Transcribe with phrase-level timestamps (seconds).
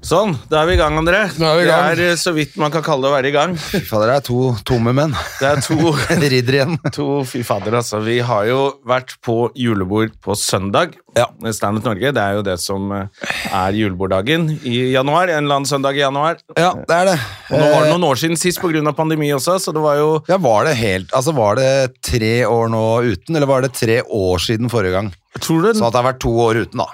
[0.00, 1.18] Sånn, da er vi i gang, André.
[1.36, 1.82] Da er vi i gang.
[1.92, 3.52] Det er eh, så vidt man kan kalle det å være i gang.
[3.60, 5.12] Fader, det er to tomme menn.
[5.36, 5.76] Det er to,
[6.32, 6.78] Ridder igjen.
[6.96, 8.00] to fy fader, altså.
[8.06, 10.94] Vi har jo vært på julebord på søndag.
[11.18, 11.26] Ja.
[11.52, 12.14] Standup Norge.
[12.16, 15.28] Det er jo det som eh, er juleborddagen i januar.
[15.34, 16.40] En eller annen søndag i januar.
[16.56, 17.18] Ja, det er det.
[17.50, 18.80] Og nå var det noen år siden sist pga.
[18.96, 22.72] pandemi også, så det var jo Ja, var det helt Altså, var det tre år
[22.72, 25.12] nå uten, eller var det tre år siden forrige gang?
[25.38, 26.88] Tror du Så at det har vært to år uten, da.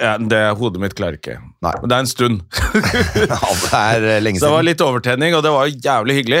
[0.00, 1.36] Ja, det Hodet mitt klarer ikke.
[1.64, 1.72] Nei.
[1.82, 2.42] Men det er en stund.
[3.26, 4.40] Ja, det er lenge siden.
[4.42, 6.40] Så det var litt overtenning, og det var jævlig hyggelig.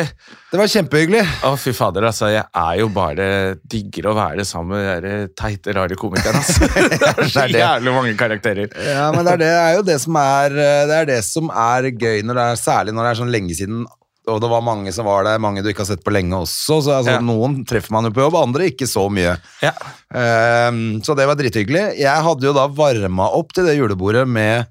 [0.52, 1.22] Det var kjempehyggelig.
[1.48, 2.28] Å, fy fader, altså.
[2.32, 3.26] Jeg er jo bare
[3.66, 6.40] digger å være sammen med de teite, rare komikerne.
[6.40, 6.70] Altså.
[6.96, 7.62] Det er så Det det.
[7.64, 8.72] jævlig mange karakterer.
[8.86, 11.50] Ja, men det er, det er jo det som er eh, Det er det som
[11.52, 13.86] er gøy, når det er, særlig når det er sånn lenge siden.
[14.26, 16.80] Og det var mange som var der, mange du ikke har sett på lenge også.
[16.82, 17.22] Så altså, Ja.
[17.22, 19.36] Noen treffer man jo på jobb, andre ikke så mye.
[19.62, 19.72] Ja.
[20.10, 21.84] Um, så det var drithyggelig.
[22.00, 24.66] Jeg hadde jo da varma opp til det julebordet med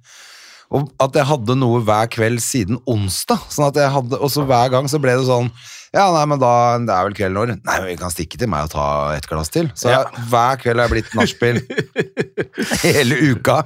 [0.75, 3.47] at jeg hadde noe hver kveld siden onsdag.
[3.53, 5.51] Sånn at jeg hadde, og så hver gang så ble det sånn
[5.95, 6.49] Ja, nei, men da
[6.83, 7.53] Det er vel kvelden over.
[7.55, 9.69] Nei, men vi kan stikke til meg og ta et glass til.
[9.79, 10.01] Så Ja.
[10.03, 11.61] jeg, hver kveld har jeg blitt nachspiel
[12.85, 13.61] hele uka.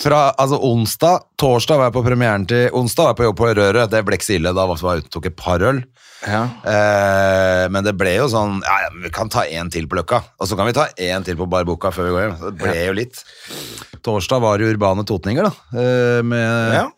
[0.00, 3.50] Fra altså onsdag, torsdag var jeg på premieren til Onsdag var jeg på jobb på
[3.58, 3.90] Røret.
[3.92, 4.54] Det ble ikke så ille.
[4.56, 5.82] Da var jeg ute og tok et par øl.
[6.26, 6.42] Ja.
[6.68, 10.18] Eh, men det ble jo sånn Ja, vi kan ta én til på Løkka.
[10.40, 12.34] Og så kan vi ta én til på Barboka før vi går hjem.
[12.40, 13.22] Så Det ble jo litt.
[14.04, 15.52] Torsdag var det Urbane Totninger, da.
[15.80, 16.92] eh, med.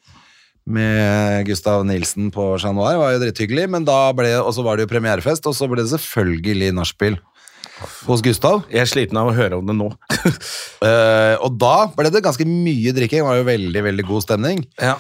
[0.66, 3.00] Med Gustav Nilsen på Chat Noir.
[3.00, 3.66] Var jo drithyggelig.
[3.72, 7.18] Men da ble Og så var det jo premierefest, og så ble det selvfølgelig nachspiel
[8.06, 8.62] hos Gustav.
[8.70, 9.89] Jeg er sliten av å høre om det nå.
[9.90, 13.24] uh, og da ble det ganske mye drikking.
[13.24, 14.67] Det var jo veldig, veldig god stemning.
[14.80, 14.96] ja.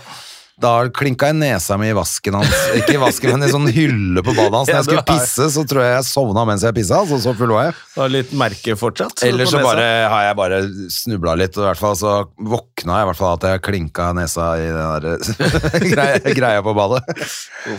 [0.60, 2.50] Da klinka jeg nesa mi i vasken hans.
[2.76, 4.68] Ikke i vasken, men i sånn hylle på badet hans.
[4.68, 6.98] Når jeg skulle pisse, så tror jeg jeg sovna mens jeg pissa.
[7.00, 7.76] Altså, så full var jeg.
[7.94, 9.24] Det var litt merke fortsatt.
[9.26, 10.60] Ellers så bare har jeg bare
[10.92, 14.10] snubla litt, og i hvert fall så våkna jeg i hvert fall at jeg klinka
[14.18, 15.88] nesa i den der
[16.38, 17.02] greia, på badet.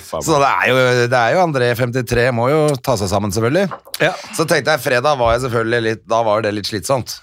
[0.09, 0.79] Så det er jo,
[1.13, 3.69] det er jo André 53, må jo ta seg sammen, selvfølgelig.
[4.03, 4.15] Ja.
[4.33, 7.19] Så tenkte jeg fredag var jeg selvfølgelig litt Da var det litt slitsomt.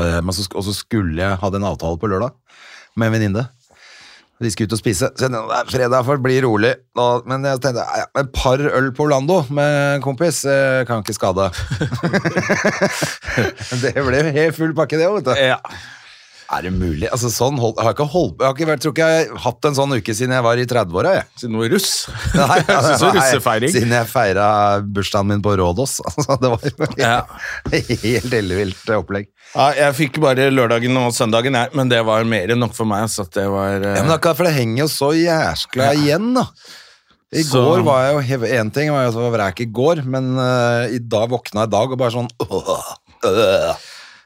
[0.00, 2.32] Eh, Men så, og så skulle jeg hadde en avtale på lørdag
[2.96, 3.42] med en venninne.
[4.42, 5.08] Vi skulle ut og spise.
[5.14, 6.74] Så jeg tenkte, fredag får bli rolig.
[7.30, 11.14] Men jeg tenkte ja, et par øl på Orlando med en kompis eh, kan ikke
[11.16, 11.48] skade.
[13.84, 15.34] det ble helt full pakke, det òg, vet du.
[15.52, 15.60] Ja.
[16.52, 17.06] Er det mulig?
[17.08, 19.68] Altså, sånn hold, jeg har ikke holdt, jeg har ikke tror ikke jeg har hatt
[19.70, 21.12] en sånn uke siden jeg var i 30-åra.
[21.16, 21.24] jeg.
[21.40, 21.92] Siden du var russ.
[22.36, 23.72] Nei, ja, det russefeiring.
[23.72, 24.46] Siden jeg feira
[24.84, 25.94] bursdagen min på Rådås.
[26.12, 27.14] Altså, det var jo Ja.
[27.72, 29.30] helt ellevilt opplegg.
[29.54, 32.88] Ja, jeg fikk bare lørdagen og søndagen, jeg, men det var mer enn nok for
[32.90, 33.08] meg.
[33.12, 33.88] Så det var uh...
[33.96, 36.46] Ja, men akkurat for det henger jo så jæskla igjen, da.
[37.32, 40.04] I Så- går var jeg jo Én En ting var jeg var vrek i går,
[40.04, 42.84] men uh, i dag våkna jeg i dag og bare sånn øh,
[43.24, 43.72] øh.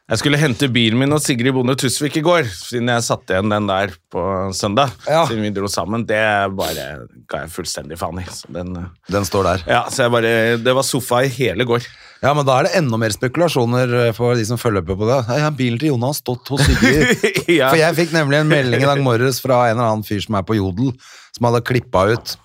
[0.06, 3.50] Jeg skulle hente bilen min og Sigrid Bonde Tusvik i går, siden jeg satte igjen
[3.50, 4.21] den der på
[4.55, 4.93] søndag.
[5.03, 5.25] Ja.
[5.27, 6.05] Siden vi dro sammen.
[6.06, 6.21] Det
[6.55, 6.84] bare
[7.27, 8.27] ga jeg fullstendig faen i.
[8.55, 8.71] Den,
[9.11, 9.65] Den står der.
[9.66, 10.31] ja, så jeg bare,
[10.62, 11.89] det var sofa i hele går.
[12.22, 15.11] Ja, men da er det enda mer spekulasjoner eh, for de som følger med på
[15.11, 15.19] det.
[15.43, 17.27] Ja, bilen til Jonas stått hos Sigrid.
[17.59, 17.69] Ja.
[17.72, 20.39] For jeg fikk nemlig en melding i dag morges fra en eller annen fyr som
[20.39, 20.95] er på Jodel,
[21.34, 22.39] som hadde klippa ut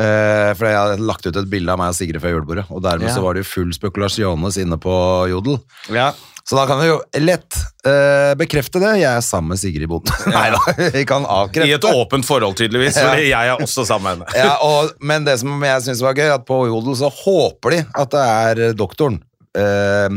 [0.00, 2.82] eh, For jeg hadde lagt ut et bilde av meg og Sigrid fra julebordet, og
[2.86, 3.14] dermed Ja.
[3.14, 4.94] så var det jo full spekulasjones inne på
[5.30, 5.60] Jodel.
[5.92, 6.10] Ja.
[6.50, 7.54] Så da kan vi jo lett
[7.86, 8.94] eh, bekrefte det.
[8.98, 10.10] Jeg er sammen med Sigrid Bonde.
[10.34, 10.58] Nei da,
[10.96, 11.22] vi kan
[11.62, 13.10] I et åpent forhold, tydeligvis, Ja.
[13.12, 14.38] fordi jeg er også sammen med henne.
[14.48, 17.82] Ja, og, men det som jeg syns var gøy, at på Jodel så håper de
[18.02, 19.20] at det er doktoren.
[19.54, 20.08] Eh,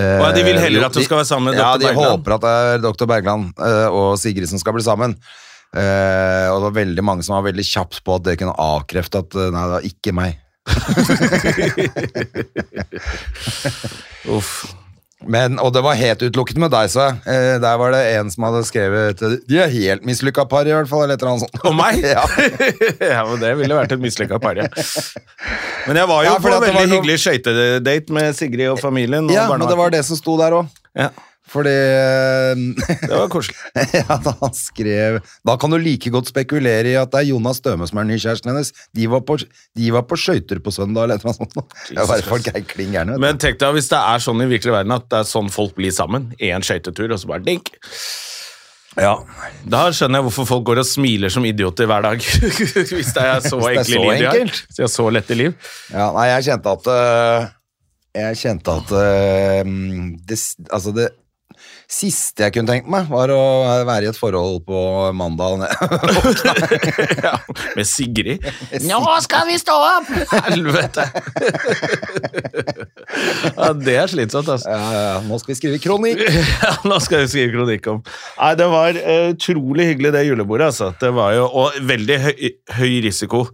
[0.00, 1.64] eh, de vil heller at du skal være sammen med dr.
[1.66, 2.10] Ja, de Bergland.
[2.16, 3.06] håper at det er dr.
[3.10, 5.14] Bergland eh, og Sigrid som skal bli sammen.
[5.72, 9.22] Eh, og det var veldig mange som var veldig kjapt på at det kunne avkrefte
[9.24, 10.32] at eh, nei, det var ikke meg.
[14.28, 14.52] Uff.
[15.22, 18.42] Men, og det var helt utelukket med deg, så eh, Der var det en som
[18.48, 21.04] hadde skrevet De er helt mislykka par, i hvert fall.
[21.04, 21.60] Eller et eller annet sånt.
[21.70, 22.02] Og meg?
[22.16, 22.24] ja.
[23.14, 24.66] ja, men Det ville vært et mislykka par, ja.
[25.86, 29.30] Men jeg var jo Ja, på en veldig noe- hyggelig skøytedate med Sigrid og familien.
[29.30, 30.66] Og ja, men det var det som sto der òg.
[30.98, 31.08] Ja,
[31.52, 32.62] Fordi eh,
[33.02, 33.58] det var koselig.
[33.98, 37.60] ja, da han skrev Da kan du like godt spekulere i at det er Jonas
[37.60, 38.72] Støme som er nykjæresten hennes.
[38.96, 41.56] De var på, de var på skøyter på søndag, eller noe sånt.
[41.98, 43.20] Bare folk er kling gærne.
[43.20, 45.76] Men tenk deg hvis det er sånn i virkelig verden at det er sånn folk
[45.76, 46.32] blir sammen.
[46.40, 47.74] Én skøytetur, og så bare dink.
[49.00, 49.14] Ja.
[49.64, 52.20] Da skjønner jeg hvorfor folk går og smiler som idioter hver dag.
[52.96, 54.52] Hvis det er så enkle så liv de har.
[54.52, 55.56] Hvis de har så lette liv.
[55.92, 57.46] Ja, nei, jeg kjente at øh,
[58.20, 59.72] Jeg kjente at øh,
[60.28, 60.38] det,
[60.68, 61.08] Altså, det
[61.92, 63.40] siste jeg kunne tenkt meg, var å
[63.86, 64.78] være i et forhold på
[65.16, 65.66] mandag.
[67.22, 67.36] Ja,
[67.76, 68.42] med Sigrid.
[68.90, 70.10] Nå skal vi stå opp!
[70.48, 71.04] Helvete!
[73.56, 74.70] ja, det er slitsomt, altså.
[74.72, 76.22] Ja, ja, ja, nå skal vi skrive kronikk.
[76.62, 78.00] Ja, nå skal vi skrive kronikk om.
[78.38, 80.72] Nei, Det var eh, utrolig hyggelig, det julebordet.
[80.72, 80.92] altså.
[81.00, 82.48] Det var jo, Og veldig høy,
[82.78, 83.46] høy risiko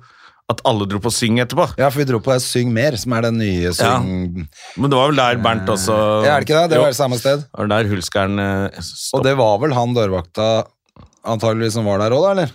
[0.48, 1.66] at alle dro på syng etterpå.
[1.76, 4.46] Ja, for vi dro på det Syng mer, som er den nye syng...
[4.80, 6.70] Men det var vel der Bernt også Ja, er det ikke det?
[6.72, 7.42] Det Jo, var samme sted.
[7.44, 8.78] det var der Hulskeren eh,
[9.18, 10.48] Og det var vel han dørvakta
[11.28, 12.54] antageligvis som var der òg, da, eller?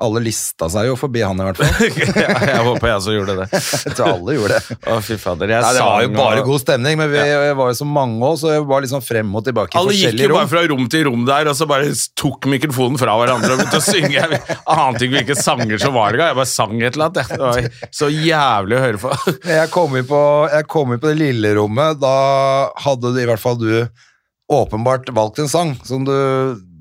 [0.00, 1.90] Alle lista seg jo forbi han, i hvert fall.
[2.24, 3.46] ja, jeg håper jeg også gjorde det.
[3.90, 4.76] Jeg tror alle gjorde det.
[4.88, 5.50] Å, fy fader.
[5.52, 7.20] Nei, det var jo bare og- god stemning, men vi
[7.60, 10.22] var jo så mange òg, så jeg var liksom frem og tilbake i Alle gikk
[10.24, 13.60] jo bare fra rom til rom der, og så bare tok mikrofonen fra hverandre og
[13.60, 14.14] begynte å synge.
[14.16, 16.32] Jeg ante ikke hvilke sanger som var det engang.
[16.32, 17.34] Jeg bare sang et eller annet.
[17.34, 19.14] Det var så jævlig å høre på.
[19.52, 20.22] Jeg kom inn på,
[20.72, 22.16] kom inn på det lille rommet, da
[22.86, 23.72] hadde du i hvert fall du
[24.50, 26.14] åpenbart valgt en sang som du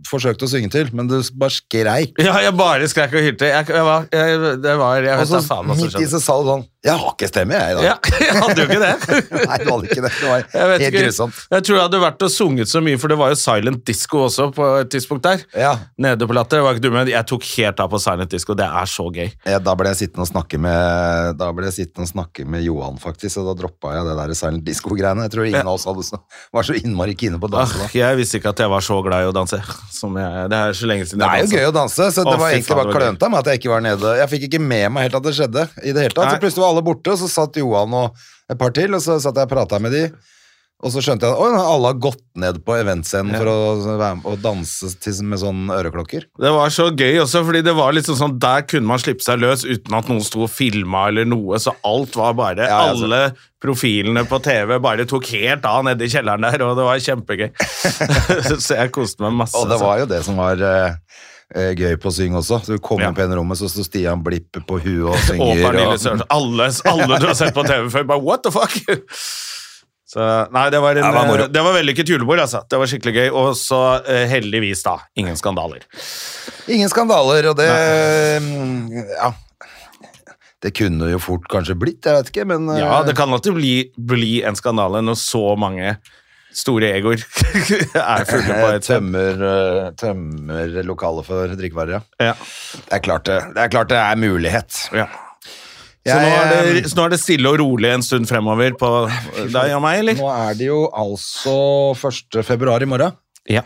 [0.10, 2.18] forsøkte å synge til, men du bare skreik.
[2.22, 3.50] Ja, jeg bare skrek og hylte.
[3.52, 6.02] Jeg, jeg var, jeg, det var, jeg Og vet så da faen hva som midt
[6.02, 7.84] i seg sa du sånn Jeg har ikke stemme, jeg, i dag.
[7.84, 8.92] Ja, jeg hadde jo ikke det.
[9.50, 10.12] Nei, du hadde ikke det.
[10.16, 11.02] Det var Jeg helt ikke.
[11.04, 11.40] grusomt.
[11.52, 14.22] Jeg tror jeg hadde vært og sunget så mye, for det var jo silent disco
[14.30, 15.44] også på et tidspunkt der.
[15.60, 15.74] Ja.
[16.00, 16.62] Nede på Latter.
[16.64, 17.12] Var ikke du, med?
[17.12, 18.56] jeg tok helt av på silent disco.
[18.56, 19.28] Det er så gøy.
[19.44, 22.64] Ja, Da ble jeg sittende og snakke med Da ble jeg sittende og snakke med
[22.64, 25.28] Johan, faktisk, og da droppa jeg det der silent disco-greiene.
[25.28, 26.22] Jeg tror ingen av oss hadde så,
[26.56, 27.90] var så innmari kine på å danse da.
[28.00, 29.60] jeg visste ikke at jeg var så glad i å danse.
[30.00, 32.38] Som jeg, det er så lenge siden Det er jo gøy å danse, så det
[32.38, 34.16] Å, var egentlig bare klønete med at jeg ikke var nede.
[34.24, 36.32] Jeg fikk ikke med meg helt at det skjedde i det hele tatt.
[36.38, 39.20] Så plutselig var alle borte, og så satt Johan og et par til, og så
[39.22, 40.04] satt jeg og prata med de.
[40.80, 43.56] Og så skjønte jeg at alle har gått ned på eventscenen for å,
[44.00, 46.30] være med, og danse til, med sånne øreklokker.
[46.40, 49.42] Det var så gøy også, fordi det var liksom sånn, der kunne man slippe seg
[49.44, 53.10] løs uten at noen sto og filma eller noe, så alt var bare Ja, altså.
[53.10, 53.22] Alle
[53.60, 57.50] profilene på TV bare tok helt av nede i kjelleren der, og det var kjempegøy.
[58.64, 59.60] så jeg koste meg masse.
[59.60, 59.90] Og det altså.
[59.90, 60.64] var jo det som var
[61.56, 62.62] eh, eh, gøy på å synge også.
[62.66, 63.10] Så du kom Ja.
[63.10, 65.64] inn på en rommet, så sto Stian Blipp på huet og Og synger.
[65.66, 66.26] Pernille og- Sørensen.
[66.30, 68.76] Alle, alle du har sett på TV før, bare what the fuck?
[70.10, 72.64] Så, nei, det var, en, det var det var vellykket julebord, altså.
[72.66, 73.28] Det var skikkelig gøy.
[73.30, 73.78] Og så
[74.10, 75.84] eh, heldigvis, da, ingen skandaler.
[76.66, 77.68] Ingen skandaler, og det
[78.42, 79.04] nei.
[79.14, 79.30] Ja.
[80.66, 83.54] Det kunne jo fort kanskje blitt, jeg vet ikke, men eh, Ja, det kan alltid
[83.56, 85.94] bli, bli en skandale når så mange
[86.56, 87.22] store egoer
[88.16, 92.30] er fulle på et tømmer, eh, tømmer lokalet for drikkevarer, ja.
[92.32, 92.36] Ja.
[92.86, 94.80] Det er klart det, det er, klart det er mulighet.
[94.98, 95.08] Ja.
[96.00, 98.74] Så Jeg, nå er, det, eh, nå er det stille og rolig en stund fremover
[98.80, 98.90] på
[99.52, 100.18] deg og meg, eller?
[100.18, 101.56] Nå er det jo altså
[101.94, 102.42] 1.
[102.48, 103.18] februar i morgen.
[103.50, 103.66] Ja.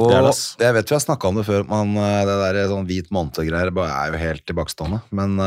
[0.00, 3.10] Og jeg vet vi har snakka om det før, men eh, det der sånn hvit
[3.14, 5.02] måned-greier er jo helt tilbakestående.
[5.16, 5.40] Men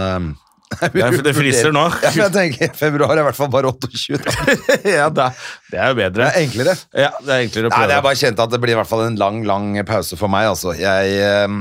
[0.82, 1.84] Det, er, det friser nå.
[2.04, 4.20] Ja, jeg tenker Februar er i hvert fall bare 28.
[4.98, 5.30] Ja, det,
[5.72, 6.26] det er jo bedre.
[6.26, 6.76] Det er enklere.
[6.94, 7.90] Ja, det er enklere å Nei, prøve.
[7.92, 10.32] det er bare kjent at det blir i hvert fall en lang, lang pause for
[10.32, 10.74] meg, altså.
[10.78, 11.58] Jeg, eh,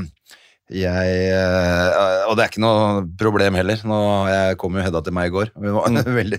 [0.75, 3.81] jeg eh, Og det er ikke noe problem heller.
[3.89, 3.99] Nå,
[4.31, 5.51] jeg kom jo Hedda til meg i går.
[5.59, 5.99] Hun var Mm.
[6.21, 6.39] veldig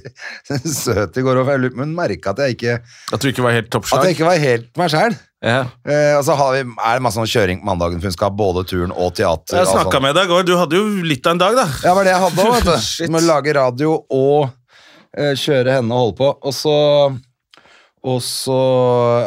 [0.74, 2.77] søt i går, og men merka at jeg ikke
[3.13, 5.18] At du ikke var helt At jeg ikke var helt meg sjæl.
[5.44, 5.59] Ja.
[5.83, 8.35] Eh, og så vi, er det masse sånn kjøring på mandagen, for hun skal ha
[8.39, 9.60] både turen og teater.
[9.60, 10.05] Jeg snakka sånn.
[10.08, 10.46] med deg i går.
[10.48, 11.65] Du hadde jo litt av en dag, da.
[11.84, 12.69] Ja, det var det jeg hadde òg.
[13.12, 14.48] Med å lage radio og
[15.19, 16.29] eh, kjøre henne og holde på.
[16.48, 16.75] Og så
[18.03, 18.57] og så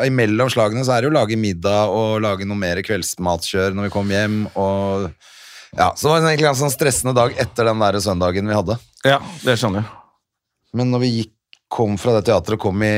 [0.05, 3.89] imellom slagene så er det jo å lage middag og lage noe mer kveldsmatkjør når
[3.89, 4.35] vi kommer hjem.
[4.55, 5.07] Og
[5.77, 8.77] ja, Så det var egentlig en sånn stressende dag etter den der søndagen vi hadde.
[9.09, 9.91] Ja, det skjønner jeg.
[10.77, 11.33] Men når vi gikk,
[11.73, 12.93] kom fra det teatret og kom i,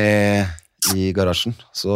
[0.98, 1.94] i garasjen, så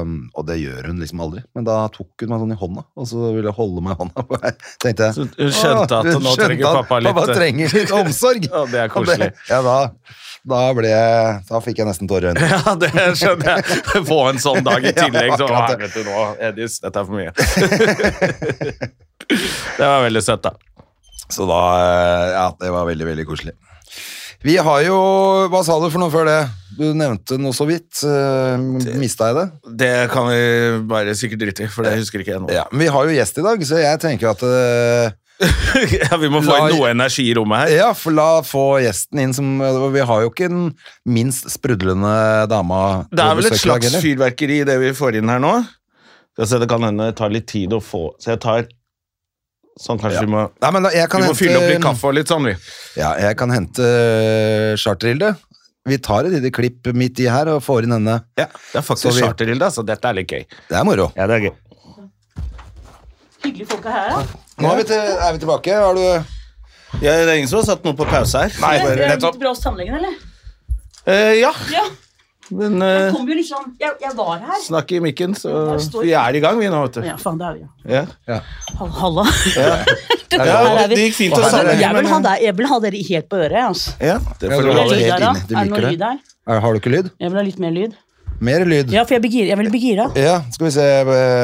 [0.00, 3.06] Og det gjør hun liksom aldri, men da tok hun meg sånn i hånda, og
[3.10, 4.24] så ville jeg holde meg i hånda.
[4.30, 7.74] På jeg tenkte jeg Så hun skjønte at hun nå trenger pappa litt- Pappa trenger
[7.76, 8.46] litt omsorg.
[8.54, 9.28] Ja, det er Og koselig.
[9.52, 9.76] ja, da,
[10.44, 10.90] da ble
[11.48, 12.48] Da fikk jeg nesten tårer i øynene.
[12.66, 13.80] Ja, det skjønner jeg.
[14.10, 15.34] Få en sånn dag i Ja, tillegg.
[15.40, 15.78] Så, det.
[15.86, 17.32] vet du nå, Edis, dette er for mye.
[19.78, 20.52] Det var veldig søtt, da.
[21.32, 23.54] Så da eh, Ja, det var veldig, veldig koselig.
[24.44, 24.96] Vi har jo
[25.48, 26.40] Hva sa du for noe før det?
[26.76, 28.02] Du nevnte noe så vidt.
[28.04, 28.58] Uh,
[29.00, 29.44] Mista jeg det?
[29.80, 30.40] Det kan vi
[30.90, 32.50] bare sikkert drite i, for det husker ikke jeg nå.
[32.52, 35.14] Ja, Men vi har jo gjest i dag, så jeg tenker at eh,
[35.98, 37.72] Ja, vi må få La- inn noe energi i rommet her.
[37.74, 39.48] Ja, for la få gjesten inn som
[39.94, 40.68] Vi har jo ikke den
[41.10, 42.12] minst sprudlende
[42.50, 42.78] dama
[43.10, 44.04] Det er vel et slags heller.
[44.04, 45.56] fyrverkeri, det vi får inn her nå.
[46.36, 48.64] Skal se, det kan hende det tar litt tid å få Så jeg tar
[49.74, 50.22] Sånn, kanskje Ja.
[50.22, 52.30] vi må Nei, men jeg kan Vi må hente, fylle opp litt kaffe og litt
[52.30, 52.54] sånn, vi.
[53.00, 53.82] Ja, jeg kan hente
[54.78, 55.32] charterilde Charterhilde.
[55.84, 58.14] Vi tar et lite klipp midt i her og får inn henne.
[58.38, 60.46] Ja, det er faktisk charterilde, charterhilde, så dette er litt gøy.
[60.70, 61.10] Det er moro.
[61.18, 61.54] Ja, det er gøy.
[63.44, 64.08] hyggelige folka her.
[64.14, 64.43] da.
[64.62, 65.74] Nå er vi, til, er vi tilbake.
[65.74, 66.04] Har du
[67.02, 68.52] Ja, det er ingen som har satt noe på pause her.
[68.62, 69.34] Nei, Er nettopp.
[69.34, 70.14] litt bra hos tannlegen, eller?
[71.06, 71.82] Eh, ja, Ja.
[72.54, 74.60] men Jeg eh, kom jo litt sånn Jeg, jeg var her.
[74.62, 75.50] snakk i mikken, så
[76.00, 77.08] vi er i gang, vi nå, vet du.
[77.08, 78.04] Ja, faen, det er vi Ja.
[78.28, 78.38] Ja,
[78.78, 79.24] Hall- Halla.
[79.56, 79.84] ja.
[80.34, 81.80] Ja er det gikk fint å det- sammenligne.
[81.80, 83.60] Jeg vil ha deg, jeg vil ha dere helt på øret.
[83.68, 83.90] Altså.
[84.00, 86.18] Ja, det får du ha Er helt inne, du liker det?
[86.48, 87.10] Er, Har du ikke lyd?
[87.20, 87.94] Jeg vil ha litt mer lyd.
[88.40, 88.90] Mer lyd.
[88.90, 90.08] Ja, for jeg, begir, jeg vil bli gira.
[90.18, 90.86] Ja, skal vi se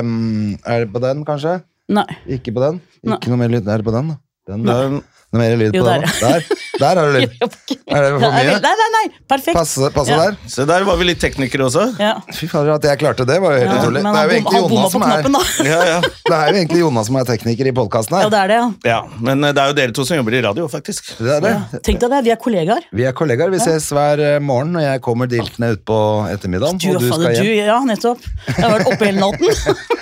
[0.03, 1.63] um, Er det på den, kanskje?
[1.91, 2.07] Nei.
[2.39, 2.81] Ikke på den?
[3.03, 3.17] Nei.
[3.19, 3.67] Ikke noe mer lyd.
[3.71, 4.19] Er på den, da?
[4.51, 4.67] Den.
[4.69, 6.03] Den- Noe mer lyd på den?
[6.03, 6.21] der.
[6.21, 6.45] Der,
[6.81, 7.35] der har du lyd.
[7.91, 8.55] Er det for Nei, mye?
[8.63, 9.55] nei, nei, perfekt.
[9.57, 10.17] Passe, passe Ja.
[10.31, 10.37] der?
[10.51, 11.85] Se, der var vi litt teknikere også.
[12.03, 12.13] Ja.
[12.35, 14.03] Fy fader, at jeg klarte det, var jo helt Ja, utrolig.
[14.03, 15.29] men Det er jo egentlig Jonas som er.
[15.71, 16.01] Ja, ja.
[16.03, 18.69] Det er jo egentlig Jonas som er tekniker i podkasten Ja, det er det, ja.
[18.93, 21.13] ja, Men eh, det er jo dere to som jobber i radio, faktisk.
[21.19, 21.55] Det er det.
[21.87, 22.87] Tenk deg det, vi er kollegaer.
[23.01, 23.51] Vi er kollegaer.
[23.55, 26.01] Vi ses hver eh, morgen når jeg kommer diltende utpå
[26.35, 26.79] ettermiddagen.
[26.83, 27.47] Du, Og du skal hjem.
[27.47, 28.27] du, ja, nettopp.
[28.51, 29.47] Jeg har vært oppe hele natten.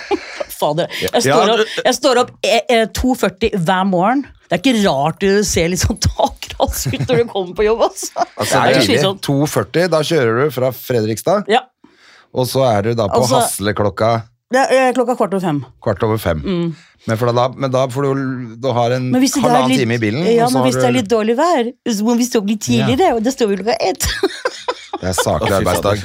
[0.58, 0.88] Fader.
[1.04, 4.24] Jeg står opp, jeg står opp eh, eh, 2.40 hver morgen.
[4.48, 7.82] Det er ikke rart du ser litt sånn takras ut når du kommer på jobb.
[7.84, 8.24] Altså.
[8.24, 8.86] Det det er tidlig.
[8.88, 9.20] slitsomt.
[9.28, 11.60] 2.40, da kjører du fra Fredrikstad, Ja,
[12.32, 14.10] og så er du da på Altså- Hasleklokka
[14.50, 15.58] det er eh, klokka kvart over fem.
[15.84, 16.38] kvart over fem.
[17.06, 19.20] Men, for da, men da får du, du har en Mm.
[19.20, 20.24] Men halvannen time i bilen.
[20.24, 23.14] ja, men hvis det er litt dårlig vær, så må vi stå opp litt tidligere,
[23.16, 24.08] og det står vi klokka ett.
[24.98, 26.02] Det er saklig arbeidsdag.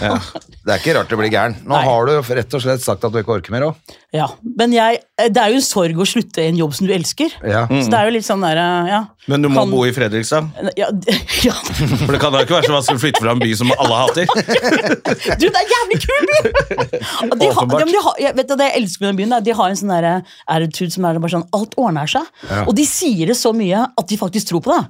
[0.00, 0.16] Ja.
[0.62, 1.54] Det er ikke rart det blir gæren.
[1.66, 1.82] Nå Nei.
[1.88, 3.94] har du rett og slett sagt at du ikke orker mer òg.
[4.14, 4.28] Ja,
[4.60, 6.92] men jeg, eh, det er jo en sorg å slutte i en jobb som du
[6.94, 7.34] elsker.
[7.42, 7.64] Ja.
[7.66, 9.00] Så det er jo litt sånn der, eh, ja.
[9.32, 9.74] Men du må kan...
[9.74, 10.52] bo i Fredrikstad.
[10.78, 10.92] Ja,
[11.48, 11.56] ja.
[11.56, 14.00] For det kan da ikke være så vanskelig å flytte fra en by som alle
[14.04, 14.32] hater.
[15.42, 16.38] Du, det er en jævlig kul by!
[17.40, 19.42] De ha, de, de ha, jeg vet du, det jeg elsker med den byen, er
[19.42, 20.08] at de har en sånn der
[20.50, 22.28] attitude som er bare sånn Alt ordner seg.
[22.64, 24.82] Og de sier det så mye at de faktisk tror på det.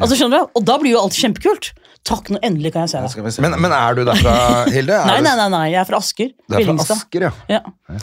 [0.00, 0.50] Altså skjønner du?
[0.56, 1.70] Og da blir jo alt kjempekult.
[2.08, 3.42] Takk, nå endelig kan jeg se se.
[3.44, 4.34] Men, men er du derfra,
[4.72, 4.96] Hilde?
[5.06, 6.30] Nei, nei, nei, nei, jeg er fra Asker.
[6.48, 6.76] Du er fra.
[6.96, 7.32] Asker, ja.
[7.58, 7.98] Ja.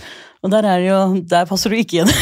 [0.45, 0.97] Og der er det jo
[1.31, 2.11] Der passer du ikke inn.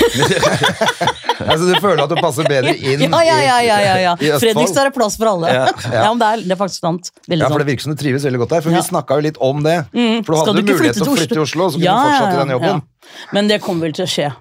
[1.36, 4.14] Altså, du føler at du passer bedre inn ja, ja, ja, ja, ja, ja.
[4.16, 4.40] i, Østfold?
[4.46, 5.50] Fredrikstad er plass for alle.
[5.52, 6.06] Ja, Ja.
[6.14, 7.10] men det er, det er faktisk sant.
[7.28, 8.64] Veldig Ja, for det virker som du trives veldig godt der.
[8.64, 8.80] For Ja.
[8.80, 9.76] vi snakka jo litt om det.
[9.92, 12.34] For du hadde du mulighet til å flytte til Oslo, så kunne Ja, du fortsatt
[12.34, 12.82] i den jobben.
[12.82, 13.28] ja.
[13.36, 14.32] Men det kommer vel til å skje.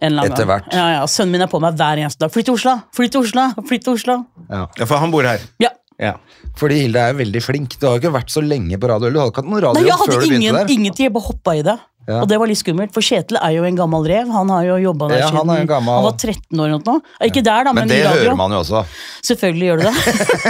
[0.00, 0.48] Etter gang.
[0.48, 0.72] hvert.
[0.72, 1.02] Ja, ja.
[1.10, 2.32] Sønnen min er på meg hver eneste dag.
[2.32, 2.76] Flytt til Oslo!
[2.96, 3.44] Flytt til Oslo!
[3.68, 4.16] Flytt til Oslo!
[4.48, 4.62] Ja.
[4.78, 5.44] Ja, for han bor her.
[5.60, 5.68] Ja.
[6.00, 6.14] Ja.
[6.56, 7.74] Fordi Hilde er veldig flink.
[7.78, 9.10] Du har jo ikke vært så lenge på radio.
[9.12, 10.72] Du hadde ikke hatt noen Nei, jeg hadde før du ingen, begynte der.
[10.78, 11.04] ingenting.
[11.10, 11.76] Jeg bare hoppa i det.
[12.08, 12.22] Ja.
[12.22, 14.30] Og det var litt skummelt, for Kjetil er jo en gammel rev.
[14.34, 16.94] Han har jo jobba der Ja, siden han, gammel- han var 13 år nå.
[17.28, 18.80] Ikke der, da, men, Men det hører man jo også.
[19.28, 19.94] Selvfølgelig gjør du det.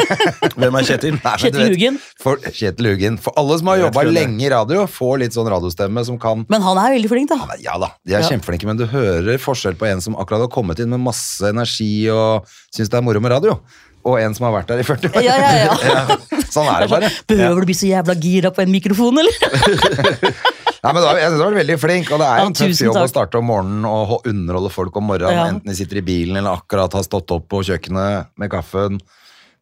[0.63, 1.19] Hvem er Kjetil?
[1.19, 1.99] Nei, Kjetil Hugen.
[2.23, 3.19] For, Kjetil Hugen.
[3.21, 6.65] For alle som har jobba lenge i radio, får litt sånn radiostemme som kan Men
[6.65, 7.59] han er veldig flink, da.
[7.61, 8.31] Ja da, de er Ja.
[8.31, 12.09] kjempeflinke, men du hører forskjell på en som akkurat har kommet inn med masse energi
[12.15, 13.59] og syns det er moro med radio,
[14.07, 15.23] og en som har vært der i 40 år.
[15.27, 16.19] Ja, ja, ja.
[16.55, 17.11] Sånn er det bare.
[17.29, 19.35] Behøver du bli så jævla gira på en mikrofon, eller?
[20.83, 22.55] Nei, men da, jeg synes du har vært veldig flink, og det er Ja, en
[22.57, 25.47] tøff tusen jobb å starte om morgenen og underholde folk om morgenen, Ja.
[25.53, 29.01] enten de sitter i bilen eller akkurat har stått opp på kjøkkenet med kaffen.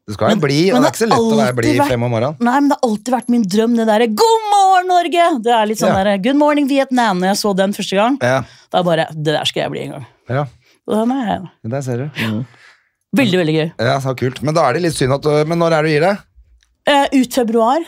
[0.06, 2.10] Du skal Men- bli, og det er ikke så lett å være blid frem om
[2.12, 2.36] morgenen.
[2.40, 5.66] Nei, men det har alltid vært min drøm, det derre 'God morgen, Norge!' Det er
[5.66, 6.04] litt sånn Ja.
[6.04, 8.18] derre 'Good morning, Vietnam' Når jeg så den første gang.
[8.22, 10.06] Ja, Da bare Det der skal jeg bli en gang.
[10.30, 10.44] ja,
[10.86, 12.10] Og den er der ser du.
[13.14, 13.72] veldig, veldig gøy.
[13.80, 14.42] Ja, så kult.
[14.42, 16.18] Men da er det litt synd at du, Men når er det du gir deg?
[16.86, 17.78] Eh, ut februar.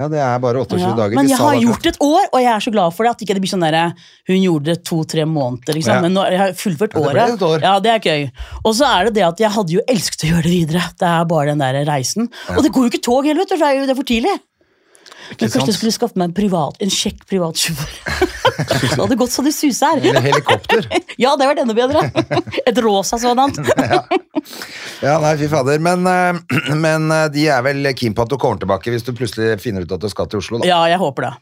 [0.00, 0.94] Ja, det er bare 28 Ja.
[0.96, 1.14] dager.
[1.18, 3.10] Men jeg har gjort et år, og jeg er så glad for det.
[3.12, 3.82] At ikke det blir sånn derre
[4.30, 5.92] Hun gjorde det to-tre måneder, liksom.
[5.94, 6.00] Ja.
[6.00, 7.34] Men nå, jeg har fullført Ja, året.
[7.34, 7.60] et år.
[7.60, 8.30] Ja, det er gøy.
[8.64, 10.82] Og så er det det at jeg hadde jo elsket å gjøre det videre.
[10.98, 12.30] Det er bare den der reisen.
[12.56, 13.56] Og det går jo ikke tog heller, vet du.
[13.56, 14.38] for Det er jo det er for tidlig.
[15.30, 17.92] Men kanskje jeg skulle skaffe meg en, privat, en kjekk privatsjåfør.
[18.82, 20.00] det hadde gått så det suser.
[20.02, 20.86] Eller helikopter.
[21.20, 22.02] Ja, det hadde vært enda bedre.
[22.70, 23.58] Et rosa sådant.
[25.04, 25.78] Ja, nei, fy fader.
[25.84, 26.40] Men, eh,
[26.84, 29.84] men eh, de er vel keen på at du kommer tilbake hvis du plutselig finner
[29.86, 30.68] ut at du skal til Oslo, da.
[30.70, 31.34] Ja, jeg håper det.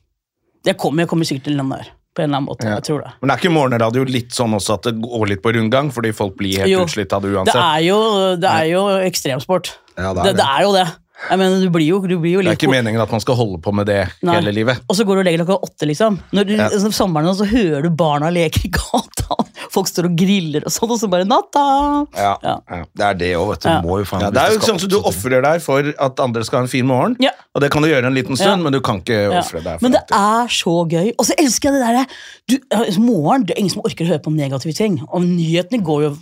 [0.69, 1.95] Jeg kommer, jeg kommer sikkert til landet der.
[2.19, 2.67] På en eller annen måte.
[2.67, 2.77] Ja.
[2.81, 3.11] Jeg tror det.
[3.23, 5.93] Men er ikke morgenradio litt sånn også at det går litt på rundgang?
[5.95, 6.81] Fordi folk blir helt Jo.
[6.89, 7.61] utslitt av det Det uansett?
[7.63, 7.99] er jo,
[8.43, 9.71] det er jo ekstremsport.
[9.95, 10.49] Ja, det er det, det det.
[10.49, 10.87] er jo det.
[11.19, 13.35] Jeg mener, du blir jo, du blir jo Det er ikke meningen at man skal
[13.35, 14.37] holde på med det Nei.
[14.37, 14.79] hele livet.
[14.89, 16.19] Og så går du og legger klokka åtte, liksom.
[16.33, 16.69] Når du, Ja.
[16.71, 19.37] altså, sommeren, så hører du barna leke i gata.
[19.75, 22.07] Folk står og griller og sånn, og så bare 'natta'.
[22.17, 22.55] Ja, Ja.
[22.71, 22.85] ja.
[22.95, 23.69] Det er det òg, vet du.
[23.69, 23.81] Ja.
[23.83, 26.45] Må jo faen Ja, det er jo sånn at Du ofrer deg for at andre
[26.45, 27.17] skal ha en fin morgen.
[27.19, 27.31] Ja.
[27.55, 28.63] Og det kan du gjøre en liten stund, Ja.
[28.63, 29.41] men du kan ikke Ja.
[29.41, 29.83] ofre deg.
[29.83, 30.45] Men det alltid.
[30.45, 31.13] er så gøy.
[31.19, 32.07] Og så elsker jeg det derre
[32.49, 35.03] du, Morgen, det er ingen som orker å høre på negative ting.
[35.13, 36.17] Og nyhetene går jo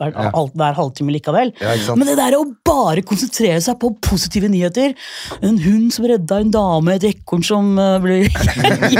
[0.00, 1.52] hver, halv- hver halvtime likevel.
[1.60, 1.74] Ja.
[1.94, 4.94] Men det der å bare konsentrere seg på positive nyheter
[5.44, 8.22] En hund som redda en dame, et ekorn som uh, ble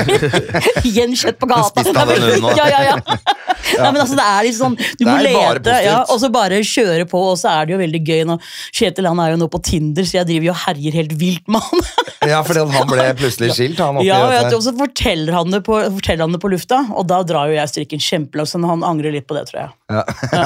[0.87, 2.53] gjenkjent på gata Spist av en hund nå.
[2.59, 2.97] Ja, ja, ja.
[3.83, 7.21] Men altså, det er litt sånn Du må lete, ja, og så bare kjøre på,
[7.33, 8.23] og så er det jo veldig gøy.
[8.29, 8.37] Nå.
[8.75, 11.49] Kjetil han er jo nå på Tinder, så jeg driver jo og herjer helt vilt
[11.53, 11.87] med han.
[12.23, 14.53] Ja, fordi han ble plutselig skilt, han oppi Ja, dette.
[14.55, 17.57] og så forteller han, det på, forteller han det på lufta, og da drar jo
[17.57, 19.73] jeg strikken kjempelangt, så han angrer litt på det, tror jeg.
[19.91, 20.05] Ja.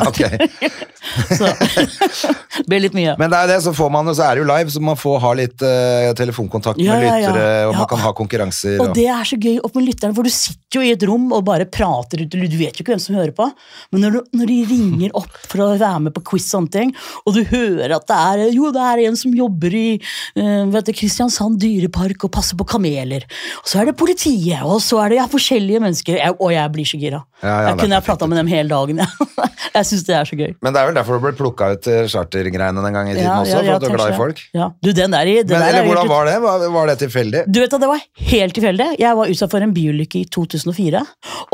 [0.09, 0.23] ok.
[1.37, 3.15] Så det blir litt mye.
[3.21, 5.19] Men det er det, så får man, så er det jo live, så man får
[5.23, 7.31] ha litt uh, telefonkontakt Ja, med ja, ja.
[7.31, 7.79] lyttere, og Ja.
[7.79, 8.79] man kan ha konkurranser.
[8.83, 11.29] Og det er så gøy opp med lytterne, for du sitter jo i et rom
[11.33, 13.47] og bare prater ut, du vet jo ikke hvem som hører på,
[13.95, 16.75] men når, du, når de ringer opp for å være med på quiz og sånne
[16.75, 16.93] ting,
[17.25, 20.91] og du hører at det er, jo, det er en som jobber i uh, vet
[20.91, 23.27] du, Kristiansand dyrepark og passer på kameler,
[23.63, 26.75] og så er det politiet, og så er det ja, forskjellige mennesker, jeg, og jeg
[26.77, 27.23] blir så gira.
[27.43, 29.01] Ja, ja, jeg kunne jeg prata med dem hele dagen.
[29.77, 30.53] jeg syns det er så gøy.
[30.63, 33.27] Men det er vel derfor du ble plukka ut til chartergreiene den gang i tiden
[33.29, 34.43] Ja, også, for at du er glad i folk?
[34.57, 34.69] Ja.
[34.83, 36.37] Du, den der, i- Men, eller er hvordan var det?
[36.45, 37.45] Var, var det tilfeldig?
[37.53, 38.03] Du vet at Det var
[38.33, 38.89] helt tilfeldig.
[39.01, 41.05] Jeg var utsatt for en biulykke i 2004.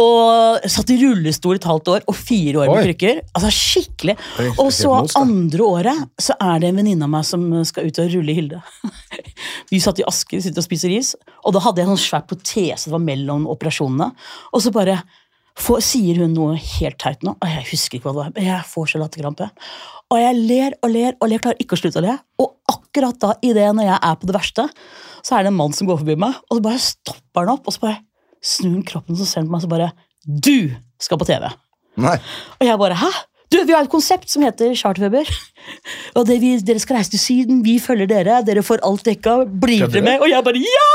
[0.03, 3.23] Og satt i rullestol et halvt år og fire år med krykker.
[3.37, 4.17] Altså skikkelig.
[4.59, 8.13] Og så andre året så er det en venninne av meg som skal ut og
[8.17, 8.63] rulle i Hilde.
[9.73, 11.15] Vi satt i Asker sitter og spiser ris,
[11.45, 14.11] og da hadde jeg en sånn svær protese det var mellom operasjonene.
[14.53, 14.99] Og så bare
[15.59, 18.47] får, sier hun noe helt teit nå, og jeg husker ikke hva det var, men
[18.49, 19.49] jeg får så latterkrampe.
[20.13, 22.15] Og jeg ler og ler og ler, klarer ikke å slutte å le.
[22.43, 24.69] Og akkurat da, i det når jeg er på det verste,
[25.23, 27.69] så er det en mann som går forbi meg, og så bare stopper han opp,
[27.69, 28.01] og så bare
[28.43, 29.93] snur han kroppen og ser på meg, og så bare
[30.23, 31.49] Du skal på TV!
[32.01, 32.17] Nei.
[32.61, 33.11] Og jeg bare Hæ?
[33.53, 35.29] Du, Vi har et konsept som heter Charterfeber.
[36.17, 39.43] Og det vi, Dere skal reise til Syden, vi følger dere, dere får alt dekka.
[39.45, 40.23] Blir dere med?
[40.25, 40.87] Og jeg bare ja!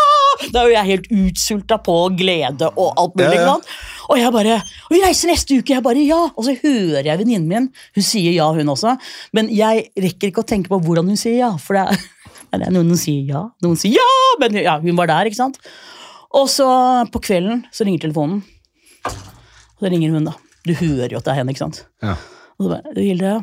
[0.53, 3.37] Da er jo jeg helt utsulta på glede og alt mulig.
[3.39, 3.85] Ja, ja.
[4.07, 5.73] Og jeg bare Og vi reiser neste uke!
[5.75, 6.19] Jeg bare ja!
[6.33, 7.69] Og så hører jeg venninnen min.
[7.97, 8.95] Hun sier ja, hun også.
[9.35, 11.51] Men jeg rekker ikke å tenke på hvordan hun sier ja.
[11.61, 12.07] For det er,
[12.61, 14.09] det er noen som sier ja, noen sier ja!
[14.43, 15.59] Men ja, hun var der, ikke sant?
[16.37, 16.67] Og så
[17.11, 18.41] på kvelden så ringer telefonen.
[19.07, 20.35] Og så ringer hun, da.
[20.67, 21.85] Du hører jo at det er henne, ikke sant?
[22.03, 22.17] Ja.
[22.57, 23.37] Og så bare, Hilde,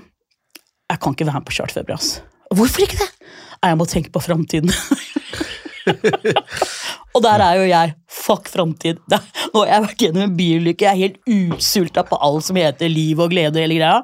[0.93, 2.19] jeg kan ikke være med på charterfeber, ass.
[2.55, 3.11] Hvorfor ikke det?
[3.65, 4.71] Jeg må tenke på framtiden.
[7.15, 7.95] og der er jo jeg.
[8.11, 8.99] Fuck framtid.
[9.11, 9.21] Da-
[9.55, 10.83] Nå har jeg vært gjennom en bilulykke.
[10.83, 11.19] jeg er helt
[11.55, 14.01] utsulta på alt som heter liv og glede og hele greia.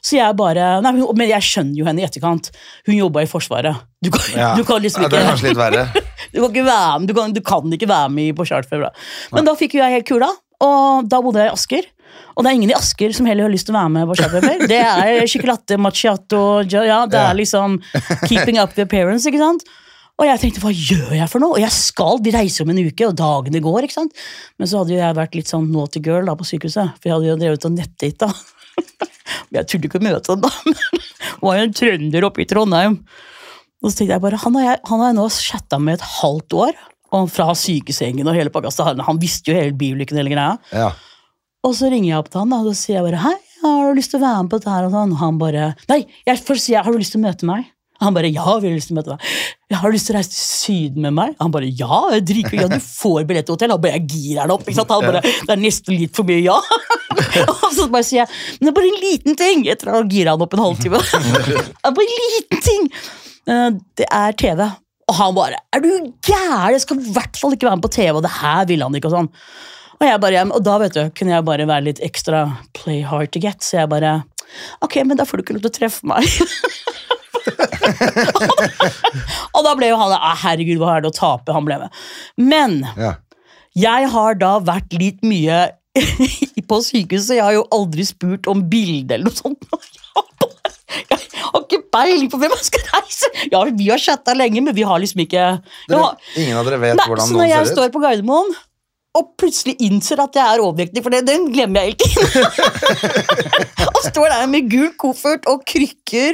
[0.00, 2.50] Så jeg bare nei, men- Men jeg skjønner jo henne i etterkant.
[2.86, 3.76] Hun jobba i Forsvaret.
[4.02, 4.54] Du kan, Ja.
[4.56, 5.84] du kan liksom Ja, det er ikke kanskje litt verre.
[6.32, 8.90] du kan, ikke være med, du, kan, du kan ikke være med på charterfeber.
[9.32, 11.82] Men Men da fikk jo jeg helt kula, og da bodde jeg i Asker.
[12.36, 14.16] Og det er ingen i Asker som heller har lyst til å være med på
[14.16, 14.66] charterfeber.
[14.72, 17.80] Det er chocolate macchiato, ja, ja, det er liksom
[18.28, 19.64] keeping up the appearance, ikke sant?
[20.16, 21.58] Og jeg tenkte, hva gjør jeg for noe?
[21.58, 24.22] Og jeg skal, de reiser om en uke, og dagene går, ikke sant?
[24.56, 27.16] Men så hadde jo jeg vært litt sånn naughty girl da på sykehuset, for jeg
[27.18, 28.30] hadde jo drevet og nettdata.
[29.50, 30.52] Men jeg turte ikke å møte dem da.
[31.36, 32.96] Det var jo en trønder oppe i Trondheim.
[33.84, 36.06] Og så tenkte jeg bare, Han har jeg, han har jeg nå chatta med et
[36.16, 36.80] halvt år,
[37.16, 38.72] og fra sykesengen og hele pakka.
[38.88, 40.56] Han, han visste jo hele biulykken og hele greia.
[40.72, 40.88] Ja.
[41.66, 43.92] Og så ringer jeg opp til han, da, og så sier jeg bare 'Hei, har
[43.92, 45.16] du lyst til å være med på dette her?' Og sånn.
[45.20, 47.68] Han bare 'Nei, jeg først sier jeg, har du lyst til å møte meg?'
[48.00, 49.20] Han bare 'Ja, vi har lyst til å møte deg'.
[49.70, 52.60] 'Jeg 'Har lyst til å reise til Syden med meg?' Han bare 'Ja, jeg drikker,
[52.60, 53.70] ja, du får billett til hotell'.
[53.72, 54.66] Han bare 'Jeg girer han opp'.
[54.68, 54.90] Ikke sant?
[54.90, 56.60] Han bare 'Det er nesten litt for mye, ja'.
[57.62, 58.28] og så bare sier jeg
[58.60, 59.66] 'Men det er bare en liten ting'.
[59.68, 60.98] Etter å han girer han opp en halvtime.
[61.02, 62.90] det er bare en liten ting.
[63.48, 64.60] Eh, Det er TV.
[65.08, 66.72] Og han bare 'Er du gæren?
[66.72, 68.94] Jeg skal i hvert fall ikke være med på TV', og det her ville han
[68.94, 69.06] ikke.
[69.06, 69.30] og sånn.
[69.98, 73.32] Og, jeg bare, og da vet du, kunne jeg bare være litt ekstra play hard
[73.32, 74.24] to get, så jeg bare
[74.82, 76.24] Ok, men da får du ikke lov til å treffe meg.
[79.54, 81.54] og da ble jo han Herregud, hva er det å tape?
[81.56, 81.90] Han ble med.
[82.40, 83.12] Men Ja.
[83.76, 85.58] jeg har da vært litt mye
[86.70, 87.36] på sykehuset.
[87.38, 89.62] Jeg har jo aldri spurt om bilde eller noe sånt.
[90.86, 91.18] Jeg
[91.52, 93.26] har ikke peiling på hvem jeg skal reise.
[93.50, 95.42] Ja, Vi har chatta lenge, men vi har liksom ikke
[95.90, 96.06] Ja,
[96.38, 97.76] ingen av dere vet Nei, hvordan så når noen jeg ser ut?
[97.76, 98.50] står på Gardermoen
[99.18, 102.26] og plutselig innser at jeg er overvektig, for det, den glemmer jeg hele tiden.
[103.88, 106.32] og står der med gul koffert og krykker.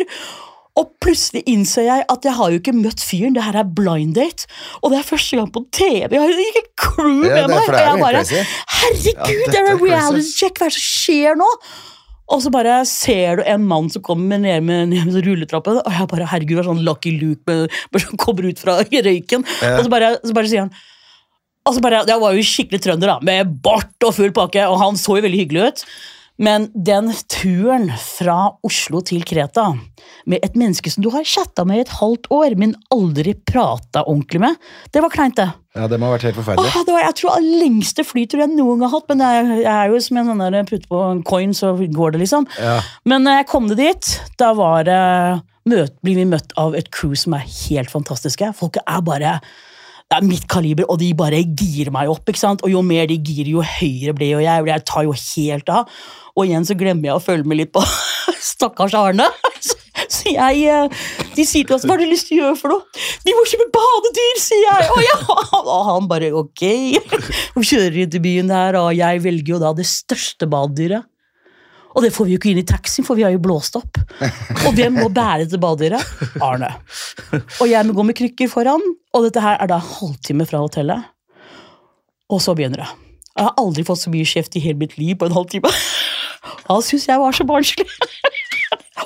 [0.80, 3.34] Og plutselig innser jeg at jeg har jo ikke møtt fyren.
[3.36, 4.46] Det her er blind date.
[4.80, 6.08] Og det er første gang på TV.
[6.16, 7.68] Jeg har jo ikke crew med det- meg.
[7.68, 8.22] Og jeg bare.
[8.24, 10.56] Herregud, Ja, det er en reality check!
[10.58, 11.50] Hva er det som skjer nå?
[12.32, 15.92] Og så bare ser du en mann som kommer ned med, ned med rulletrappen, og
[15.92, 17.68] jeg bare, herregud, det er sånn Lucky Luke med,
[18.00, 19.44] som kommer ut fra røyken.
[19.44, 20.72] Og så bare, så bare sier han
[21.62, 24.80] og så bare, Jeg var jo skikkelig trønder, da, med bart og full pakke, og
[24.80, 25.84] han så jo veldig hyggelig ut.
[26.42, 29.68] Men den turen fra Oslo til Kreta
[30.26, 34.02] med et menneske som du har chatta med i et halvt år, men aldri prata
[34.02, 34.58] ordentlig med,
[34.90, 35.48] det var kleint, det.
[35.78, 36.68] Ja, det må ha vært helt forferdelig.
[36.68, 39.62] Åh, det var, jeg tror det lengste flytur jeg noen gang har hatt, men jeg,
[39.62, 42.50] jeg er jo som en sånn der putte på en coin, så går det, liksom.
[42.58, 42.76] Ja.
[43.08, 45.02] Men jeg kom det dit, da var det
[45.70, 48.50] møt, blir vi møtt av et crew som er helt fantastiske.
[48.58, 49.36] Folket er bare
[50.12, 52.26] det er mitt kaliber, og de bare girer meg opp.
[52.28, 52.60] ikke sant?
[52.66, 54.60] Og jo mer de girer, jo høyere blir jo jeg.
[54.60, 56.02] og Jeg tar jo helt av.
[56.36, 57.80] Og igjen så glemmer jeg å følge med litt på
[58.52, 59.30] stakkars Arne.
[59.62, 59.78] Så,
[60.28, 63.02] jeg, eh, De sier til oss hva har du lyst til å gjøre for noe.
[63.24, 64.90] Vi må kjøpe badedyr, sier jeg!
[64.92, 66.66] Og, jeg, og han bare ok.
[67.56, 71.08] Og kjører inn til byen her, og jeg velger jo da det største badedyret.
[71.92, 74.00] Og det får vi jo ikke inn i taxien, for vi har jo blåst opp.
[74.66, 76.12] Og hvem må bære til badedyret?
[76.42, 76.72] Arne.
[77.60, 81.10] Og jeg må gå med krykker foran, og dette her er da halvtime fra hotellet.
[82.32, 82.90] Og så begynner det.
[83.32, 85.72] Jeg har aldri fått så mye kjeft i hele mitt liv på en halvtime.
[86.68, 87.88] Han syntes jeg var så barnslig.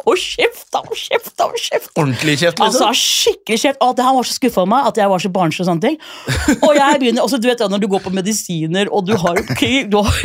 [0.06, 1.94] Og kjefta og kjefta og kjefta.
[1.98, 2.84] Ordentlig kjeft, liksom?
[2.86, 3.80] Altså, skikkelig kjeft.
[3.82, 5.64] Og han var så skuffa over meg at jeg var så barnslig.
[5.64, 5.96] Og sånne ting.
[6.60, 9.40] Og jeg begynner, også, du vet da, Når du går på medisiner og du har,
[9.40, 10.20] du har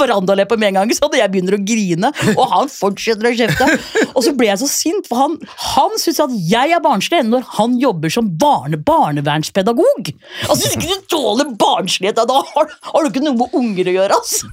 [0.00, 3.68] verandaleppe med en gang, så jeg begynner å grine, og han fortsetter å kjefte.
[4.12, 5.36] Og så ble jeg så sint, for han,
[5.74, 10.12] han syns at jeg er barnslig når han jobber som barne, barnevernspedagog.
[10.48, 13.98] Altså, Hvis ikke du tåler barnslighet, da har, har du ikke noe med unger å
[13.98, 14.22] gjøre.
[14.22, 14.48] Altså.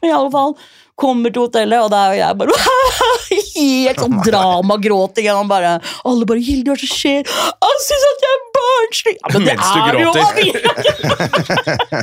[0.00, 0.56] Men i alle fall
[1.00, 2.58] kommer til hotellet, og da er jeg bare
[3.34, 5.30] helt sånn dramagråting.
[5.32, 8.36] og Han bare, alle bare 'Hilde, hva er det som skjer?' 'Han syns at jeg
[8.36, 10.44] er barnslig!' Ja, men Mens du er jo gråter.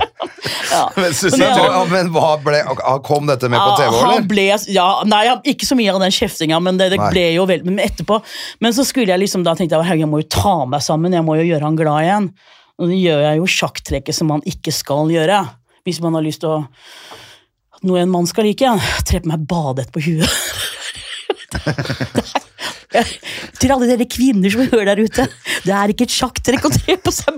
[0.72, 0.84] ja.
[0.96, 2.62] Men ja, men hva ble,
[3.06, 4.28] Kom dette med på TV, han eller?
[4.30, 7.66] ble, ja, nei, ikke så mye av den kjeftinga, men det, det ble jo vel,
[7.68, 8.22] Men etterpå
[8.64, 11.26] Men så skulle jeg liksom da tenkte jeg, jeg må jo ta meg sammen, jeg
[11.28, 12.30] må jo gjøre han glad igjen.
[12.82, 15.44] Og da gjør jeg jo sjakktrekket som man ikke skal gjøre.
[15.86, 16.62] Hvis man har lyst til å
[17.88, 18.74] noe en mann skal like,
[19.10, 20.30] tre på meg badet på huet.
[21.52, 23.12] Det er-
[23.62, 25.26] Til alle dere kvinner som hører der ute,
[25.66, 27.38] det er ikke et sjakktrekk å tre på seg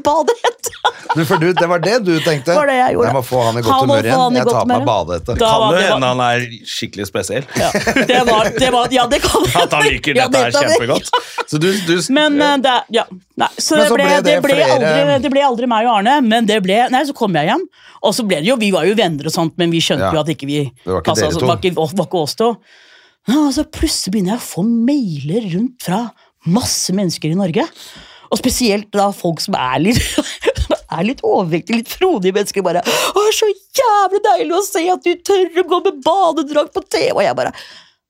[1.40, 2.56] du, det var det du tenkte?
[2.58, 3.12] var det jeg gjorde.
[3.14, 4.38] må få han i godt humør igjen.
[4.40, 5.36] Jeg tar på meg badehette.
[5.42, 7.46] Kan det hende han er skikkelig spesiell?
[7.60, 7.70] Ja,
[8.10, 11.12] det var, det var, ja, det kan At han liker Ja, dette her kjempegodt?
[11.52, 13.04] Så du, du Men eh, det, ja,
[13.44, 16.16] nei, så så ble, det, det ble flere- aldri, det ble aldri meg og Arne,
[16.26, 17.68] men det ble Nei, så kom jeg hjem,
[18.02, 20.16] og så ble det jo Vi var jo venner og sånt, men vi skjønte Ja.
[20.18, 21.52] jo at ikke vi Det var ikke dere altså, to.
[21.52, 22.50] var ikke, var ikke oss to.
[23.30, 26.02] Ja, så plutselig begynner jeg å få mailer rundt fra
[26.44, 27.64] masse mennesker i Norge.
[28.34, 30.02] Og spesielt da folk som er litt
[30.94, 32.66] er litt overvektige, litt frodige mennesker.
[32.66, 36.84] bare, 'Å, så jævlig deilig å se at du tør å gå med badedrakt på
[36.86, 37.54] TV.' Og jeg bare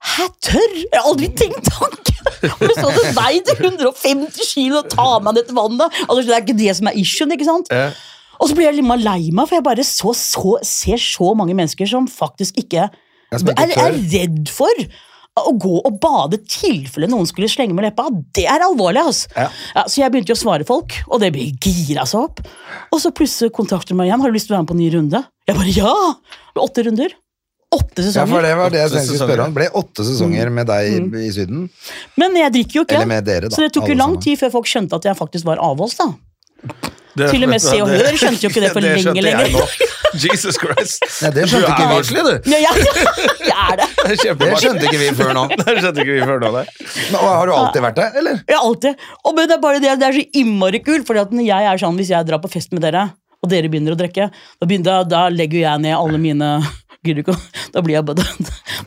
[0.03, 0.73] Hæ, tørr?
[0.75, 2.25] Jeg har aldri tenkt tanken!
[2.67, 5.95] Og så det veide 150 kilo og ta meg til vannet.
[6.09, 7.71] Altså, det er ikke det som er issuen, ikke sant?
[8.35, 11.55] Og så blir jeg litt lei meg, for jeg bare så, så, ser så mange
[11.55, 12.89] mennesker som faktisk ikke
[13.41, 14.85] Ikke er, er redd for
[15.41, 18.05] å gå og bade i tilfelle noen skulle slenge med leppa.
[18.37, 19.31] Det er alvorlig, altså.
[19.33, 19.47] Ja.
[19.73, 22.43] Ja, så jeg begynte jo å svare folk, og det ble gira seg opp.
[22.93, 24.21] Og så plutselig kontakter de meg igjen.
[24.21, 25.23] Har du lyst til å være med på en ny runde?
[25.49, 25.95] Jeg bare ja!
[26.61, 27.15] Åtte runder.
[27.73, 28.21] Åtte sesonger.
[28.21, 29.55] Ja, for det var det jeg tenkte skulle spørre om.
[29.55, 31.63] Ble åtte sesonger med deg i Syden.
[32.21, 32.99] Men jeg drikker jo ikke.
[32.99, 34.25] Eller med dere, da, så det tok jo lang sammen.
[34.27, 35.97] tid før folk skjønte at jeg faktisk var avholds.
[35.97, 36.11] da.
[37.13, 39.43] Det- Til og med Se og det- Hør skjønte jo ikke det for skjønte lenge.
[39.49, 39.91] lenger.
[40.23, 41.03] Jesus Christ.
[41.23, 41.93] Nei, det skjønte ikke vi.
[41.93, 42.51] barnslig, du.
[42.53, 42.85] Ja, jeg,
[43.47, 43.87] jeg er det.
[44.03, 45.43] Det Det skjønte ikke vi før nå.
[45.63, 46.65] Det skjønte ikke vi før nå, nei.
[47.11, 48.39] Men, har du alltid vært det, eller?
[48.49, 49.07] Ja, alltid.
[49.23, 51.05] Og men det er bare det, det er så innmari kult,
[51.73, 53.07] er sånn, hvis jeg drar på fest med dere,
[53.43, 54.29] og dere begynner å drikke,
[54.85, 56.51] da, da legger jeg ned alle mine
[57.03, 57.35] Gidder ikke
[57.73, 58.23] Da blir jeg bare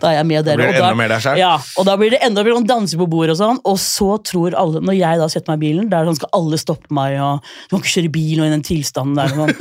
[0.01, 0.57] Da er jeg med dere.
[0.73, 1.35] det og da.
[1.37, 4.11] Ja, og da blir det enda mer sånn danse på bordet og sånn, og så
[4.25, 7.19] tror alle Når jeg da setter meg i bilen, der sånn skal alle stoppe meg,
[7.21, 9.29] og du kan ikke kjøre bil og i den tilstanden der.
[9.37, 9.53] Sånn.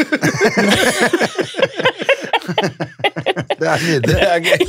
[3.55, 4.15] Det er nydelig.
[4.15, 4.65] Det er gøy.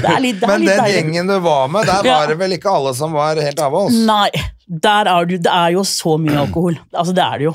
[0.00, 0.94] Det litt, det Men den deilig.
[0.96, 3.92] gjengen du var med, der var det vel ikke alle som var helt av oss?
[4.08, 4.30] Nei,
[4.66, 6.78] der er du, det er jo så mye alkohol.
[6.94, 7.52] Altså, det er det jo.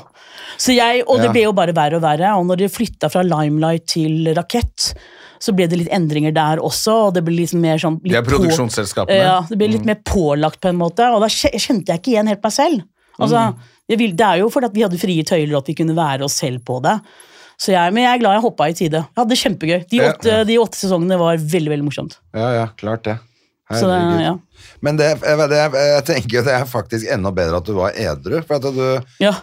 [0.60, 2.30] Så jeg, og det ble jo bare verre og verre.
[2.38, 4.92] Og når de flytta fra Limelight til Rakett,
[5.40, 6.94] så ble det litt endringer der også.
[7.08, 9.16] Og det ble liksom mer sånn litt det er på- produksjonsselskapene.
[9.24, 11.06] Ja, det ble litt mer pålagt på en måte.
[11.14, 12.82] Og da kje- kjente jeg ikke igjen helt meg selv.
[13.20, 13.54] Altså,
[13.88, 16.38] jeg vil, det er jo fordi vi hadde frie tøyler, at vi kunne være oss
[16.40, 16.98] selv på det.
[17.60, 19.00] Så jeg, men jeg er glad jeg hoppa i tide.
[19.04, 19.80] Jeg hadde det kjempegøy.
[19.90, 20.12] De Ja.
[20.14, 22.16] åtte, de åtte sesongene var veldig veldig morsomt.
[22.32, 23.18] Ja, ja, klart det.
[23.70, 24.32] Så det, ja.
[24.82, 27.92] Men det, jeg, jeg, jeg tenker jo det er faktisk enda bedre at du var
[27.94, 28.40] edru.
[28.48, 29.34] For at du, ja.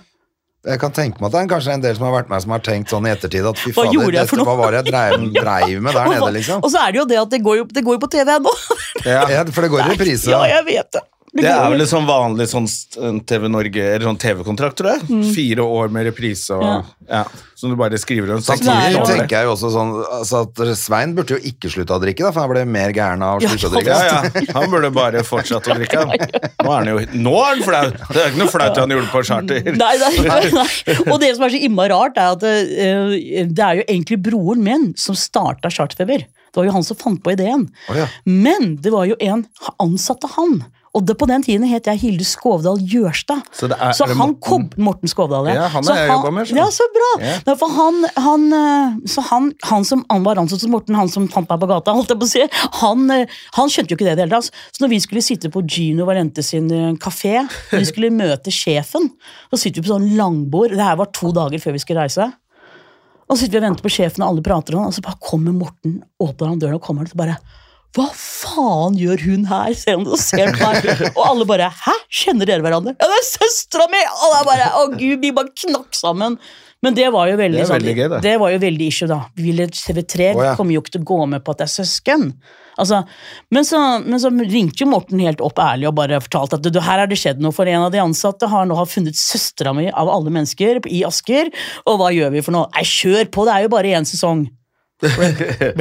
[0.68, 2.54] Jeg kan tenke meg at det er kanskje en del som har vært med som
[2.56, 5.28] har tenkt sånn i ettertid at fy fader, for dette, hva var det jeg dreiv,
[5.38, 6.64] dreiv med der nede, liksom?
[6.64, 8.34] Og så er det jo det at det går jo, det går jo på TV
[8.38, 8.56] ennå.
[9.08, 10.32] Ja, for det går i reprise.
[10.34, 11.04] Ja, jeg vet det.
[11.36, 12.68] Det er vel en sånn vanlig sånn
[13.28, 15.24] TV Norge, eller sånn TV-kontrakt, tror jeg.
[15.36, 16.86] Fire år med reprise og Mm.
[17.08, 17.18] Ja.
[17.18, 17.24] ja.
[17.58, 18.42] Som du bare skriver om.
[18.42, 22.02] sak Samtidig tenker jeg jo også sånn altså at Svein burde jo ikke slutte å
[22.02, 23.98] drikke, da, for han ble mer gæren av å Ja, slutte å drikke.
[23.98, 24.44] Ja, ja.
[24.58, 26.04] Han burde bare fortsatt å drikke.
[26.64, 27.84] Nå er han jo Nå er han flau!
[28.14, 29.70] Det er ikke noe flaut han gjorde på charter.
[29.78, 30.14] Nei, nei,
[30.54, 30.98] nei.
[31.12, 34.64] Og det som er så innmari rart, er at eh, det er jo egentlig broren
[34.66, 36.26] min som starta Charterfeber.
[36.28, 37.68] Det var jo han som fant på ideen.
[37.92, 38.08] Oh, ja.
[38.26, 39.46] Men det var jo en
[39.84, 40.60] ansatte han.
[40.96, 43.42] Og det, på den tiden het jeg Hilde Skovdal Gjørstad.
[43.54, 44.40] Så er- er det han Morten?
[44.42, 46.52] kom Morten Skovdal, Ja, ja han Så har jeg jobba med.
[46.56, 47.10] Ja, så bra!
[47.22, 47.56] Ja.
[47.78, 51.50] Han, han, eh, så han, han som han var ansatt som Morten, han som fant
[51.50, 52.48] meg på gata, holdt jeg på å si,
[52.82, 54.52] han, eh, han skjønte jo ikke det i det hele tatt.
[54.72, 58.50] Så når vi skulle sitte på Gino Valente sin eh, kafé, når vi skulle møte
[58.50, 59.12] sjefen,
[59.52, 62.32] så sitter vi på sånn langbord, det her var to dager før vi skulle reise,
[63.28, 65.20] og så sitter vi og venter på sjefen, og alle prater om, og så bare
[65.20, 67.38] kommer Morten, åpner han døren og kommer, og så bare
[67.98, 69.74] hva faen gjør hun her?
[69.78, 70.86] Ser det og ser på meg?
[71.16, 71.96] Og alle bare Hæ?
[72.14, 72.94] Kjenner dere hverandre?
[73.00, 74.04] Ja, det er søstera mi!
[74.14, 76.38] Og det er bare, å gud, vi bare knakk sammen.
[76.86, 78.22] Men det var jo veldig, Det sånn, veldig gøy, det.
[78.22, 79.18] det var jo veldig issue, da.
[79.34, 80.54] Vi ville TV3 oh, ja.
[80.60, 82.28] kommer jo ikke til å gå med på at det er søsken.
[82.78, 83.00] Altså,
[83.50, 86.78] men, så, men så ringte jo Morten helt opp ærlig og bare fortalte at du,
[86.86, 89.74] her er det skjedd noe, for en av de ansatte har nå har funnet søstera
[89.74, 91.50] mi av alle mennesker i Asker,
[91.90, 92.70] og hva gjør vi for noe?
[92.78, 94.46] Nei, kjør på, det er jo bare én sesong.
[95.02, 95.32] Ble,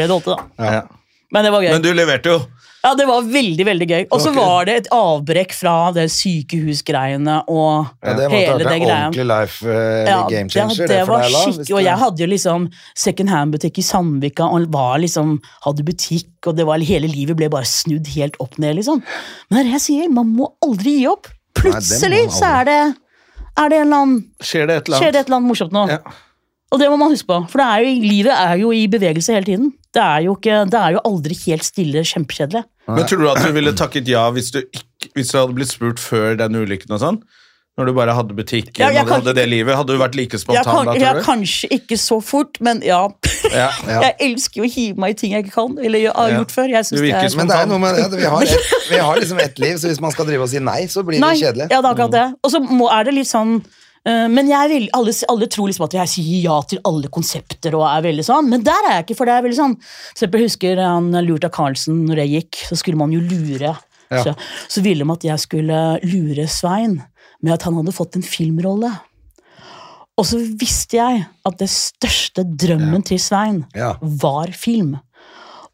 [0.00, 0.70] det åtte, da.
[0.80, 0.86] Ja.
[1.34, 1.72] Men det var gøy.
[1.74, 2.44] Men du leverte jo.
[2.86, 4.02] Ja, det var veldig, veldig gøy.
[4.14, 4.38] Og så okay.
[4.38, 8.98] var det et avbrekk fra det sykehusgreiene og Ja, det hele det greia.
[9.08, 10.76] ordentlig life uh, Ja, game changer.
[10.76, 14.68] det, det det var skikkelig, og jeg hadde jo liksom second hand-butikk i Sandvika, og
[14.76, 18.78] var liksom, hadde butikk, og det var, hele livet ble bare snudd helt opp ned,
[18.78, 19.02] liksom.
[19.48, 21.32] Men det er det jeg sier, man må aldri gi opp.
[21.58, 22.80] Plutselig man så er det,
[23.56, 25.88] er det en eller annen, skjer det et eller annet morsomt nå.
[25.90, 25.98] Ja.
[26.76, 29.32] Og det må man huske på, for det er jo, livet er jo i bevegelse
[29.32, 29.70] hele tiden.
[29.96, 32.62] Det er jo, ikke, det er jo aldri helt stille, kjempekjedelig.
[32.92, 35.72] Men tror du at du ville takket ja hvis du, ikke, hvis du hadde blitt
[35.72, 37.22] spurt før den ulykken og sånn?
[37.76, 40.14] Når du bare hadde butikken Ja, og du kan- hadde det livet, hadde du vært
[40.16, 41.24] like Jeg spontan kan, da, jeg tror du?
[41.26, 43.00] kanskje ikke så fort, men ja.
[43.52, 43.66] Ja.
[43.92, 43.98] Ja.
[44.06, 46.38] Jeg elsker jo å hive meg i ting jeg ikke kan, eller jeg har Ja.
[46.40, 46.70] gjort før.
[46.72, 47.34] Jeg synes Du virker det er...
[47.34, 47.46] Spontan.
[47.46, 49.88] Men det er noe med ja, vi, har et, vi har liksom ett liv, så
[49.92, 51.68] hvis man skal drive og si nei, så blir det kjedelig.
[51.72, 52.24] ja, det er akkurat det.
[52.44, 52.62] Og så
[52.96, 53.58] er det litt sånn
[54.30, 57.86] men jeg er alle, alle tror liksom at jeg sier ja til alle konsepter, og
[57.88, 59.74] er veldig sånn, men der er jeg ikke, for det er veldig sånn
[60.14, 63.74] For jeg husker han Lurta Carlsen, når jeg gikk, så skulle man jo lure.
[64.12, 64.22] Ja.
[64.22, 64.36] Så,
[64.70, 67.00] så ville de at jeg skulle lure Svein
[67.42, 68.92] med at han hadde fått en filmrolle.
[70.16, 73.96] Og så visste jeg at det største drømmen til Svein Ja.
[74.00, 74.96] var film.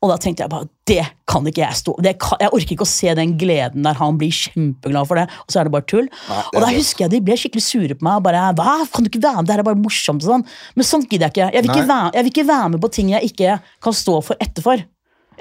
[0.03, 2.87] Og da tenkte jeg bare, det kan ikke jeg stå det kan, Jeg orker ikke
[2.87, 5.87] å se den gleden der han blir kjempeglad for det, og så er det bare
[5.87, 6.09] tull.
[6.11, 8.19] det og da husker jeg de ble skikkelig sure på meg.
[8.19, 10.47] og bare, hva, kan du ikke være med, det her er bare morsomt sånn.
[10.75, 11.51] Men sånt gidder jeg ikke.
[11.55, 14.19] Jeg vil ikke, være, jeg vil ikke være med på ting jeg ikke kan stå
[14.27, 14.83] for etterfor.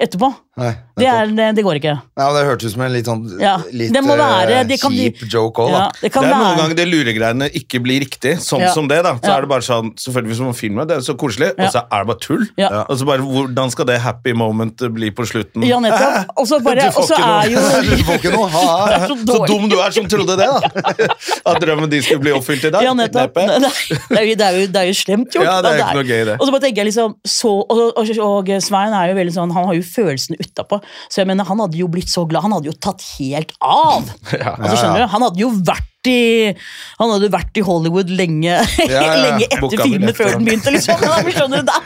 [0.02, 0.30] Etterpå.
[0.52, 1.92] Nei, Det, er, det, det går ikke.
[2.20, 4.76] Ja, det hørtes ut som en litt sånn Ja, litt det må være- eh, det
[4.82, 5.78] kan bli- kjip joke òg, da.
[5.78, 8.72] Ja, det kan Det er noen ganger det luregreiene ikke blir riktig, sånn Ja.
[8.74, 8.98] som det.
[9.02, 9.36] da Så Ja.
[9.38, 11.64] er det bare sånn, selvfølgelig Hvis man filmer, det er så koselig, Ja.
[11.64, 12.44] og så er det bare tull.
[12.58, 12.68] Ja.
[12.86, 15.64] Og så bare, Hvordan skal det happy moment bli på slutten?
[15.64, 16.26] Ja, nettopp.
[16.36, 19.46] Og så bare, og så er jo Du får ikke noe ha er så Så
[19.48, 20.60] dum du er som trodde det, da!
[21.46, 22.82] At drømmen din skulle bli oppfylt i dag.
[22.82, 23.32] Ja, nettopp.
[23.32, 25.44] Det er, jo, det, er jo, det er jo slemt gjort.
[25.48, 26.36] Ja, det er ikke noe gøy, det.
[26.38, 29.50] Og så bare tenker jeg liksom så, og, og, og Svein er jo veldig sånn,
[29.56, 30.78] han har jo følelsene utapå.
[31.08, 32.44] Så jeg mener, han hadde jo blitt så glad.
[32.46, 34.10] Han hadde jo tatt helt av.
[34.32, 35.08] altså, skjønner du?
[35.14, 36.50] Han hadde jo vært i
[36.98, 38.56] Han hadde vært i Hollywood lenge,
[38.90, 39.02] ja.
[39.22, 40.72] lenge etter filmen før den begynte.
[40.74, 40.98] liksom.
[41.06, 41.80] Ja, skjønner du det?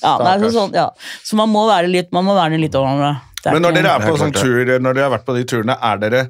[0.00, 0.86] Ja, det så, sånn, ja.
[1.28, 3.26] så man må være litt man må være litt over hverandre.
[3.40, 5.36] Det er Men når ikke- dere er på sånn tur, når dere har vært på
[5.36, 6.22] de turene, er dere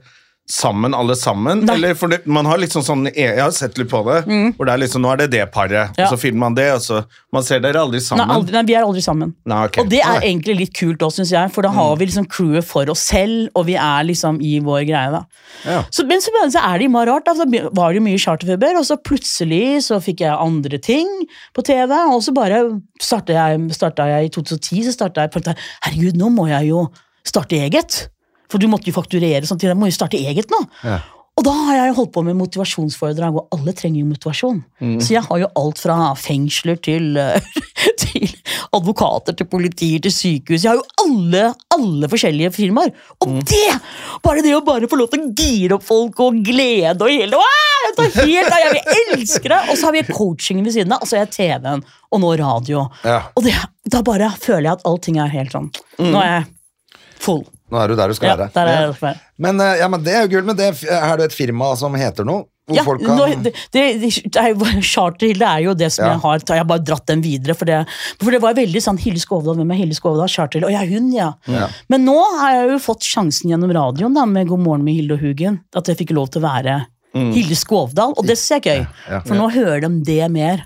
[0.50, 1.60] sammen alle sammen?
[1.66, 1.74] Nei.
[1.76, 4.24] Eller for det, man har litt sånn, sånn Jeg har sett litt på det,
[4.56, 6.06] hvor det er liksom Nå er det det paret, Ja.
[6.06, 8.30] og så filmer man det, og så Man ser dere aldri Nei, sammen.
[8.34, 9.34] aldri, nei, vi er aldri sammen.
[9.46, 9.84] Nei, okay.
[9.84, 12.66] Og det er egentlig litt kult òg, syns jeg, for da har vi liksom crewet
[12.66, 15.22] for oss selv, og vi er liksom i vår greie, da.
[15.64, 15.84] Ja.
[15.94, 17.24] Så, men så, så er det jo rart.
[17.26, 17.34] Da.
[17.38, 21.08] Så var det jo mye charterfeber, og så plutselig så fikk jeg andre ting
[21.54, 22.62] på TV, og så bare
[23.00, 26.88] starta jeg, startet jeg i 2010, så starta jeg, Herregud, nå må jeg jo
[27.26, 28.08] starte eget.
[28.50, 30.64] For du måtte jo fakturere sånn til jeg må jo starte eget nå.
[31.38, 34.58] Og da har jeg holdt på med motivasjonsforedrag, og alle trenger jo motivasjon.
[35.00, 37.40] Så jeg har jo alt fra fengsler til, eh,
[38.02, 38.26] til
[38.76, 40.66] advokater, til politier, til sykehus.
[40.66, 42.92] Jeg har jo alle, alle forskjellige firmaer.
[43.24, 43.70] Og det!
[44.26, 47.40] Bare det å bare få lov til å gire opp folk og glede og hele
[48.00, 49.60] jeg helt av, jeg elsker det!
[49.70, 52.34] Og så har vi coachingen ved siden av, og så er jeg TV-en, og nå
[52.40, 52.84] radio.
[53.06, 53.22] Ja.
[53.32, 53.54] Og det,
[53.88, 55.70] da bare føler jeg at allting er helt sånn.
[56.02, 56.44] Nå er jeg
[57.20, 57.42] full.
[57.70, 58.50] Nå er du der du skal Ja, være.
[58.54, 59.18] der er jeg.
[59.38, 61.94] Men, eh, ja, men det er jo gull, men det, er det et firma som
[61.94, 62.44] heter noe?
[62.70, 63.82] Ja, folk nå, kan det, det,
[64.30, 66.10] det er Charterhilde er jo det som Ja.
[66.12, 67.56] jeg har Jeg har bare dratt den videre.
[67.58, 67.80] For det,
[68.20, 70.28] for det var veldig sånn Hilde Skovdal, hvem er Hilde Skovdal?
[70.30, 70.70] Charterhilde.
[70.70, 71.32] Å ja, hun, ja.
[71.50, 71.66] Ja.
[71.90, 75.18] Men nå har jeg jo fått sjansen gjennom radioen da, med God morgen med Hilde
[75.18, 75.60] og Hugen.
[75.74, 76.78] At jeg fikk lov til å være
[77.12, 78.86] Hilde Skovdal, og det synes jeg er gøy.
[79.18, 79.24] Mm.
[79.26, 80.62] For nå hører de det mer.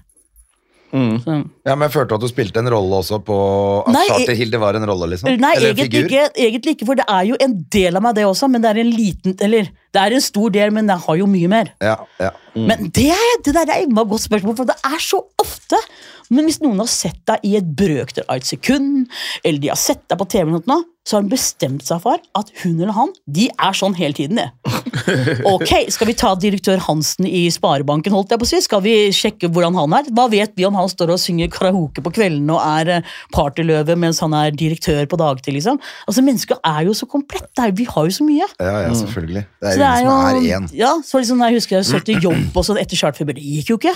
[0.94, 1.34] Så.
[1.66, 3.36] Ja, men jeg følte at du spilte en rolle også på
[3.82, 5.26] At Nei, Charter-Hilde var en rolle, liksom?
[5.42, 6.06] Nei, Eller en egentlig figur?
[6.06, 8.46] ikke, egentlig ikke, for det er jo en del av meg, det også.
[8.52, 11.26] Men det er en liten Eller det er en stor del, men det har jo
[11.30, 11.72] mye mer.
[11.82, 12.30] Ja, ja.
[12.54, 15.82] Men det, er- det der er et godt spørsmål, for det er så ofte.
[16.30, 19.08] Men hvis noen har sett deg i et brøkdel av et sekund,
[19.44, 22.16] eller de har sett deg på TV, eller noe, så har hun bestemt seg for
[22.38, 24.38] at hun eller han de er sånn hele tiden.
[24.40, 24.48] det.
[25.52, 28.14] Ok, Skal vi ta direktør Hansen i Sparebanken?
[28.14, 28.60] holdt jeg på å si?
[28.64, 30.08] Skal vi sjekke hvordan han er?
[30.16, 33.98] Hva vet vi om han står og synger karaoke på kveldene og er eh, partyløve
[34.00, 35.58] mens han er direktør på dagtid?
[35.58, 35.80] liksom?
[36.08, 37.50] Altså, Mennesker er jo så komplett.
[37.52, 38.48] Det er, vi har jo så mye.
[38.58, 39.44] ja, ja selvfølgelig.
[39.60, 40.68] Det er Så jo som er én.
[40.80, 43.36] Ja, så liksom, jeg husker jeg søkte jobb og sånn etter charterfeber.
[43.36, 43.94] Det gikk jo ikke.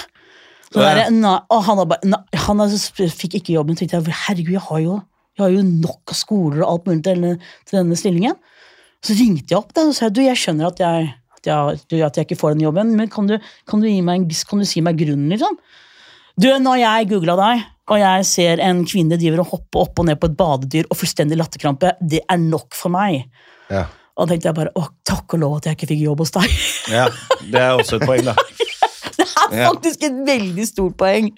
[0.68, 2.74] Så der, na, han, ba, na, han har,
[3.16, 3.78] fikk ikke jobben.
[3.78, 4.98] tenkte jeg, herregud, jeg har jo,
[5.38, 7.32] jeg har jo nok av skoler og alt mulig til denne,
[7.68, 8.36] til denne stillingen.
[9.04, 11.96] Så ringte jeg opp da, og sa du, jeg skjønner at jeg, at jeg, du,
[12.02, 13.36] at jeg ikke får den jobben, men kan du,
[13.70, 15.54] kan du, meg, en- kan du si meg grunnen, liksom?
[16.38, 20.06] Du, når jeg googla deg, og jeg ser en kvinne driver og hopper opp og
[20.10, 23.24] ned på et badedyr og fullstendig latterkrampe, det er nok for meg.
[23.72, 23.86] Ja.
[24.18, 26.34] Og da tenkte jeg bare, å, takk og lov at jeg ikke fikk jobb hos
[26.34, 26.58] deg.
[26.92, 27.06] Ja,
[27.46, 28.34] Det er også et poeng, da.
[29.48, 31.30] Det er faktisk et veldig stort poeng.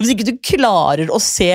[0.00, 1.52] Hvis ikke du klarer å se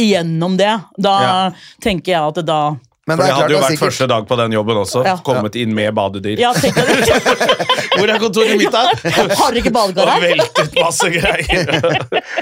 [0.00, 1.36] igjennom det, da Ja.
[1.84, 2.62] tenker jeg at det da
[3.06, 5.02] Men For det det hadde jo vært sikkert første dag på den jobben også.
[5.04, 5.16] Ja.
[5.20, 6.38] Kommet inn med badedyr.
[6.40, 6.52] Ja,
[7.94, 8.86] Hvor er kontoret mitt, da?
[9.38, 11.68] Har dere ikke badekar Og veltet masse greier.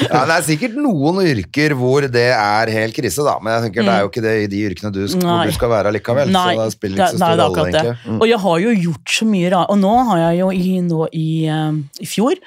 [0.00, 3.34] Ja, det er sikkert noen yrker hvor det er helt krise, da.
[3.44, 5.52] Men jeg tenker det er jo ikke det i de yrkene du, sk- hvor du
[5.52, 6.32] skal være likevel.
[6.32, 8.14] Nei, så det spiller ikke så stor rolle, akkurat det.
[8.16, 9.70] Og jeg har jo gjort så mye rart.
[9.74, 12.40] Og nå har jeg jo i, nå i, uh, i fjor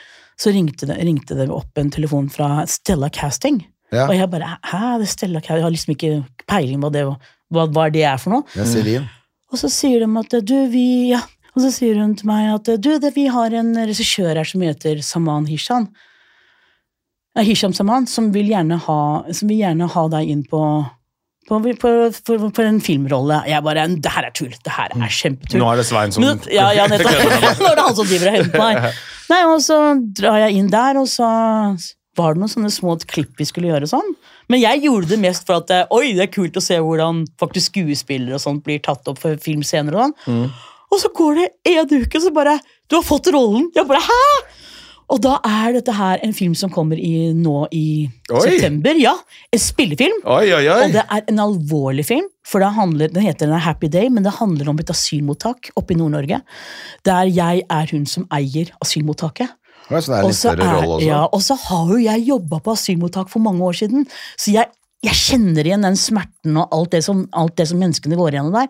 [0.43, 3.61] så ringte det, ringte det opp en telefon fra Stella Casting.
[3.93, 4.07] Ja.
[4.07, 5.61] Og jeg bare Hæ, det er Stella Casting?
[5.61, 6.13] Jeg har liksom ikke
[6.49, 7.05] peiling på det,
[7.53, 8.47] hva, hva det er for noe.
[8.57, 9.07] Ja, Celine.
[9.53, 11.21] Og så sier de at du, vi ja.
[11.53, 14.63] Og så sier hun til meg at du, det, vi har en regissør her som
[14.65, 15.91] heter Saman Hisham.
[17.37, 20.61] Hisham Saman, som vil ha, som vil gjerne ha deg inn på
[21.47, 23.41] på, på, for, for en filmrolle.
[23.49, 24.53] Jeg bare Det her er tull.
[24.53, 25.59] Det her er kjempetull.
[25.61, 27.19] Nå er det Svein som Men, ja, ja, nettopp.
[27.61, 29.01] Nå er det han som driver og henter meg.
[29.33, 29.79] Nei, og så
[30.19, 31.27] drar jeg inn der, og så
[32.17, 34.11] var det noen sånne små klipp vi skulle gjøre sånn.
[34.51, 37.23] Men jeg gjorde det mest for at eh, oi, det er kult å se hvordan
[37.41, 40.49] faktisk skuespillere og sånt blir tatt opp for filmscener og sånn.
[40.93, 43.71] Og så går det en uke, og så bare Du har fått rollen!
[43.73, 44.27] Jeg bare Hæ?!
[45.13, 48.41] Og da er dette her en film som kommer i, nå i Oi.
[48.47, 48.97] september.
[48.97, 49.13] Ja,
[49.53, 50.23] En spillefilm.
[50.25, 50.77] Oi, oi, oi.
[50.87, 54.09] Og det er en alvorlig film, for det handler, den heter den er Happy Day,
[54.09, 56.41] men det handler om et asylmottak oppe i Nord-Norge.
[57.05, 59.53] Der jeg er hun som eier asylmottaket.
[59.91, 63.29] Ja, så er Og så er- Ja, og så har jo jeg jobba på asylmottak
[63.29, 64.65] for mange år siden, så jeg,
[65.03, 68.53] jeg kjenner igjen den smerten og alt det, som, alt det som menneskene går igjennom
[68.53, 68.67] der.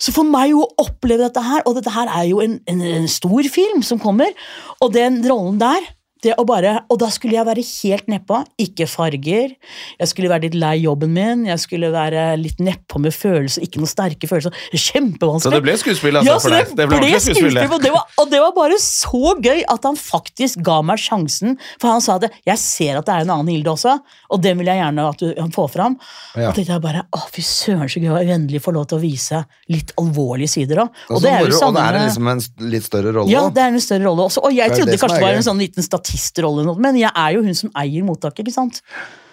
[0.00, 3.10] Så for meg å oppleve dette her, og dette her er jo en, en, en
[3.10, 4.34] stor film som kommer,
[4.80, 5.86] og den rollen der
[6.24, 8.40] det å bare, og da skulle jeg være helt nedpå.
[8.64, 9.54] Ikke farger.
[10.00, 11.44] Jeg skulle være litt lei jobben min.
[11.48, 13.64] Jeg skulle være litt nedpå med følelser.
[13.66, 14.56] Ikke noen sterke følelser.
[14.72, 15.44] Kjempevanskelig.
[15.44, 16.76] Så det ble skuespill, altså, Ja, for det deg?
[16.80, 19.98] Det ble ble skuespill, og det, var, og det var bare så gøy at han
[20.00, 21.58] faktisk ga meg sjansen.
[21.82, 23.98] For han sa at jeg ser at det er en annen Hilde også,
[24.34, 25.98] og den vil jeg gjerne at du får fram.
[26.34, 26.48] Ja.
[26.48, 29.02] Og tenkte jeg bare, å fy søren så gøy å endelig få lov til å
[29.04, 31.02] vise litt alvorlige sider òg.
[31.10, 33.32] Og, så moro, og det er liksom en litt større rolle.
[33.32, 34.42] ja, det er en større rolle også.
[34.48, 36.13] Og jeg er trodde det kanskje er det var en sånn liten statistrolle,
[36.64, 38.46] noe, men jeg er jo hun som eier mottaket.
[38.46, 38.80] ikke sant?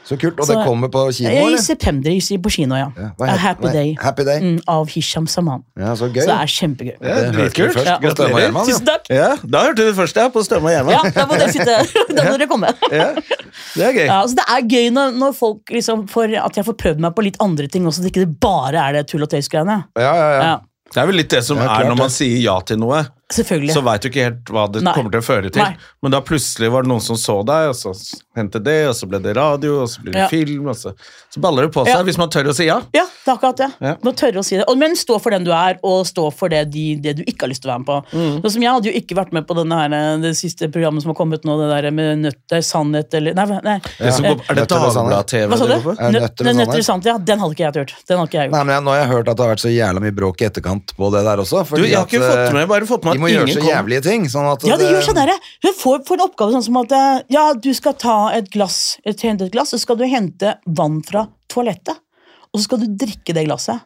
[0.04, 0.39] Så kult.
[0.39, 1.58] Og Så- det kommer på kino, I eller?
[1.62, 2.89] september i- på kino, ja.
[2.98, 3.98] Ja, hva A Happy nei, Day.
[4.02, 4.39] Happy Day.
[4.41, 5.63] Mm, av Hisham Saman.
[5.78, 6.24] Ja, så gøy.
[6.24, 6.96] Så det er kjempegøy.
[7.02, 7.74] Ja, Det dritkult.
[7.76, 7.98] først Ja.
[8.00, 8.39] Gratulerer.
[8.41, 8.67] Gjerman.
[8.67, 8.74] ja.
[8.74, 9.06] Tusen takk!
[9.10, 10.28] Ja, Da hørte du det først, ja.
[10.30, 10.91] På Stømme og hjemme.
[10.91, 11.76] Ja, da må dere sitte
[12.15, 12.74] Da må dere komme.
[12.91, 14.06] Ja, det er gøy.
[14.08, 17.15] Ja, altså det er gøy når, når folk liksom får, At jeg får prøvd meg
[17.15, 19.84] på litt andre ting også, ikke det bare er det tull og tøys-greiene.
[19.96, 20.41] Ja, ja, ja.
[20.41, 20.58] Ja,
[20.91, 23.06] Det er vel litt det som Ja, klart er når man sier ja til noe.
[23.36, 23.74] Selvfølgelig.
[23.76, 24.94] Så veit du ikke helt hva det Nei.
[24.98, 25.62] kommer til å føre til.
[25.63, 25.76] Nei.
[26.04, 27.94] Men da plutselig var det noen som så deg, og så
[28.38, 30.28] hendte det, og så ble det radio, og så blir det Ja.
[30.32, 30.94] film, og så,
[31.34, 32.04] så baller det på seg Ja.
[32.08, 32.80] hvis man tør å si ja.
[32.96, 33.70] Ja, det er akkurat det.
[33.82, 33.96] Ja.
[34.04, 34.65] Man tør å si det.
[34.67, 37.46] Og, men stå for den du er, og stå for det, de, det du ikke
[37.46, 37.98] har lyst til å være med på.
[38.17, 38.41] Mm.
[38.41, 41.12] Sånn som Jeg hadde jo ikke vært med på denne her, det siste programmet som
[41.13, 43.78] har kommet nå, det der med nøtter, sannhet eller Nei, nei.
[43.98, 44.82] Det som går, er det Nøtter.
[44.91, 45.48] Dagbladet-TV?
[45.52, 45.72] hva sa du?
[45.72, 45.94] det går på?
[46.02, 46.67] Er nøtter og sannhet?
[46.67, 47.94] nøtter sannhet, ja, Den hadde ikke jeg gjort.
[48.08, 48.56] Den hadde ikke jeg gjort.
[48.58, 50.41] Nei, men jeg, Nå har jeg hørt at det har vært så jævla mye bråk
[50.41, 51.63] i etterkant på det der også.
[51.72, 54.26] Du, jeg har at, fått eh, med, bare fått med må gjøre så jævlige ting.
[54.32, 55.38] Sånn at Ja, det gjør sånn derre.
[55.66, 58.98] Hun får, får en oppgave sånn som at eh, ja, du skal ta et glass,
[59.06, 62.02] et, hente et glass, så skal du hente vann fra toalettet.
[62.52, 63.86] Og så skal du drikke det glasset.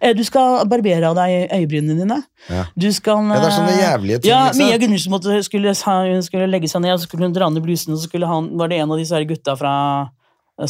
[0.00, 2.18] Eh, Du skal barbere av deg øyebrynene dine.
[2.48, 2.66] Ja.
[2.78, 4.42] Du skal Ja, det er sånne eh, jævlige ting, Ja.
[4.54, 5.74] Mia Gundersen skulle,
[6.22, 8.52] skulle legge seg ned, og så skulle hun dra ned blusen, og så skulle han,
[8.58, 9.74] var det en av disse gutta fra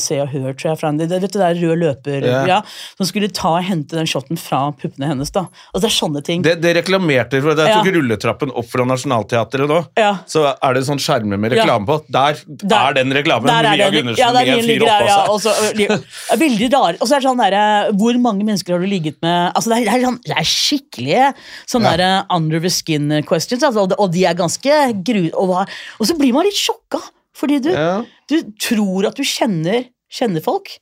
[0.01, 2.47] Se og Hør, tror jeg, fra, det, vet du, det er rød løper, yeah.
[2.49, 2.59] ja.
[2.97, 5.29] som skulle ta og hente den shotten fra puppene hennes.
[5.35, 5.43] da.
[5.75, 6.45] Altså, det er sånne ting.
[6.47, 7.67] Det, det reklamerte for det.
[7.69, 7.83] Jeg Ja.
[7.85, 9.83] tok rulletrappen opp fra Nationaltheatret nå.
[10.01, 10.15] Ja.
[10.31, 11.99] Så er det sånn skjermer med reklame på.
[12.09, 13.51] Der, Der- er den reklamen.
[13.51, 15.85] Der er Mia Gundersen ja, med en fyr oppå seg.
[16.33, 16.97] er veldig rar.
[17.01, 19.77] Og så er det sånn der, Hvor mange mennesker har du ligget med Altså Det
[19.77, 20.21] er, det er, sånn,
[20.55, 21.35] skikkelige
[21.69, 21.97] sånne Ja.
[22.01, 25.29] der, under the skin questions, altså, og de er ganske gru...
[25.35, 25.69] Og,
[26.01, 27.03] og så blir man litt sjokka,
[27.35, 28.05] fordi du, Ja.
[28.31, 30.77] du tror at du kjenner, kjenner folk,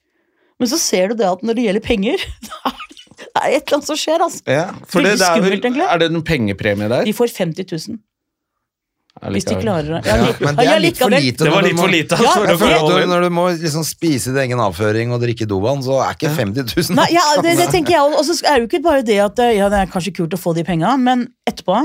[0.60, 2.80] men så ser du det at når det gjelder penger da er
[3.22, 4.42] det er et eller annet som skjer, altså.
[4.50, 5.84] Ja, for det, det er, skummelt, egentlig.
[5.88, 7.04] er det en pengepremie der?
[7.06, 8.00] De får 50 000
[9.30, 9.98] hvis de klarer det.
[10.08, 11.44] Ja, ja, men det er litt for lite.
[11.44, 12.16] Det var litt for lite.
[12.16, 16.16] Ja, for når du må liksom spise din egen avføring og drikke dovann, så er
[16.16, 18.16] ikke 50 000 Nei, ja, det, det tenker jeg.
[18.16, 20.34] Og så er det jo ikke bare det at eh, ja, det er kanskje kult
[20.34, 21.76] å få de penga, men etterpå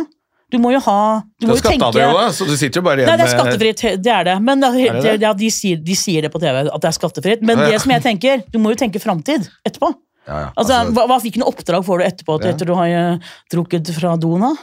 [0.47, 0.99] Du må jo ha
[1.41, 4.11] Du må det er da, så du sitter jo bare Nei, det er skattefritt, det
[4.13, 4.35] er det.
[4.47, 4.69] Men det
[5.03, 5.15] det?
[5.25, 7.43] ja, de, sier, de sier det på TV, at det er skattefritt.
[7.43, 7.75] Men Ja, ja.
[7.75, 9.91] det som jeg tenker, du må jo tenke framtid etterpå.
[10.27, 13.29] Ja, ja, Altså, altså- hva, hva Hvilken oppdrag får du etterpå etter du har eh,
[13.51, 14.41] drukket fra doen?
[14.47, 14.55] da?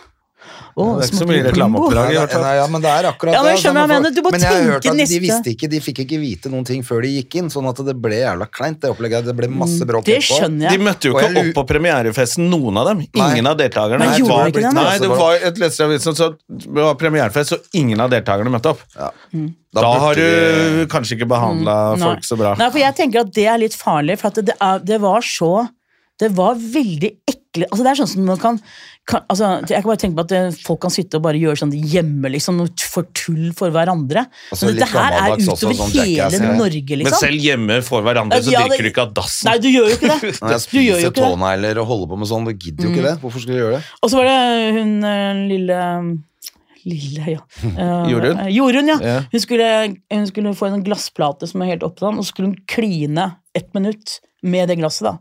[0.74, 2.08] Å, det er ikke så mye reklameoppdrag.
[2.42, 3.62] Nei, ja, men det er akkurat Ja, men det.
[3.62, 4.10] jeg altså, mener.
[4.10, 6.50] Du må men jeg har hørt at at de visste ikke, de fikk ikke vite
[6.50, 9.28] noen ting før de gikk inn, sånn at det ble jævla kleint, det opplegget.
[9.28, 10.38] Det ble masse bråk Mm, Det etterpå.
[10.40, 13.04] skjønner De møtte jo ikke jeg opp på premierefesten, noen av dem.
[13.14, 13.98] Ingen av deltakerne.
[14.02, 14.62] Nei, var- det.
[14.74, 18.74] Nei, det var et leste som sa det var premierefest, så ingen av deltakerne møtte
[18.74, 18.80] opp.
[18.98, 19.10] Ja.
[19.74, 22.54] Da, da, har du de- kanskje ikke behandla Mm, folk så bra.
[22.58, 25.00] Nei, for jeg tenker at det er litt farlig, for at det, det, er, det
[25.00, 25.68] var så
[26.16, 27.08] Det var veldig
[27.54, 28.58] ekle Altså Det er sånn som man kan,
[29.06, 31.72] kan altså, Jeg kan bare tenke på at folk kan sitte og bare gjøre sånn
[31.72, 32.58] hjemme, liksom,
[32.90, 34.24] for tull for hverandre.
[34.50, 36.42] Altså, Men dette her er utover sånn hele.
[36.58, 37.20] Norge, Men liksom.
[37.22, 39.50] selv hjemme for hverandre så Ja, det- drikker du ikke av dassen.
[39.50, 40.34] Nei, du gjør jo ikke det.
[40.42, 41.24] Når jeg Du gjør jo spiser ikke det.
[41.24, 41.34] Mm.
[41.38, 43.16] tånegler og holder på med sånn, du gidder jo ikke det.
[43.22, 43.82] Hvorfor skulle du gjøre det?
[44.02, 44.38] Og så var det
[44.80, 45.80] hun eh, lille
[46.84, 47.40] Lille, ja.
[47.64, 48.38] Uh, Jorunn?
[48.42, 48.98] eh, Jorunn, ja.
[49.00, 49.22] Yeah.
[49.32, 49.68] Hun, skulle,
[50.12, 53.24] hun skulle få en glassplate som er helt opptatt, og så skulle hun kline
[53.56, 55.06] ett minutt med det glasset.
[55.08, 55.14] da.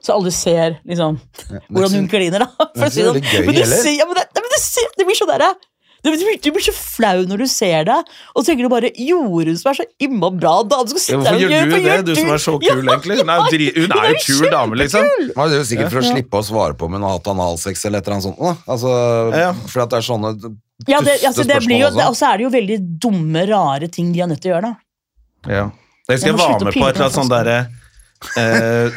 [0.00, 1.18] Så alle ser liksom
[1.68, 2.68] hvordan hun kliner, da.
[2.76, 3.46] For å si det sånn.
[3.46, 5.50] Men du ser, ja, men det, men det, ser, det blir sånn derre
[6.00, 7.96] du, du, blir- du blir så flau når du ser det,
[8.32, 11.42] og så tenker du bare Jorunn som er så imma bra dame skal Ja, Hvorfor
[11.42, 13.18] gjør du det, det, du som er så kul, egentlig?
[13.20, 15.10] Hun er, jo dri hun er jo kul dame, liksom.
[15.28, 17.84] det er jo sikkert for å slippe å svare på om hun har hatt analsex
[17.90, 18.40] eller et eller annet sånt.
[18.40, 18.54] Da.
[18.72, 18.94] Altså,
[19.42, 19.50] Ja.
[19.74, 20.32] For at det er sånne
[20.88, 23.92] Ja, det, altså, det blir jo, det, og så er det jo veldig dumme, rare
[23.92, 25.52] ting de er nødt til å gjøre, da.
[25.52, 25.66] Ja.
[26.08, 27.58] Jeg skal Jeg å med på et eller annet på sånn derre
[28.36, 28.90] eh,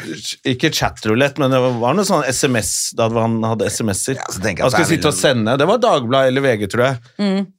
[0.52, 4.18] Ikke chatrulett, men det var noe sånn SMS da han hadde SMS-er.
[4.20, 4.28] Ja,
[4.60, 5.56] han skulle sitte og sende.
[5.60, 6.98] Det var Dagbladet eller VG, tror jeg.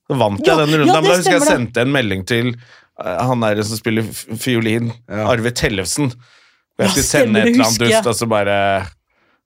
[0.05, 0.59] Så vant jeg Mm.
[0.59, 0.93] Ja, den runden.
[0.93, 2.51] ja, da husker jeg jeg sendte en melding til
[3.03, 4.03] eh, han der som spiller
[4.38, 5.26] fiolin, Ja.
[5.34, 6.13] Arve Tellefsen.
[6.78, 8.57] Jeg skulle sende et eller annet dust, og så bare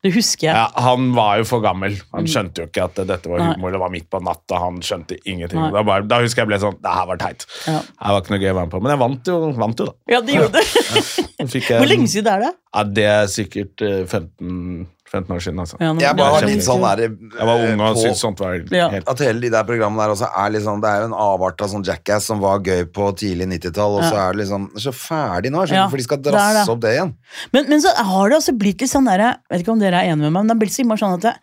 [0.03, 0.55] Det husker jeg.
[0.55, 1.97] ja, Han var jo for gammel.
[2.15, 3.67] Han skjønte jo ikke at dette var humor.
[3.67, 3.71] Nei.
[3.75, 5.59] Det var midt på natta, han skjønte ingenting.
[5.73, 7.43] Da, bare, da husker jeg ble sånn Det her var teit.
[7.67, 7.81] Ja.
[7.83, 8.81] Det var ikke noe gøy å være med på.
[8.85, 9.95] Men jeg vant jo, vant jo da.
[10.13, 12.53] Ja, det gjorde jeg- Hvor lenge siden er det?
[12.75, 15.77] Ja, det er sikkert eh, 15, 15 år siden, altså.
[15.81, 18.21] Ja, nå- Jeg bare ja, var det litt sånn der, Jeg var ung og syntes
[18.21, 18.89] sånt var Ja.
[18.93, 21.61] helt At hele de der programmene der også er liksom Det er jo en avart
[21.61, 24.93] av sånn Jackass som var gøy på tidlig 90-tall, og så er det liksom Så
[24.93, 26.69] ferdig nå, skjønner Ja, de skal drasse det.
[26.69, 27.15] opp det igjen.
[27.53, 30.03] Men, men så har det også blitt litt sånn der, Jeg vet ikke om dere
[30.03, 31.33] er enige med meg, men det har blitt så innmari sånn at det,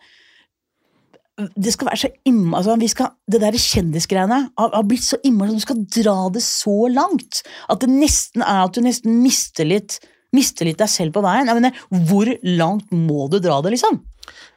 [1.55, 5.19] det skal være så innmari altså vi skal, Det der kjendisgreiene har, har blitt så
[5.27, 9.19] innmari sånn Du skal dra det så langt at det nesten er at du nesten
[9.21, 9.99] mister litt
[10.37, 11.49] Mister litt deg selv på veien.
[11.49, 13.99] Jeg mener, hvor langt må du dra det, liksom?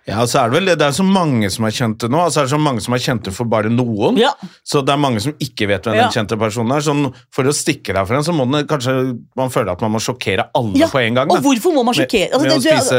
[0.09, 2.41] Ja, så er det vel det, det er så mange som er kjente nå, altså
[2.41, 4.31] er det så mange som er kjente for bare noen, Ja.
[4.65, 6.07] så det er mange som ikke vet hvem Ja.
[6.09, 8.95] den kjente personen er, sånn for å stikke deg for en, så må den kanskje,
[9.37, 11.95] man føle at man må sjokkere alle Ja, på en gang, Og hvorfor må man
[11.95, 12.31] sjokkere?
[12.33, 12.99] Altså, med å det- å spise,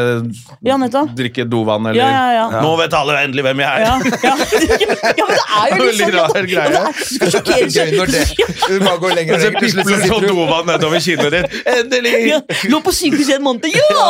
[0.62, 0.78] Ja,
[1.18, 2.62] drikke dovann, eller Ja, ja, ja.
[2.62, 3.80] Nå vet alle endelig hvem jeg er!
[3.82, 4.36] Ja, ja.
[5.18, 6.70] ja, men det er jo litt sånn rar greie.
[6.70, 8.24] Ja, det er- skal sjokkere Gøy når det
[8.72, 11.66] Du må går lenger Og så lenger, til så pipler sånn dovann nedover kinnet ditt.
[11.66, 12.14] Endelig!
[12.30, 12.40] Ja,
[12.70, 13.66] Lå på sykehuset i en måned.
[13.74, 14.06] Ja!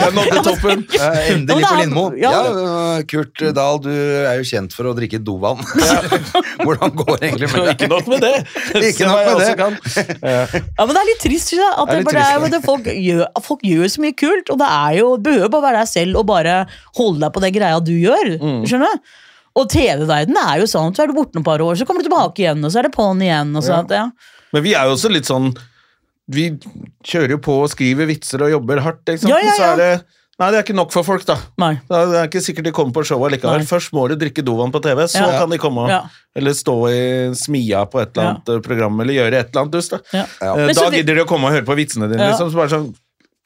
[0.00, 0.86] Jeg nådde toppen!
[0.90, 2.04] Endelig på er- Lindmo.
[2.20, 2.30] Ja.
[2.32, 5.60] Ja, Kurt Dahl, du er jo kjent for å drikke dovann.
[6.64, 7.74] Hvordan går det egentlig med deg?
[7.76, 8.32] Ikke nok med det.
[8.90, 9.50] Ikke nok med det.
[9.60, 9.78] kan.
[10.76, 11.52] Ja, men Det er litt trist.
[11.52, 14.60] synes jeg, at Det det er, det, folk, gjør, folk gjør så mye kult, og
[14.62, 16.56] det er jo, behøver bare være deg selv og bare
[16.98, 18.32] holde deg på den greia du gjør.
[18.40, 18.64] Mm.
[18.68, 19.14] skjønner du?
[19.56, 22.10] Og TV-verdenen er jo sånn, så er du borte noen par år, så kommer du
[22.10, 23.54] tilbake igjen, og så er det på'n igjen.
[23.56, 24.04] og så at, ja.
[24.52, 25.48] Men vi er jo også litt sånn
[26.30, 26.44] Vi
[27.06, 29.04] kjører jo på og skriver vitser og jobber hardt.
[29.06, 29.32] Ikke sant?
[29.32, 29.72] Ja, ja, Så ja.
[29.72, 29.90] er det,
[30.40, 31.36] nei, det er ikke nok for folk, da.
[31.60, 31.72] Nei.
[31.88, 33.62] Det er ikke sikkert de kommer på showet likevel.
[33.62, 33.68] Nei.
[33.68, 35.38] Først må du drikke dovann på TV, så Ja.
[35.40, 35.88] kan de komme.
[35.90, 36.02] Ja.
[36.36, 37.00] Eller stå i
[37.34, 38.60] smia på et eller annet ja.
[38.60, 39.90] program, eller gjøre et eller annet dust.
[39.96, 40.26] Da, Ja.
[40.42, 40.54] Ja.
[40.56, 42.22] Eh, da gidder de å komme og høre på vitsene dine.
[42.22, 42.30] Ja.
[42.34, 42.94] Liksom, så bare sånn,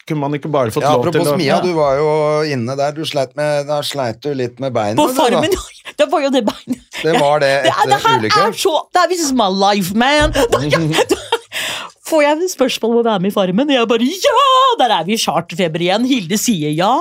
[0.07, 2.09] kunne man ikke bare fått Ja, lov til apropos smia, Mia, du var jo
[2.51, 2.91] inne der.
[2.91, 4.97] Du sleit med, da sleit du litt med beina.
[4.99, 5.51] På farmen!
[5.51, 5.57] da.
[6.01, 6.81] Det var jo det beinet.
[7.03, 8.21] Det var det etter ulykken.
[8.21, 10.33] det her er er is my life, man!
[12.11, 13.69] Får jeg spørsmål om å være med i Farmen?
[13.69, 14.60] Og jeg bare ja!
[14.79, 16.05] Der er vi i charterfeber igjen.
[16.07, 16.91] Hilde sier ja.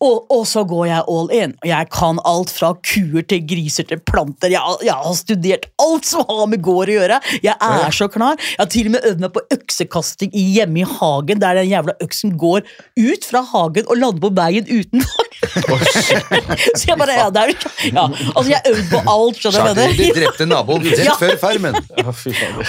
[0.00, 1.54] Og, og så går jeg all in.
[1.62, 4.52] Og jeg kan alt fra kuer til griser til planter.
[4.52, 7.20] Jeg, har- jeg har studert alt som har med gård å gjøre.
[7.42, 8.36] Jeg er så klar.
[8.38, 11.96] Jeg har til og med øvd meg på øksekasting hjemme i hagen, der den jævla
[12.04, 12.62] øksen går
[12.98, 15.22] ut fra hagen og lander på veien utenfor.
[16.76, 18.04] så jeg bare Ja, det er jo ja,
[18.34, 19.40] Altså, jeg øvde på alt.
[19.42, 21.14] skjønner du drepte naboen rett Ja.
[21.20, 21.76] før Farmen.
[21.96, 22.04] Ja.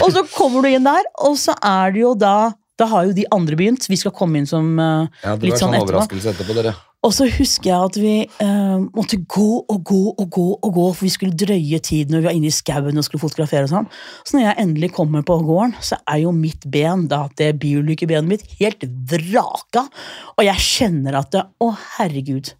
[0.03, 2.35] Og så kommer du inn der, og så er det jo da
[2.77, 3.87] Da har jo de andre begynt.
[3.89, 6.75] Vi skal komme inn som uh, Ja, det litt sånn sånn overraskelse etterpå, dere.
[7.05, 10.85] Og så husker jeg at vi uh, måtte gå og gå og gå, og gå,
[10.97, 13.67] for vi skulle drøye tid når vi var inne i skauen og skulle fotografere.
[13.67, 13.89] og sånn.
[14.27, 18.29] Så når jeg endelig kommer på gården, så er jo mitt ben, da, det biulykkebenet
[18.29, 19.87] mitt, helt vraka.
[20.35, 22.53] Og jeg kjenner at det, Å, herregud.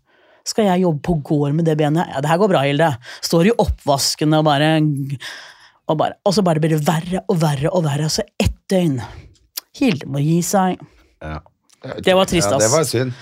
[0.48, 2.08] Skal jeg jobbe på gård med det benet?
[2.14, 2.94] Ja, det her går bra, Hilde.
[3.26, 4.78] Står i oppvasken og bare
[5.88, 8.10] Og, bare, og så bare blir det verre og verre og verre.
[8.12, 9.00] Så ett døgn.
[9.78, 10.80] Hilde må gi seg.
[11.22, 11.40] Ja.
[12.04, 12.64] Det var trist, Ja, ass.
[12.64, 13.14] det var synd.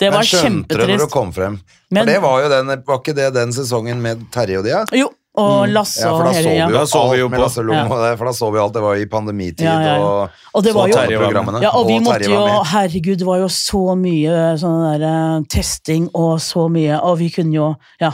[0.00, 1.60] Det var Men skjønte du når du kom frem?
[1.90, 4.70] Men- For det var jo den, var ikke det den sesongen med Terje og de,
[4.70, 4.84] ja?
[4.96, 6.08] Jo, og Lasse Mm.
[6.08, 6.68] Ja, for da og så hele vi ja.
[6.68, 7.40] jo Da så vi jo alt med.
[7.40, 7.84] Lasse Lom, Ja.
[7.84, 8.72] og det, for da så vi alt.
[8.72, 10.00] Det var i pandemitid Ja, ja, ja.
[10.00, 11.18] og, Og det var så jo- Terje var med.
[11.20, 11.62] TV-programmene.
[11.62, 16.08] Ja, og vi måtte jo, herregud, det var jo så mye sånn der eh, testing
[16.14, 18.10] og så mye, og vi kunne jo, ja,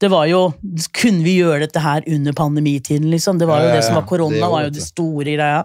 [0.00, 0.54] det var jo,
[0.92, 3.38] kunne vi gjøre dette her under pandemitiden, liksom?
[3.38, 4.82] Det var jo Ja, ja, det som var korona, Det var jo det.
[4.82, 5.64] store greia.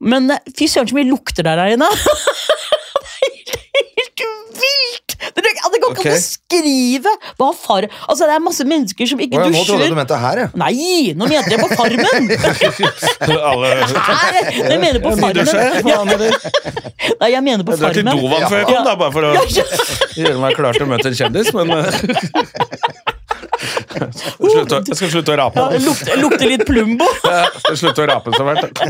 [0.00, 1.88] Men eh, fy søren så mye lukter der der inne.
[3.46, 4.22] det er helt
[4.60, 5.14] vilt!
[5.36, 5.98] Det, det, går ikke Ok.
[6.00, 7.86] an å beskrive hva far...
[8.08, 10.40] Altså, det er masse mennesker som ikke dusjer ja, nå trodde jeg du mente her,
[10.42, 10.46] ja.
[10.58, 12.22] Nei, nå mente jeg på farmen!
[13.50, 15.42] Alle Her, jeg mener på farmen.
[15.46, 16.32] eller?
[17.20, 18.24] Nei, jeg mener på Jeg drar til farmen.
[18.24, 19.32] Dovan før jeg kom, da, bare for å
[20.20, 21.66] gjøre meg klar til å møte en kjendis, men
[23.36, 24.08] jeg,
[24.38, 25.62] å, jeg skal slutte å rape.
[25.62, 27.08] Ja, lukter, lukte litt Plumbo.
[27.26, 28.82] Jeg skal slutte å rape så fælt.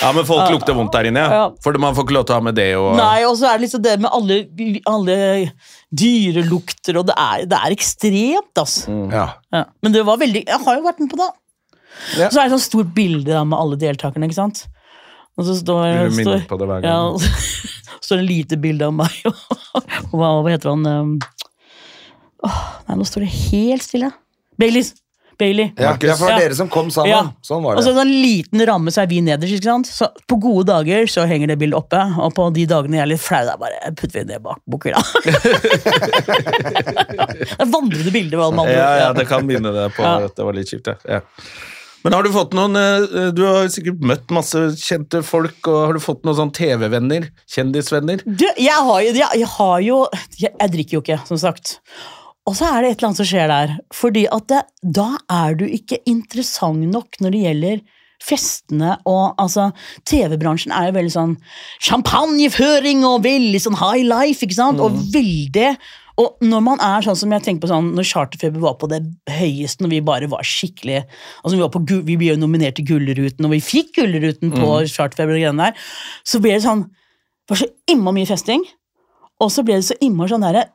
[0.00, 1.40] Ja, men folk lukter vondt der inne, ja.
[1.40, 1.46] Ja.
[1.64, 3.58] For man får ikke lov til å ha med det og Nei, og så er
[3.58, 4.40] det liksom det med alle,
[4.88, 5.18] alle
[6.02, 8.82] dyrelukter, og det er, det er ekstremt, ass.
[8.88, 9.26] ja.
[9.50, 9.64] Ja.
[9.82, 11.30] Men det var veldig Jeg har jo vært med på det.
[12.16, 12.28] Ja.
[12.30, 14.64] Så er det sånn stort bilde da, med alle deltakerne, ikke sant.
[15.38, 16.10] Og så står,
[16.48, 17.14] på det hver ja, gang?
[17.14, 17.28] og så
[18.04, 21.14] står det et lite bilde av meg, og hva, hva heter han um,
[22.46, 24.10] åh, Nei, nå står det helt stille.
[24.60, 24.94] Baileys.
[25.40, 25.70] Bailey.
[25.80, 27.14] Ja, det var dere som kom sammen.
[27.14, 27.20] Ja.
[27.40, 27.96] Sånn var Og så det.
[27.96, 29.54] en sånn liten ramme, så er vi nederst.
[29.56, 29.88] ikke sant?
[29.88, 33.10] Så På gode dager så henger det bildet oppe, og på de dagene jeg er
[33.14, 35.00] litt flau, da bare putter vi det bak bokhylla.
[37.56, 38.36] det vandrende bilder.
[38.42, 40.18] hva Ja, ja, det kan minne deg på Ja.
[40.28, 40.96] at det var litt kjipt, ja.
[41.08, 41.20] ja.
[42.04, 45.92] Men har du fått noen eh, Du har sikkert møtt masse kjente folk, og har
[45.96, 47.26] du fått noen sånn TV-venner?
[47.48, 48.22] Kjendisvenner?
[48.24, 49.98] Du, jeg har jo, jeg, jeg har jo
[50.38, 51.76] jeg, jeg drikker jo ikke, som sagt.
[52.48, 53.72] Og så er det et eller annet som skjer der.
[53.94, 54.60] Fordi at det,
[54.96, 57.82] da er du ikke interessant nok når det gjelder
[58.20, 59.70] festene og altså
[60.08, 61.30] TV-bransjen er jo veldig sånn
[61.80, 64.82] champagneføring og veldig sånn high life, ikke sant?
[64.84, 65.72] Og veldig
[66.20, 68.98] og når man er sånn som jeg tenker på sånn, når Charterfeber var på det
[69.38, 72.90] høyeste, når vi bare var skikkelig altså Vi, var på, vi ble jo nominert til
[72.90, 75.86] Gullruten, og vi fikk Gullruten på Charterfeber, og greiene der,
[76.26, 78.60] så ble det sånn det var så innmari mye festing.
[79.42, 80.68] Og så ble det så innmari sånn derre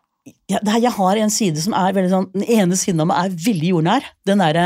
[0.49, 3.38] her- Jeg har en side som er veldig sånn Den ene siden av meg er
[3.49, 4.03] veldig jordnær.
[4.26, 4.65] Den derre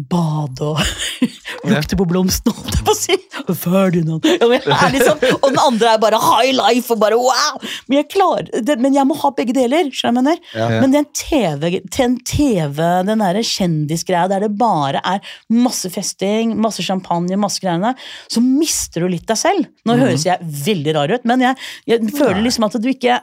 [0.00, 0.78] bade og
[1.68, 3.16] lukte på blomstene, holdt jeg på å si.
[3.58, 4.24] Ferdinand.
[4.24, 7.58] Ja, liksom, og den andre er bare high life og bare wow!
[7.90, 9.90] Men jeg klarer, men jeg må ha begge deler.
[9.92, 10.40] skjønner jeg mener.
[10.54, 10.80] Ja, ja.
[10.80, 15.20] Men den TV, den, TV, den der kjendisgreia der det bare er
[15.52, 17.92] masse festing, masse champagne, masse greiene,
[18.30, 19.68] så mister du litt deg selv.
[19.90, 20.38] Nå høres jeg
[20.70, 21.58] veldig rar ut, men jeg,
[21.90, 23.18] jeg føler liksom at du ikke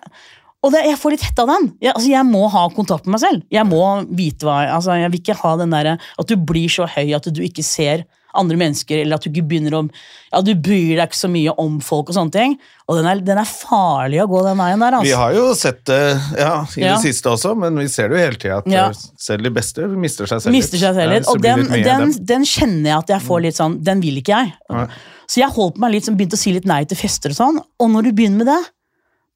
[0.65, 1.67] og det, jeg får litt hett av den.
[1.83, 3.43] Jeg, altså, jeg må ha kontakt med meg selv.
[3.53, 3.81] Jeg må
[4.17, 7.29] vite hva altså, Jeg vil ikke ha den derre at du blir så høy at
[7.29, 11.07] du ikke ser andre mennesker, eller at du ikke begynner å Ja, du bryr deg
[11.07, 12.55] ikke så mye om folk og sånne ting.
[12.85, 15.07] Og den er, den er farlig å gå den veien der, Altså.
[15.07, 16.01] Vi har jo sett det
[16.37, 16.95] ja, i Ja.
[16.97, 18.85] det siste også, men vi ser det jo hele tida at Ja.
[18.89, 21.27] eh, selv de beste mister seg selv Mister seg selv litt.
[21.31, 24.37] Og den, litt den, den kjenner jeg at jeg får litt sånn Den vil ikke
[24.43, 24.89] jeg.
[25.27, 27.57] Så jeg holdt meg litt, begynte å si litt nei til fester og sånn.
[27.79, 28.61] Og når du begynner med det,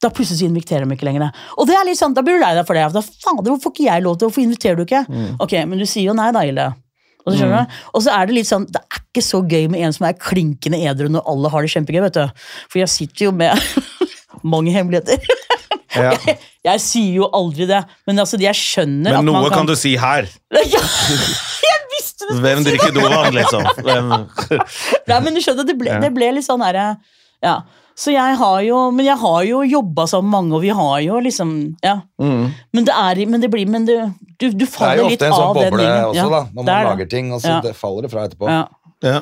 [0.01, 1.29] da plutselig inviterer de ikke lenger.
[1.61, 2.87] Og det er litt sånn, da blir du lei deg for det.
[2.95, 4.29] Da, fader, hvorfor ikke jeg lov til?
[4.29, 5.03] Hvorfor inviterer du ikke?
[5.09, 5.35] Mm.
[5.43, 6.71] Ok, men du sier jo nei, da, Hilde.
[7.21, 7.75] Og så, du?
[7.93, 10.17] og så er det litt sånn, det er ikke så gøy med en som er
[10.17, 12.47] klinkende edru når alle har det kjempegøy, vet du.
[12.71, 13.61] For jeg sitter jo med
[14.55, 15.21] mange hemmeligheter.
[15.91, 16.13] Ja.
[16.23, 19.43] Jeg, jeg sier jo aldri det, men altså, jeg skjønner Men at man kan Men
[19.43, 20.23] noe kan du si her.
[20.71, 20.79] Ja,
[21.65, 22.37] jeg visste det!
[22.45, 23.65] Hvem drikker Dovan, liksom?
[23.83, 24.13] Hvem?
[25.11, 26.85] Nei, men du skjønner, det ble, det ble litt sånn herre
[27.43, 27.57] Ja.
[27.95, 30.99] Så jeg har jo, men jeg har jo jobba sammen med mange, og vi har
[31.05, 31.99] jo liksom Ja.
[32.19, 35.33] Men det er Men det blir Men det, du, du Det er jo ofte en
[35.33, 36.89] sånn boble også, Ja, da, når man er det.
[36.91, 37.61] lager ting, og så Ja.
[37.61, 38.47] det faller det fra etterpå.
[38.49, 38.65] Ja.
[39.03, 39.19] Ja.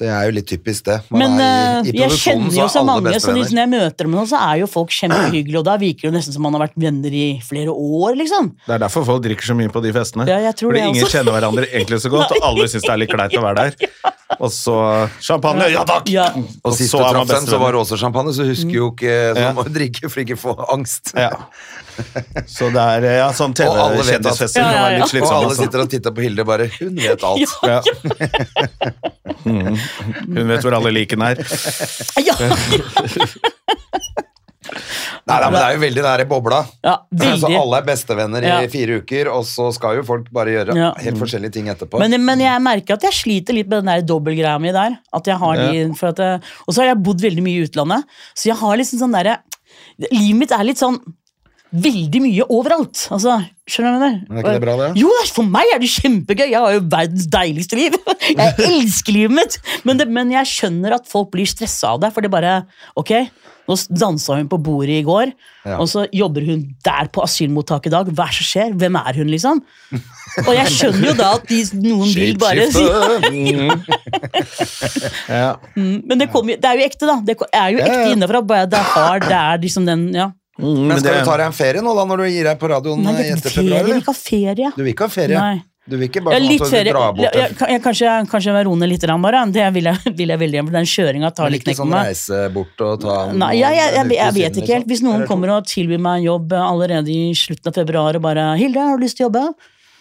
[0.00, 0.96] Det er jo litt typisk det.
[1.12, 3.60] Man Men er i, eh, i jeg kjenner jo så så mange, så liksom, når
[3.66, 6.36] jeg møter dem nå, så er jo folk kjempehyggelige, og da virker det jo nesten
[6.36, 8.48] som man har vært venner i flere år, liksom.
[8.64, 10.24] Det er derfor folk drikker så mye på de festene.
[10.30, 11.18] Ja, jeg tror Fordi det ingen også.
[11.18, 13.92] kjenner hverandre egentlig så godt, og alle syns det er litt kleint å være der.
[14.40, 14.74] Og så
[15.20, 16.06] champagne, ja takk!
[16.08, 16.28] Ja.
[16.62, 19.14] Og sist du så traff dem, så var det også champagne, så husker jo ikke
[19.34, 21.10] Så man må drikke for ikke å få angst.
[21.18, 21.32] Ja.
[22.48, 25.08] Så det er ja, sånn TV-kjendisfester Ja, kan ja, være ja.
[25.10, 27.56] litt Og alle sitter og titter på Hilde bare Hun vet alt.
[27.66, 27.82] Ja.
[29.44, 29.76] Mhm.
[30.26, 31.44] Hun vet hvor alle likene er.
[32.28, 32.34] Ja,
[35.26, 36.58] Nei, nei, men det er jo veldig nære bobla.
[36.84, 36.92] ja
[37.40, 38.58] Så alle er bestevenner Ja.
[38.62, 40.90] i fire uker, og så skal jo folk bare gjøre Ja.
[40.98, 41.98] helt forskjellige ting etterpå.
[41.98, 44.98] Men, men jeg merker at jeg sliter litt med den der dobbeltgreia mi der.
[45.12, 47.66] At jeg har de, for at jeg, og så har jeg bodd veldig mye i
[47.66, 49.38] utlandet, så jeg har liksom sånn derre
[50.00, 50.96] Livet mitt er litt sånn
[51.72, 53.04] veldig mye overalt.
[53.14, 53.36] Altså,
[53.70, 54.24] skjønner du hva jeg mener?
[54.28, 54.88] Men er ikke det bra, det?
[54.98, 56.48] Jo, for meg er det kjempegøy.
[56.50, 57.94] Jeg har jo verdens deiligste liv.
[58.30, 59.56] Jeg elsker livet mitt.
[59.86, 62.10] Men, det, men jeg skjønner at folk blir stressa av det.
[62.14, 62.60] For det bare
[62.98, 63.10] Ok,
[63.70, 65.32] nå dansa hun på bordet i går,
[65.66, 65.76] Ja.
[65.76, 68.08] og så jobber hun der på asylmottaket i dag.
[68.16, 68.72] Hva er det som skjer?
[68.80, 69.60] Hvem er hun, liksom?
[70.46, 72.66] Og jeg skjønner jo da at de, noen vil bare
[75.28, 75.50] Ja.
[75.76, 77.16] Mm, Men det, kom, det er jo ekte, da.
[77.24, 78.10] Det er jo ekte ja.
[78.14, 78.40] innenfra.
[78.46, 80.30] Bare det er det er liksom den Ja.
[80.60, 82.58] Mm, Men skal det- du ta deg en ferie nå, da, når du gir deg
[82.60, 83.76] på radioen Nei, etter ferie, februar?
[83.76, 84.72] jeg vil ikke ha ferie.
[84.76, 85.38] Du vil ikke ha ferie?
[85.40, 85.62] Nei.
[85.90, 86.92] Du vil ikke bare ja, litt ferie.
[86.92, 89.40] dra bort Jeg, jeg, kanskje, kanskje jeg må roe ned litt, bare.
[89.50, 91.86] Det vil jeg, vil jeg veldig gjerne, den kjøringa tar Men litt ikke knekk på
[91.88, 94.86] sånn reise bort og ta Nei, noen- jeg, jeg, jeg, en jeg vet ikke helt.
[94.92, 98.44] Hvis noen kommer og tilbyr meg en jobb allerede i slutten av februar og bare
[98.60, 99.54] 'Hilde, har du lyst til å jobbe?'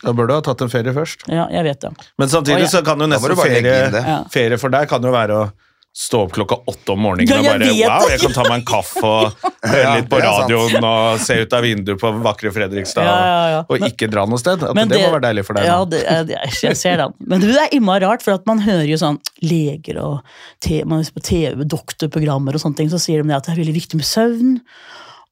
[0.03, 1.26] Da bør du ha tatt en ferie først.
[1.28, 1.89] Ja, jeg vet det.
[2.18, 5.49] Men samtidig så kan jo nesten ferie, ferie for deg kan jo være å
[5.95, 8.65] stå opp klokka åtte om morgenen Ja, og bare Wow, jeg kan ta meg en
[8.69, 12.51] kaffe og høre Ja, litt på det radioen og se ut av vinduet på vakre
[12.55, 13.59] Fredrikstad Ja, ja, ja.
[13.65, 14.63] og Men- ikke dra noe sted.
[14.63, 15.65] At Men det, må være deilig for deg.
[15.67, 17.17] Ja, det, jeg, jeg- ser den.
[17.33, 20.21] Men det er innmari rart, for at man hører jo sånn leger og
[20.63, 23.77] te, man på TV, doktorprogrammer og sånne ting, så sier de at det er veldig
[23.81, 24.57] viktig med søvn,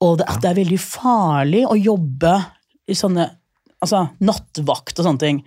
[0.04, 2.34] og det, at det er veldig farlig å jobbe
[2.90, 3.30] i sånne
[3.84, 5.44] altså, nattvakt og sånne ting.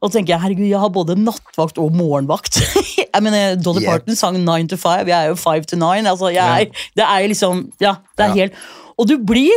[0.00, 2.56] Og så tenker jeg, herregud, jeg har både nattvakt og morgenvakt.
[3.14, 3.98] jeg mener, Dolly Yeah.
[3.98, 6.06] Parton sang 9 to 5, jeg er jo 5 to 9.
[6.08, 8.34] Altså, jeg, er- Det er liksom, ja, det er Ja.
[8.46, 8.52] helt...
[9.00, 9.52] Og du blir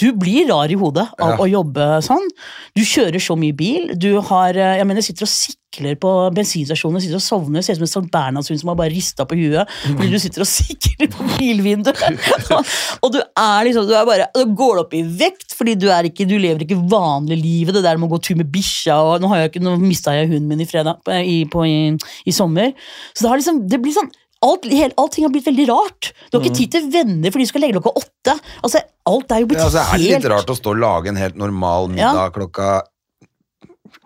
[0.00, 1.36] du blir rar i hodet av Ja.
[1.40, 2.26] å jobbe sånn.
[2.76, 3.94] Du kjører så mye bil.
[3.96, 7.78] Du har, eh, jeg mener, sitter og sikler på bensinstasjonen, sitter og sovner, ser ut
[7.78, 9.68] som en Sankt Bernhardshund som har bare rista på huet.
[9.86, 11.96] Fordi du sitter og sikler på bilvinduet.
[13.02, 16.04] og du er liksom, du er bare, du går opp i vekt, fordi du, er
[16.10, 17.74] ikke, du lever ikke vanlig livet.
[17.78, 20.12] Det der med å gå tur med bikkja, og nå, har jeg ikke, nå mista
[20.12, 22.74] jeg hunden min i, fredag, i, på, i, i sommer.
[23.14, 24.12] Så det, har liksom, det blir sånn
[24.44, 26.10] Alt, helt, allting har blitt veldig rart.
[26.30, 28.34] Du har ikke tid til venner fordi du skal legge klokka åtte.
[28.62, 30.82] Altså, alt er jo blitt Ja, altså, er det helt litt rart å stå og
[30.82, 32.30] lage en helt normal middag Ja.
[32.34, 32.68] klokka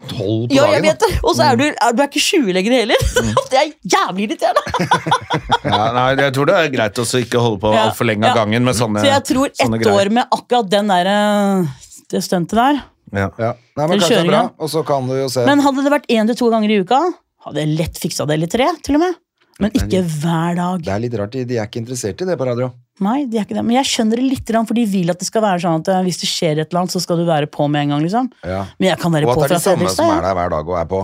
[0.08, 0.86] tolv på Ja, jeg dagen?
[0.86, 1.10] vet det.
[1.26, 3.02] Og så er du, er, du er ikke 20 lenger heller.
[3.50, 4.62] Det er jævlig irriterende.
[5.70, 8.30] Ja, nei, jeg tror det er greit å ikke holde på Ja, altfor lenge av
[8.32, 8.36] ja.
[8.40, 12.56] gangen med sånne, Så jeg tror ett år med akkurat den der, eh, det stuntet
[12.56, 12.78] der.
[13.12, 13.26] Ja.
[13.36, 13.50] Ja.
[13.76, 15.92] Nei, men kanskje det er bra, og så kan du jo se Men hadde det
[15.92, 17.00] vært én til to ganger i uka,
[17.44, 18.38] hadde jeg lett fiksa det.
[18.38, 19.18] Eller tre, til og med.
[19.60, 20.84] Men ikke hver dag.
[20.86, 22.70] Det er litt rart, de, er ikke interessert i det på radio.
[23.04, 23.64] Nei, de er ikke det.
[23.64, 26.02] Men jeg skjønner det litt, for de vil at det skal være sånn at eh,
[26.06, 28.04] hvis det skjer et eller annet, så skal du være på med en gang.
[28.04, 28.28] liksom.
[28.44, 28.64] Ja.
[28.80, 30.36] Men jeg kan være på Og at det er fra de samme som er der
[30.40, 31.00] hver dag og er på.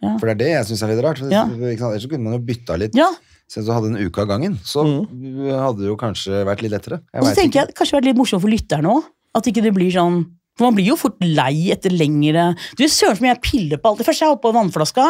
[0.00, 0.14] Ja.
[0.16, 1.22] For det er det jeg syns er litt rart.
[1.30, 1.44] Ja.
[1.46, 2.98] Ellers kunne man jo bytta litt.
[2.98, 3.10] Ja,
[3.50, 7.00] Siden du hadde en uke av gangen, så hadde det jo kanskje vært litt lettere.
[7.10, 7.58] Jeg Og så tenker ikke.
[7.58, 9.08] jeg det kanskje vært litt morsomt for lytterne òg.
[9.34, 10.20] At ikke det blir sånn
[10.58, 13.90] For man blir jo fort lei etter lengre Du Søren så mye jeg piller på
[13.90, 14.00] alt.
[14.00, 14.24] det første.
[14.26, 15.04] jeg oppe på vannflaska,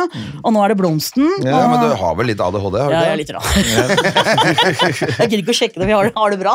[0.44, 1.26] og nå er det blomsten.
[1.42, 1.70] Ja, og...
[1.72, 2.76] men du har vel litt ADHD?
[2.78, 3.44] har du Ja, ikke jeg er litt rar.
[5.20, 6.54] jeg gidder ikke å sjekke det, vi har det, har det bra.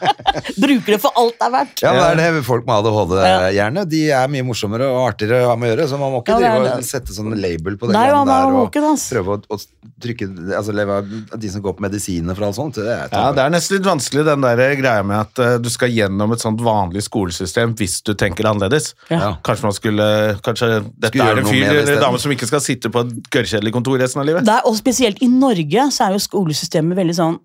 [0.64, 1.84] Bruker det for alt det er verdt.
[1.84, 3.14] Ja, men det er det folk med ADHD
[3.58, 3.84] gjerne.
[3.94, 6.34] De er mye morsommere og artigere å ha med å gjøre, så man må ikke
[6.34, 6.88] Ja, det drive og det.
[6.90, 8.58] sette sånn label på det Nei, man der.
[8.58, 8.82] Og ikke
[9.14, 9.60] prøve å, å
[10.04, 12.80] trykke altså leve av de som går på medisiner for alt sånt.
[12.80, 15.70] Det er, Ja, Det er nesten litt vanskelig den der greia med at uh, du
[15.72, 18.92] skal gjennom et sånt vanlig skolesystem hvis du tenker annerledes.
[19.12, 19.34] Ja.
[19.44, 20.06] Kanskje man skulle
[20.44, 23.32] Kanskje dette Skulle er en fyr eller en dame som ikke skal sitte på et
[23.34, 24.46] gørrkjedelig kontor resten av livet.
[24.46, 27.42] Det er, og spesielt i Norge så er jo skolesystemet veldig sånn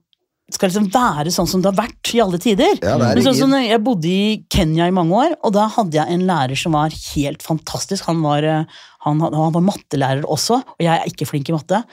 [0.49, 2.79] skal liksom være sånn som det har vært i alle tider.
[2.81, 6.09] Ja, Men sånn som Jeg bodde i Kenya i mange år, og da hadde jeg
[6.09, 8.07] en lærer som var helt fantastisk.
[8.09, 11.83] Han var, eh, han, han var mattelærer også, og jeg er ikke flink i matte.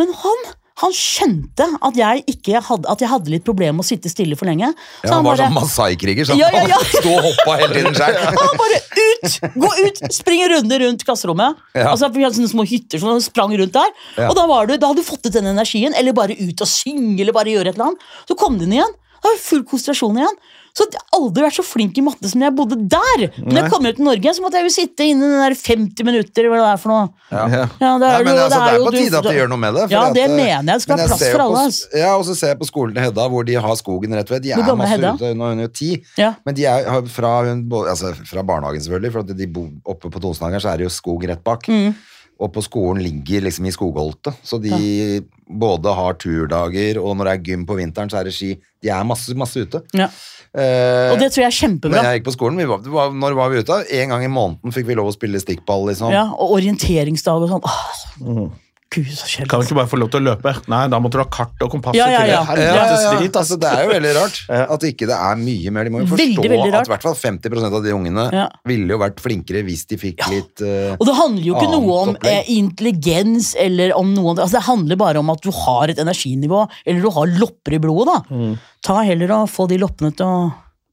[0.00, 0.48] Men han
[0.78, 2.22] han skjønte at jeg,
[2.62, 4.68] hadde, at jeg hadde litt problemer med å sitte stille for lenge.
[5.02, 6.76] Så Ja, han var bare- sånn Masai-kriger, så Ja, ja, ja.
[6.78, 8.18] han sto og hoppa hele tiden sjøl.
[8.38, 9.38] Han bare ut!
[9.58, 9.98] Gå ut!
[10.14, 11.58] Spring en runde rundt klasserommet.
[11.74, 11.88] Ja.
[11.92, 13.90] Altså, vi hadde sånne små hytter som sprang rundt der.
[14.16, 14.28] Ja.
[14.30, 16.70] Og da, var du, da hadde du fått ut den energien, eller bare ut og
[16.70, 18.06] synge, eller bare gjøre et eller annet.
[18.30, 18.94] Så kom du inn igjen.
[19.18, 20.38] Da var full konsentrasjon igjen.
[20.78, 23.22] Så jeg har aldri vært så flink i matte som jeg bodde der.
[23.42, 25.56] Når jeg kom ut til Norge, så måtte jeg jo sitte inne i den der
[25.58, 27.08] 50 minutter, eller hva det er for noe.
[27.32, 27.42] Ja.
[27.48, 29.50] Ja, det Ja, er, men jo, altså, det er jo på tide at de gjør
[29.50, 29.86] noe med det.
[29.90, 30.66] Ja, det at, eh, mener jeg.
[30.68, 31.56] Det skal men være plass for alle.
[31.58, 31.90] på- altså.
[31.98, 34.42] Ja, og så ser jeg på skolen til Hedda, hvor de har skogen rett ved.
[34.46, 35.14] De er masse Hedda?
[35.18, 35.90] ute, nå er hun jo ti.
[36.16, 36.30] Ja.
[36.46, 40.20] Men de er fra, hun, altså, fra barnehagen, selvfølgelig, for at de bor oppe på
[40.22, 41.66] Tonsenhagen, så er det jo skog rett bak.
[41.66, 41.94] Mm.
[42.38, 47.32] Og på skolen ligger liksom i skogholtet, så de både har turdager, og når det
[47.38, 48.54] er gym på vinteren, så er det ski.
[48.84, 49.80] De er masse, masse ute.
[49.96, 50.06] Ja.
[50.54, 51.96] Eh, Og det tror jeg er kjempebra.
[51.98, 53.80] når jeg gikk på skolen, vi var, det var, når var vi ute?
[54.00, 56.12] En gang i måneden fikk vi lov å spille stikkball, liksom.
[56.14, 57.64] Ja, og orienteringsdag og sånn.
[57.68, 58.48] Åh,
[58.88, 59.50] Gud, så kjedelig.
[59.52, 60.52] Kan du ikke bare få lov til å løpe?
[60.72, 61.96] Nei, da måtte du ha kart og kompass.
[61.98, 62.38] Ja, ja, ja.
[62.40, 62.76] Ja, ja,
[63.20, 63.26] ja.
[63.28, 65.84] Altså, det er jo veldig rart at ikke det er mye mer.
[65.84, 68.46] De må jo forstå Veldig, veldig at i hvert fall 50% av de ungene Ja.
[68.64, 71.98] ville jo vært flinkere hvis de fikk litt uh, Og det handler jo ikke noe
[72.06, 72.32] om opplegg.
[72.32, 76.64] eh, intelligens eller om noe altså Det handler bare om at du har et energinivå,
[76.86, 78.08] eller du har lopper i blodet.
[78.08, 78.34] da.
[78.34, 78.56] Mm.
[78.88, 80.40] Ta heller og få de loppene til å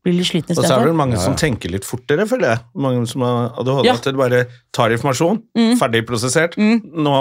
[0.06, 2.60] bli litt slitne Og så er det vel mange som tenker litt fortere, føler jeg.
[2.86, 3.94] Mange som har ADHD, Ja.
[3.98, 4.44] at de bare
[4.76, 5.42] tar informasjon,
[5.80, 6.56] ferdig prosessert.
[6.58, 7.14] Nå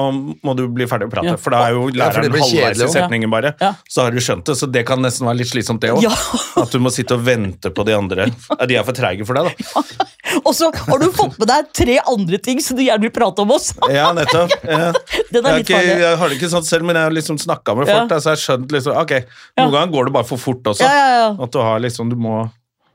[0.44, 1.36] må du bli ferdig å prate, Ja.
[1.40, 3.54] for da er jo læreren ja, halvveis i setningen bare.
[3.60, 3.72] Ja.
[3.88, 6.02] Så har du skjønt det, så det kan nesten være litt slitsomt, det òg.
[6.02, 6.12] Ja.
[6.62, 8.28] At du må sitte og vente på de andre.
[8.50, 10.04] Ja, De er for treige for deg, da.
[10.44, 13.40] Og så har du fått med deg tre andre ting som du gjerne vil prate
[13.44, 13.72] om oss.
[13.92, 14.50] Ja, nettopp.
[14.64, 14.92] Ja.
[15.30, 16.00] Den er litt ikke, farlig.
[16.00, 18.06] jeg har det ikke sånn selv, men jeg har liksom snakka med folk, Ja.
[18.10, 19.10] da, så jeg har skjønt liksom Ok,
[19.56, 19.64] Ja.
[19.64, 20.80] noen ganger går det bare for fort også.
[20.80, 21.42] Ja, ja, ja.
[21.44, 22.50] At du har liksom Du må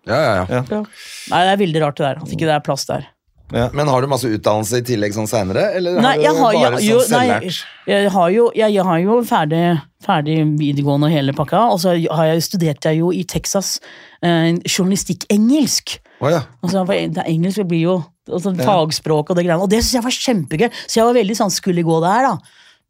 [0.09, 0.45] Ja, ja, ja.
[0.49, 0.65] Ja.
[0.73, 0.83] Ja.
[1.31, 2.21] Nei, det er veldig rart det der.
[2.23, 3.07] At ikke det er plass der.
[3.49, 6.81] Men har du masse utdannelse i tillegg sånn seinere, eller Nei, har du har, bare
[6.85, 7.63] jo, sånn selvlært?
[7.89, 9.61] jeg har jo, jeg, jeg har jo ferdig,
[10.05, 13.79] ferdig videregående og hele pakka, og så har jeg studerte jeg jo i Texas
[14.21, 15.95] eh, journalistikk-engelsk.
[16.21, 16.43] Oh, ja.
[16.61, 17.97] Altså, det er engelsk det blir jo
[18.29, 20.69] altså, fagspråk og det greiene, og det synes jeg var kjempegøy.
[20.85, 22.35] Så jeg var veldig sånn, skulle gå der da,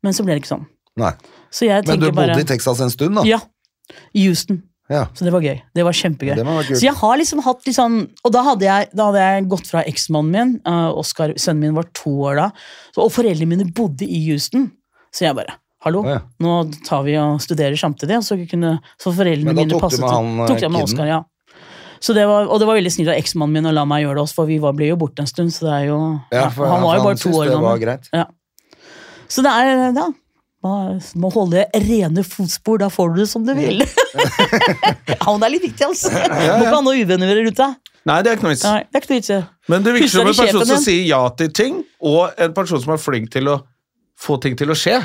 [0.03, 0.67] men så ble det ikke sånn.
[0.99, 1.13] Nei.
[1.55, 3.23] Så jeg Men du bodde bare, i Texas en stund, da?
[3.29, 3.39] Ja,
[4.11, 4.59] i Houston.
[4.89, 5.03] Ja.
[5.13, 5.59] Så det var gøy.
[5.77, 6.33] Det var kjempegøy.
[6.39, 6.77] Det.
[6.79, 9.69] Så jeg har liksom hatt litt sånn Og da hadde jeg, da hadde jeg gått
[9.69, 12.47] fra eksmannen min, uh, Oskar, sønnen min var to år da,
[12.89, 14.71] så, og foreldrene mine bodde i Houston.
[15.13, 16.17] Så jeg bare Hallo, ja.
[16.43, 18.17] nå tar vi og studerer samtidig.
[18.27, 21.05] Så, kunne, så foreldrene Men da mine tok du med han, eh, tok jeg med
[21.07, 21.21] ja.
[22.03, 24.17] Så det var, og det var veldig snilt av eksmannen min å la meg gjøre
[24.17, 25.53] det også, for vi var, ble jo borte en stund.
[25.55, 25.99] Så det er jo
[26.33, 27.95] Ja, ja, Han var jo bare to år gammel.
[28.15, 28.25] Ja.
[29.29, 30.09] Så det er ja,
[30.63, 33.79] man må holde rene fotspor, da får du det som du vil.
[33.79, 36.11] ja, men det er litt viktig, altså.
[36.11, 37.77] Må ikke ha noe uvenner rundt deg.
[38.09, 38.65] Nei, det er ikke noe vits.
[38.67, 39.47] Nei, er.
[39.71, 42.95] Men det virker som en person som sier ja til ting, og en person som
[42.95, 43.59] er flink til å
[44.19, 44.97] få ting til å skje.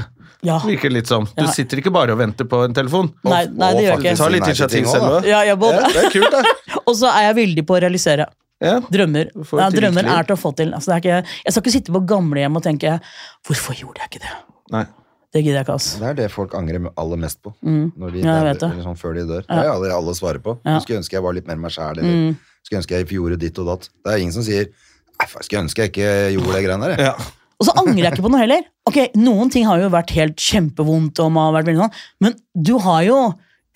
[0.44, 0.58] Ja.
[0.64, 1.24] Virker litt som.
[1.36, 1.50] Du Ja.
[1.50, 3.12] sitter ikke bare og venter på en telefon.
[3.24, 4.16] Nei, nei, det gjør Du ikke.
[4.16, 5.28] tar litt Nei initiativ selv òg.
[5.28, 5.92] Ja, jeg både.
[5.92, 6.44] det er kult, det.
[6.88, 8.26] Og så er jeg veldig på å realisere.
[8.60, 8.80] Ja.
[8.80, 9.30] Drømmer.
[9.34, 10.74] Ja, rikt drømmer er til å få til.
[10.76, 13.00] Altså, det er ikke, jeg skal ikke sitte på gamlehjem og tenke
[13.46, 14.36] 'hvorfor gjorde jeg ikke det'?
[14.72, 14.86] Nei.
[15.34, 15.88] Det gidder jeg ikke, ass.
[15.98, 17.50] Det er det folk angrer aller mest på.
[17.60, 18.24] Når de Mm.
[18.24, 18.84] Ja, jeg vet det.
[18.84, 19.42] sånn før de dør.
[19.48, 20.54] Det er aldri alle svarer på.
[20.62, 20.70] Ja.
[20.70, 20.74] Mm.
[20.78, 23.58] Jeg skulle ønske jeg var litt mer meg sjæl, eller skulle ønske jeg gjorde ditt
[23.58, 23.88] og datt.
[24.04, 24.68] Det er ingen som sier
[25.14, 27.02] Nei, skulle ønske jeg ikke gjorde det greiene der.
[27.04, 27.12] Ja.
[27.60, 28.62] Og så angrer jeg ikke på noe heller.
[28.86, 32.34] Ok, Noen ting har jo vært helt kjempevondt, og man har vært veldig sånn, men
[32.54, 33.18] du har jo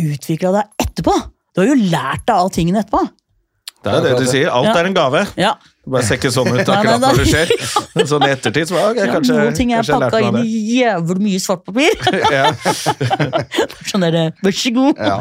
[0.03, 1.15] utvikla deg etterpå.
[1.55, 3.03] Du har jo lært deg av tingene etterpå.
[3.87, 4.49] Det er det du sier.
[4.51, 4.75] Alt Ja.
[4.81, 5.21] er en gave.
[5.39, 5.53] Ja,
[5.93, 7.53] bare ser ikke sånn ut akkurat når det skjer.
[7.97, 10.43] Men Sånn i ettertid så bare, ok, ja kanskje, Noen ting er pakka inn det.
[10.47, 11.95] i jævlig mye svart papir.
[12.39, 12.51] Ja.
[13.89, 14.99] sånn derre, vær så god.
[15.01, 15.17] Ja.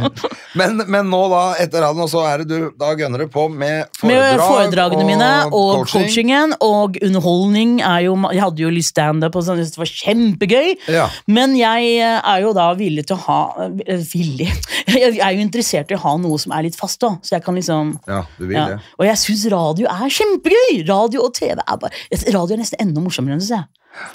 [0.59, 3.45] Men, men nå, da, etter radioen, og så er det du Da gønner du på
[3.51, 6.05] med Med foredrag foredragene mine og coaching.
[6.07, 10.70] coachingen og underholdning er jo Jeg hadde jo litt standup og sånn, det var kjempegøy.
[10.93, 11.07] Ja.
[11.32, 13.39] Men jeg eh, er jo da villig til å ha
[13.86, 14.49] eh, Villig?
[14.97, 17.13] Jeg er jo interessert i å ha noe som er litt fast, da.
[17.26, 18.65] Så jeg kan liksom Ja, du vil ja.
[18.72, 18.78] det.
[18.97, 20.56] Og jeg syns radio er kjempegøy!
[20.87, 21.91] Radio og TV er bare
[22.33, 23.67] Radio er nesten enda morsommere, enn synes jeg.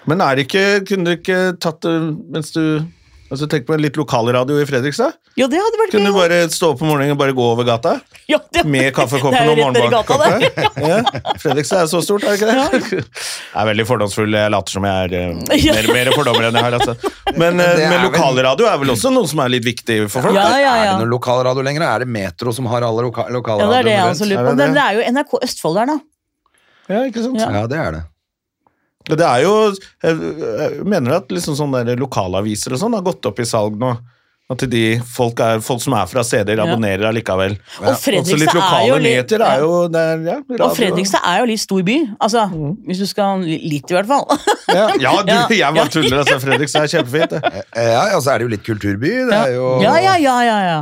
[0.07, 1.97] Men er det ikke, kunne du ikke tatt det
[2.31, 2.65] mens du
[3.33, 5.15] altså Tenk på en litt lokalradio i Fredrikstad.
[5.41, 6.13] Ja, det hadde vært Kunne gøy.
[6.13, 7.95] du bare stå opp om morgenen og bare gå over gata?
[8.29, 10.51] Ja, det- Med kaffekoppen og morgenbakkekaffe?
[10.91, 10.99] Ja.
[11.41, 13.01] Fredrikstad er så stort, er det ikke det?
[13.55, 14.37] Jeg er veldig fordomsfull.
[14.37, 15.79] Jeg later som jeg er eh, Ja.
[15.79, 16.77] mer, mer fordommer enn jeg har.
[16.77, 16.95] Altså.
[17.41, 19.99] Men, eh, det er men vel- lokalradio er vel også noe som er litt viktig
[20.13, 20.37] for folk?
[20.37, 20.93] Ja, ja, ja, Er ja.
[20.99, 21.89] det noe lokalradio lenger?
[21.89, 23.41] Er det Metro som har alle loka Ja,
[23.73, 24.57] det er det jeg også lurer Er på.
[24.61, 24.75] det det?
[24.77, 26.01] det er jo NRK Østfold der, da.
[26.89, 27.39] Ja, ikke sant?
[27.41, 27.51] Ja.
[27.61, 28.03] Ja, det er det.
[29.11, 29.53] Det er jo
[30.05, 33.97] Jeg mener at liksom sånne der lokalaviser og sånn har gått opp i salg nå.
[34.53, 37.55] At de, folk, er, folk som er fra steder, abonnerer allikevel.
[37.79, 40.35] Og litt Fredrikstad er jo litt nyheter er jo det er, ja.
[40.59, 41.97] Og Fredrikstad er jo litt stor by.
[42.21, 42.43] Altså,
[42.89, 44.27] Hvis du skal Litt, i hvert fall.
[44.69, 46.19] Ja, ja, du, Ja, jeg bare tuller.
[46.21, 47.33] Altså, Fredrikstad er kjempefint.
[47.33, 47.65] Det.
[47.73, 49.15] Ja, ja, så er det jo litt kulturby.
[49.31, 50.81] Det er jo Ja, ja, ja, ja, ja.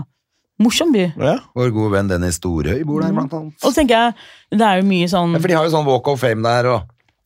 [0.61, 1.06] Morsom by.
[1.16, 1.38] Ja.
[1.56, 3.06] Vår gode venn Dennis Storhøy bor Mm.
[3.06, 3.54] der, blant annet.
[3.64, 4.14] Og så tenker jeg,
[4.52, 6.66] det er jo mye sånn Ja, for de har jo sånn Walk of Fame der,
[6.68, 6.82] og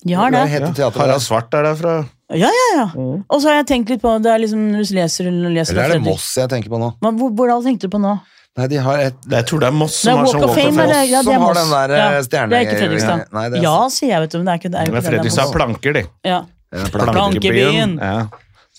[0.06, 1.20] De har det teater Harald.
[1.24, 1.94] Svart er derfra.
[2.30, 2.84] Ja, ja, ja.
[2.94, 5.84] Og så har jeg tenkt litt på det er liksom, Hvis du leser, leser Eller
[5.84, 6.94] er det Moss jeg tenker på nå?
[7.02, 8.14] Men, Hvor, hvor da tenkte du på nå?
[8.56, 10.56] Nei, de har et Jeg tror det er Moss som er har sånn Walk of
[10.56, 11.02] Fame, eller?
[11.04, 13.32] Ja, det er Som har den der, ja, eh, stjerne- Det er ikke Fredrikstad.
[13.32, 14.80] Nei, det er- Ja, sier jeg, vet du, men det er ikke det.
[14.80, 16.04] Er ikke Men Fredrikstad har planker, de.
[16.24, 16.40] Ja.
[16.72, 17.10] Plankebyen.
[17.14, 17.98] Plankebyen.
[18.00, 18.26] Ja.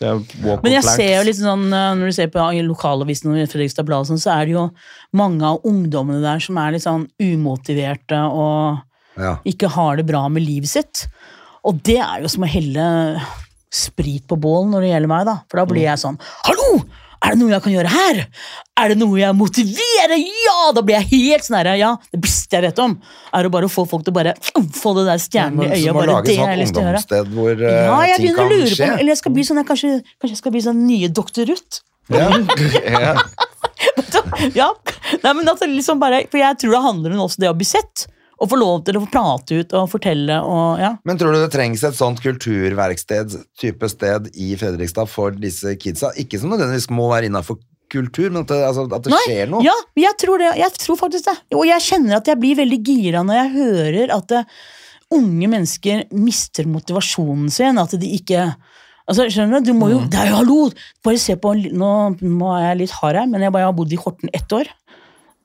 [0.01, 0.25] Jeg
[0.63, 4.09] Men jeg ser jo litt sånn, eh, når du ser på lokalavisen og Fredrikstad Blad,
[4.09, 4.65] sånn, så er det jo
[5.15, 8.81] mange av ungdommene der som er litt sånn umotiverte og
[9.15, 9.37] Ja.
[9.47, 11.07] ikke har det bra med livet sitt.
[11.63, 13.21] Og det er jo som å helle
[13.71, 15.37] sprit på bål når det gjelder meg, da.
[15.49, 16.83] For da blir jeg sånn Hallo!
[17.25, 18.21] Er det noe jeg kan gjøre her?
[18.77, 20.15] Er det noe jeg motiverer?
[20.19, 20.57] Ja!
[20.75, 21.95] Da blir jeg helt sånn ja.
[22.11, 22.97] Det beste jeg vet om,
[23.33, 24.35] er å bare få folk til å bare
[24.77, 25.95] få det der stjernen i øyet.
[25.95, 27.23] Bare det et jeg har lyst til å gjøre.
[27.33, 28.91] hvor uh, Ja, jeg begynner å lure lure på.
[28.99, 31.81] Eller jeg skal bli sånn, jeg kanskje, kanskje jeg skal bli sånn nye Doktor Ruth?
[32.13, 32.27] Ja.
[34.59, 34.67] ja.
[35.23, 37.67] Nei, men det liksom bare, For jeg tror det handler om også det å bli
[37.67, 38.05] sett.
[38.41, 40.91] Og få lov til å få prate ut og fortelle og ja.
[41.07, 46.11] Men tror du det trengs et sånt kulturverksted type sted i Fredrikstad for disse kidsa?
[46.19, 47.61] Ikke som nødvendigvis må være innafor
[47.91, 49.63] kultur, men at det, altså, at det Nei, skjer noe.
[49.65, 51.35] Ja, jeg tror, det, jeg tror faktisk det.
[51.55, 54.41] Og jeg kjenner at jeg blir veldig gira når jeg hører at det,
[55.13, 57.81] unge mennesker mister motivasjonen sin.
[57.81, 58.49] At de ikke
[59.05, 60.61] Altså, skjønner du, du må jo, Det er jo hallo!
[61.05, 63.99] Bare se på Nå er jeg litt hard her, men jeg bare har bodd i
[64.01, 64.71] Horten ett år.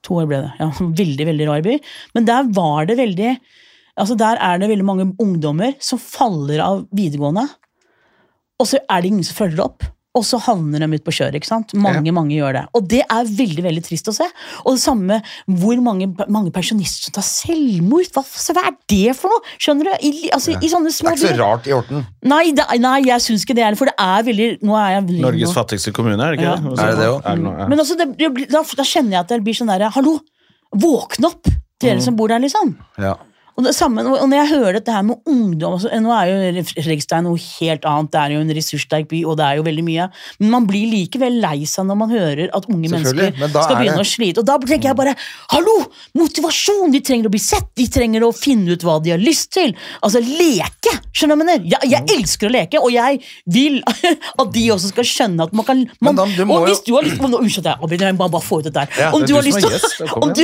[0.07, 0.53] To år ble det.
[0.61, 0.71] ja,
[1.03, 1.79] Veldig, veldig rar by.
[2.17, 3.35] Men der var det veldig
[4.01, 7.43] altså Der er det veldig mange ungdommer som faller av videregående,
[8.61, 9.85] og så er det ingen som følger opp.
[10.19, 11.37] Og så havner de ut på kjøret.
[11.39, 11.71] ikke sant?
[11.79, 12.63] Mange mange gjør det.
[12.75, 14.27] Og det er veldig veldig trist å se.
[14.65, 18.09] Og det samme hvor mange, mange pensjonister som tar selvmord.
[18.17, 19.45] Hva, hva er det for noe?
[19.63, 19.93] Skjønner du?
[20.09, 21.13] I, altså, i sånne små...
[21.15, 22.03] Det er ikke så rart i Horten.
[22.27, 23.81] Nei, det, nei, jeg syns ikke det er det.
[23.85, 26.59] For det er veldig Nå er jeg Norges fattigste kommune, er det ikke Ja.
[26.59, 26.75] det?
[26.75, 27.25] Er det det også?
[27.31, 27.71] Er det ja.
[27.71, 30.19] Men altså, det, det, da, da kjenner jeg at det blir sånn derre Hallo!
[30.75, 31.55] Våkne opp!
[31.81, 32.75] Dere som bor der, liksom.
[33.01, 33.15] Ja.
[33.61, 36.63] Og, det samme, og når jeg hører dette her med ungdom altså, Nå er jo
[36.71, 39.85] Fredrikstad noe helt annet, det er jo en ressurssterk by, og det er jo veldig
[39.85, 40.07] mye.
[40.41, 43.99] Men man blir likevel lei seg når man hører at unge mennesker men skal begynne
[44.01, 44.41] det- å slite.
[44.41, 45.15] Og da tenker jeg bare
[45.53, 45.77] hallo!
[46.17, 46.91] Motivasjon!
[46.95, 49.75] De trenger å bli sett, de trenger å finne ut hva de har lyst til.
[50.01, 50.95] Altså leke!
[51.13, 51.69] Skjønner du hva jeg mener?
[51.75, 53.81] Jeg, jeg elsker å leke, og jeg vil
[54.41, 57.05] at de også skal skjønne at man kan man, da, Og jo- hvis du har
[57.07, 58.89] lyst Unnskyld, jeg avbryter, jeg må bare få ut dette her.
[58.99, 60.43] Ja, om det du lyst om du,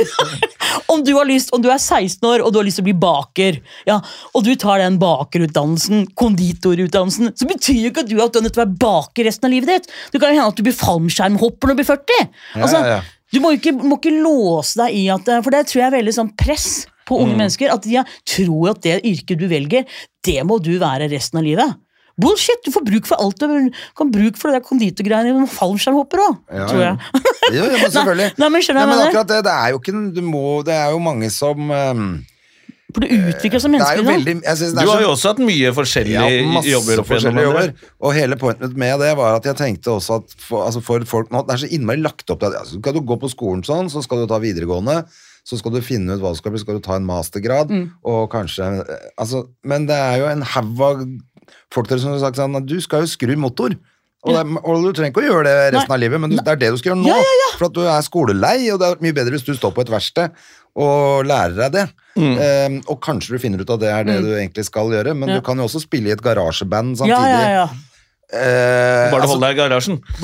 [0.93, 2.87] om du har lyst, om du er 16 år og du har lyst til å
[2.87, 3.97] bli baker, ja,
[4.35, 8.61] og du tar den bakerutdannelsen, konditorutdannelsen, så betyr jo ikke at du er nødt til
[8.61, 9.89] å være baker resten av livet ditt.
[10.13, 12.27] Det kan jo hende at du blir fallskjermhopper når du blir 40.
[12.61, 12.99] Altså, ja, ja.
[13.33, 16.13] Du må ikke, må ikke låse deg i at For det tror jeg er veldig
[16.15, 16.67] sånn press
[17.07, 17.73] på unge mennesker.
[17.73, 19.83] At de tror at det yrket du velger,
[20.27, 21.75] det må du være resten av livet.
[22.17, 22.63] Bullshit!
[22.65, 23.43] Du får bruk for alt.
[23.43, 23.67] Du
[23.99, 26.93] kan bruke for det der konditorgreiene med fallskjermhopper òg, Ja, tror ja.
[26.95, 27.35] jeg.
[27.59, 28.29] Jo, ja, men selvfølgelig.
[28.39, 29.03] Nei, men Nei, men jeg mener?
[29.11, 32.07] akkurat det, det er jo ikke du må, Det er jo mange som ehm,
[32.95, 34.03] For du utvikler som er menneske.
[34.07, 37.43] veldig jeg synes det Du har jo også hatt mye forskjellige ja, masse jobber forskjellige
[37.49, 37.73] jobber.
[37.99, 41.33] Og hele pointet med det var at jeg tenkte også at for, altså for folk
[41.35, 43.65] nå, Det er så innmari lagt opp til at altså, skal du gå på skolen
[43.67, 45.01] sånn, så skal du ta videregående.
[45.47, 47.85] Så skal du finne ut hva du skal bli, skal du ta en mastergrad, Mm.
[48.07, 51.03] og kanskje eh, altså, Men det er jo en haug av
[51.71, 53.75] folk der som har sagt sånn at du skal jo skru motor.
[54.27, 56.51] Og, det, og du trenger ikke å gjøre det resten av livet, men du, det
[56.51, 57.11] er det du skal gjøre nå.
[57.15, 59.83] Ja, For at du er skolelei, og det er mye bedre hvis du står på
[59.85, 60.31] et verksted
[60.75, 61.85] og lærer deg det.
[62.17, 62.37] Mm.
[62.41, 65.29] Eh, og kanskje du finner ut at det er det du egentlig skal gjøre, men
[65.29, 65.35] Ja.
[65.37, 67.29] du kan jo også spille i et garasjeband samtidig.
[67.29, 67.67] Ja, ja, ja.
[68.27, 70.01] Eh, Bare altså, holder deg i garasjen.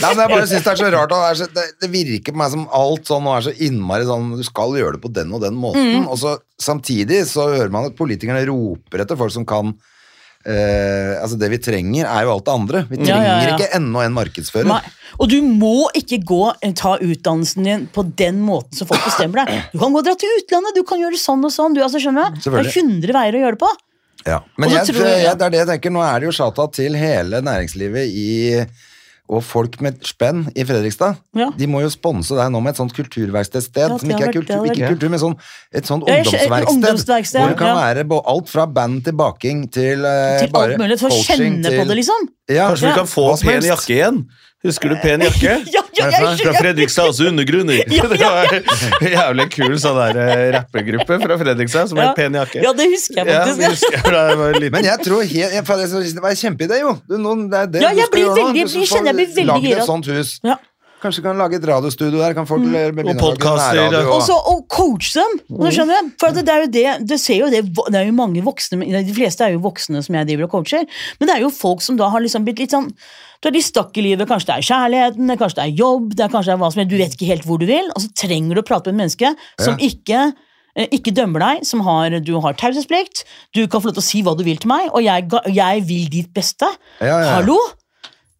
[0.00, 2.32] Nei, men jeg bare synes det er så rart det, er så, det, det virker
[2.34, 5.12] på meg som alt sånn og er så innmari sånn Du skal gjøre det på
[5.12, 6.00] den og den måten.
[6.00, 6.08] Mm.
[6.08, 9.74] Og så samtidig så hører man at politikerne roper etter folk som kan
[10.46, 12.82] eh, Altså Det vi trenger, er jo alt det andre.
[12.90, 13.56] Vi trenger ja, ja.
[13.56, 14.68] ikke enda en markedsfører.
[14.70, 14.80] Nei.
[15.20, 19.44] Og du må ikke gå eh, ta utdannelsen din på den måten som folk bestemmer
[19.44, 19.68] deg.
[19.74, 21.76] Du kan gå og dra til utlandet, du kan gjøre sånn og sånn.
[21.76, 22.38] Du, altså, skjønner du?
[22.38, 22.76] Det er Selvfølgelig.
[23.02, 23.72] 100 veier å gjøre det på.
[24.26, 24.38] Ja.
[24.60, 27.40] Men jeg, jeg- det er det jeg tenker, nå er det jo shata til hele
[27.44, 28.30] næringslivet i
[29.30, 31.50] og folk med spenn i Fredrikstad, Ja.
[31.56, 33.88] de må jo sponse deg nå med et sånt kulturverkstedsted.
[33.94, 35.36] Ja, som ikke er kultur, vært- ikke kultur, men sånn,
[35.72, 36.74] et sånt Ja, jeg et ungdomsverksted.
[36.74, 37.94] ungdomsverksted, hvor det kan ja.
[37.94, 40.98] være alt fra band til baking til, uh, Til bare alt mulig.
[40.98, 42.28] For å coaching kjenne på det, liksom.
[42.48, 42.68] Ja.
[42.68, 44.26] Kanskje vi kan få oss med en jakke igjen?
[44.60, 45.54] Husker du pen jakke?
[45.74, 47.80] Ja, ja, jeg, Fra Fredrikstad, altså undergrunner.
[47.96, 48.54] Ja, Det var
[49.00, 52.10] en jævlig kul sånn der eh, rappegruppe fra Fredrikstad som ja.
[52.10, 52.62] het Pen jakke.
[52.64, 53.60] Ja, det husker jeg Ja, faktisk.
[53.60, 54.58] det husker jeg var.
[54.76, 56.96] Men jeg tror helt, jeg, det var en kjempeidé, jo.
[57.08, 59.12] Du, noen, det er det Ja, du jeg skal blir veldig- Du skal jeg kjenner
[59.12, 59.80] jeg blir veldig gira.
[59.80, 60.34] et sånt hus.
[60.44, 60.58] Ja.
[61.00, 62.34] Kanskje kan lage et radiostudio der.
[62.36, 63.00] Kan folk mm.
[63.00, 64.02] Og podcaster, ja.
[64.12, 65.38] Og så og coach dem.
[65.48, 66.12] Mm.
[66.20, 68.84] for det, det er jo det, det, ser jo det, det er jo mange voksne,
[68.84, 70.84] de fleste er jo voksne som jeg driver og coacher,
[71.18, 72.90] men det er jo folk som da har liksom blitt litt sånn
[73.48, 76.32] de stakk i livet, Kanskje det er kjærligheten, det kanskje det er jobb, det er
[76.34, 77.88] kanskje det er hva som helst, du vet ikke helt hvor du vil.
[77.94, 79.32] Og så trenger du å prate med et menneske
[79.64, 80.24] som ikke,
[80.76, 83.24] eh, ikke dømmer deg, som har, du har taushetsplikt,
[83.56, 85.84] du kan få lov til å si hva du vil til meg, og jeg, jeg
[85.88, 86.68] vil ditt beste.
[87.00, 87.36] Ja, ja, ja.
[87.38, 87.56] Hallo?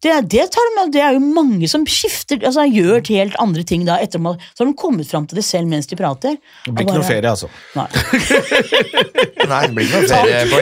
[0.01, 3.35] Det, er- det, tar de, det er jo mange som skifter, altså gjør til helt
[3.41, 6.37] andre ting da, etter så har de kommet fram til det selv mens de prater.
[6.65, 7.49] Det blir ikke noe ferie, altså.
[7.77, 7.85] Nei.
[9.51, 10.59] Nei, det blir ikke noe ferie på.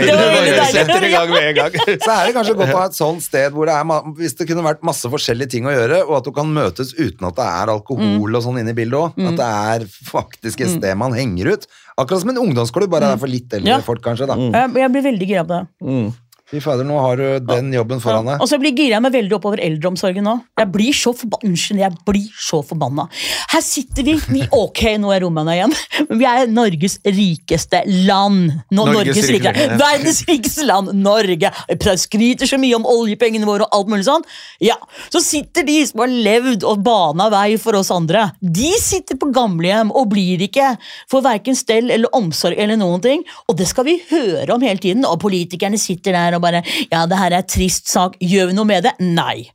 [0.74, 1.78] Setter i gang med en gang.
[2.04, 4.48] Så er det kanskje godt å ha et sånt sted hvor det er Hvis det
[4.50, 7.48] kunne vært masse forskjellige ting å gjøre, og at du kan møtes uten at det
[7.48, 9.20] er alkohol og sånn inne i bildet òg.
[9.32, 11.68] At det er faktisk et sted man henger ut.
[12.00, 13.82] Akkurat som en ungdomsklubb, bare det er for litt eldre Ja.
[13.84, 14.28] folk, kanskje.
[14.30, 16.10] da jeg blir veldig gira på det.
[16.50, 18.42] Fy fader, nå har du den jobben foran deg.
[18.42, 20.34] Og så blir gira meg veldig oppover eldreomsorgen nå.
[20.58, 21.50] Jeg blir så forbanna.
[21.50, 23.06] Unnskyld, jeg blir så forbanna.
[23.52, 25.76] Her sitter vi, vi Ok, nå er rommene igjen,
[26.10, 28.50] vi er Norges rikeste land.
[28.74, 29.84] Nå, Norges Norges, rikeste rikeste, land.
[29.84, 31.52] Verdens rikeste land, Norge.
[31.70, 34.26] Jeg skryter så mye om oljepengene våre og alt mulig sånn.
[34.64, 34.80] Ja,
[35.14, 38.32] Så sitter de som har levd og bana vei for oss andre.
[38.42, 40.72] De sitter på gamlehjem og blir ikke
[41.12, 43.24] for verken stell eller omsorg eller noen ting.
[43.48, 45.06] Og det skal vi høre om hele tiden.
[45.06, 48.70] Og politikerne sitter der og bare Ja, det her er trist sak, gjør vi noe
[48.70, 48.98] med det?
[49.04, 49.50] Nei.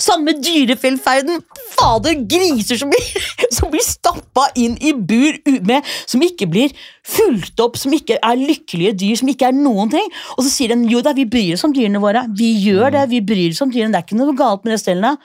[0.00, 1.40] Samme dyrevelferden.
[1.72, 3.26] Fader, griser som blir,
[3.56, 6.74] som blir stappa inn i bur med, som ikke blir
[7.06, 10.08] fulgt opp, som ikke er lykkelige dyr, som ikke er noen ting.
[10.36, 12.26] Og så sier den jo da, vi bryr oss om dyrene våre.
[12.36, 13.94] Vi gjør det, vi bryr oss om dyrene.
[13.94, 15.16] Det er ikke noe galt med det stellene.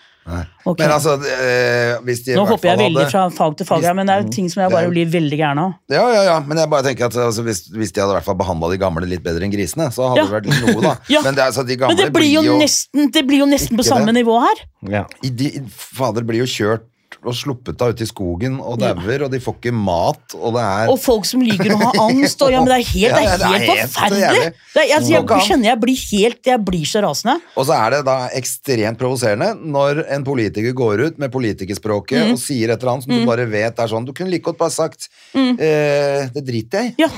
[0.65, 0.79] Ok.
[0.79, 3.65] Men altså, eh, hvis de Nå hvert hopper jeg fall veldig hadde- fra fag til
[3.69, 5.73] fag, her, men det er jo ting som jeg bare blir veldig gæren av.
[5.93, 8.25] Ja, ja, ja, men jeg bare tenker at altså, hvis, hvis de hadde i hvert
[8.25, 10.25] fall behandla de gamle litt bedre enn grisene, så hadde Ja.
[10.25, 10.95] det vært noe, da.
[11.13, 11.21] Ja.
[11.21, 13.85] Men det, altså, de gamle Men det blir jo nesten, det blir jo nesten på
[13.85, 14.15] samme det.
[14.25, 14.65] nivå her.
[14.89, 15.05] Ja.
[15.23, 16.89] i de, Fader blir jo kjørt
[17.25, 20.63] og sluppet da ut i skogen og dauer, og de får ikke mat, og det
[20.65, 22.41] er Og folk som liker å ha angst.
[22.45, 24.51] Og, ja, men det er helt, Ja, ja, det er helt helt forferdelig.
[24.75, 27.35] Det er, altså, jeg, jeg kjenner jeg blir helt Jeg blir så rasende.
[27.55, 32.31] Og så er det da ekstremt provoserende når en politiker går ut med politikerspråket Mm.
[32.35, 34.57] og sier et eller annet som du bare vet er sånn Du kunne like godt
[34.59, 37.03] bare sagt eh, Det driter jeg i.
[37.03, 37.09] Ja.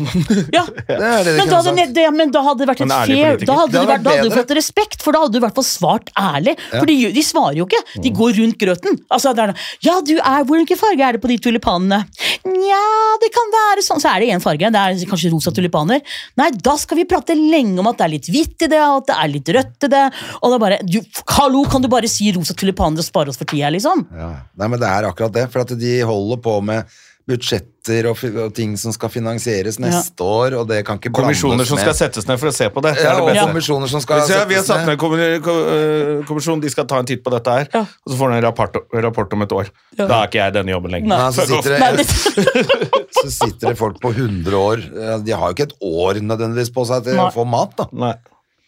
[0.53, 0.63] ja.
[0.87, 3.41] Det er det Men, da hadde, det, men da hadde det vært et fair.
[3.47, 6.11] Da hadde, vært, vært du fått respekt, for da hadde du i hvert fall svart
[6.19, 6.55] ærlig.
[6.71, 7.81] For de, de svarer jo ikke.
[8.03, 8.97] De går rundt grøten.
[9.13, 9.65] Altså, det er, noe,
[9.97, 12.01] ja, du er, Hvilken farge er det på de tulipanene?
[12.47, 12.81] Nja,
[13.21, 14.01] det kan være sånn.
[14.01, 14.69] Så er det én farge.
[14.73, 16.03] Det er kanskje rosa tulipaner.
[16.39, 19.01] Nei, da skal vi prate lenge om at det er litt hvitt i det, og
[19.01, 20.05] at det er litt rødt i det.
[20.41, 20.99] Og det er bare du,
[21.37, 24.05] Hallo, kan du bare si rosa tulipaner og spare oss for tida, liksom?
[24.15, 24.31] Ja.
[24.57, 25.47] Nei, men det er akkurat det.
[25.53, 26.97] For at de holder på med
[27.27, 31.67] budsjetter og, og ting som skal finansieres neste år, og det kan ikke blandes Kommisjoner
[31.67, 32.93] som med skal settes ned for å se på det.
[32.95, 33.45] det, ja, er det og beste.
[33.49, 34.47] kommisjoner som skal settes ned.
[34.51, 37.83] vi har satt ned øh, kommisjon, de skal ta en titt på dette her, Ja.
[37.83, 39.73] og så får de en rapport, rapport om et år.
[39.97, 41.11] Da er ikke jeg i denne jobben lenger.
[41.11, 44.87] Nei, så sitter, det, det, så sitter det folk på 100 år.
[45.27, 47.27] De har jo ikke et år nødvendigvis på seg til Nei.
[47.27, 47.89] å få mat, da.
[47.91, 48.15] Nei.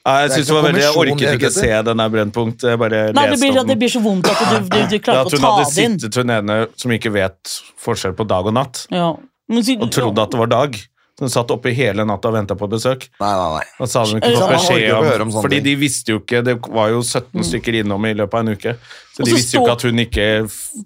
[0.07, 2.63] Nei, jeg Det synes det var veldig, jeg orket ikke se den der Brennpunkt.
[2.63, 5.27] Jeg bare nei, det blir, om det blir så vondt at du, du, du klarer
[5.27, 5.97] ikke hun å ta hadde det inn.
[5.99, 9.11] sittet hun ene som ikke vet forskjell på dag og natt, Ja.
[9.49, 10.75] Men og trodde at det var dag.
[11.19, 13.09] Hun satt oppe hele natta og venta på besøk.
[13.19, 13.65] Nei, nei, nei.
[13.79, 17.01] Da sa de ikke orker beskjed om Fordi de visste jo ikke Det var jo
[17.03, 18.75] 17 stykker innom i løpet av en uke.
[19.19, 20.27] Så de visste jo ikke at hun ikke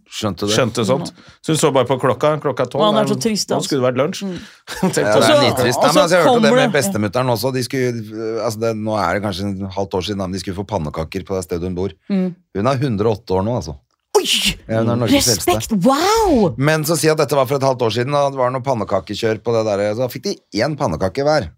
[0.09, 0.55] Skjønte det.
[0.55, 1.11] skjønte sånt.
[1.45, 2.33] Så hun så bare på klokka.
[2.41, 2.81] Klokka tolv.
[2.87, 4.23] Han er Nå- så trist, Nå skulle det vært lunsj.
[4.81, 5.77] Tenkte Ja, det er litt trist.
[5.83, 7.53] Nei, men altså, jeg hørte det med bestemutteren også.
[7.53, 7.93] De skulle,
[8.41, 11.37] altså det, nå er det kanskje en halvt år siden de skulle få pannekaker på
[11.37, 11.93] det stedet hun bor.
[12.09, 12.31] Mm.
[12.57, 13.77] Hun er 108 år nå, altså.
[14.23, 14.53] Oi!
[14.67, 15.35] Ja, er eldste.
[15.35, 15.73] Respekt!
[15.83, 16.53] Wow!
[16.57, 18.63] Men så si at dette var for et halvt år siden, og det var noe
[18.65, 19.83] pannekakekjør på det der.
[19.99, 21.49] Så fikk de én pannekake hver.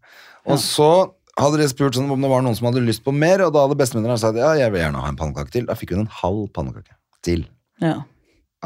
[0.50, 0.90] Og så
[1.40, 3.66] hadde de spurt sånn, om det var noen som hadde lyst på mer, og da
[3.66, 5.66] hadde bestemutteren sagt ja, jeg vil gjerne ha en pannekake til.
[5.70, 6.96] Da fikk hun en halv pannekake
[7.26, 7.46] til.
[7.84, 8.00] Ja.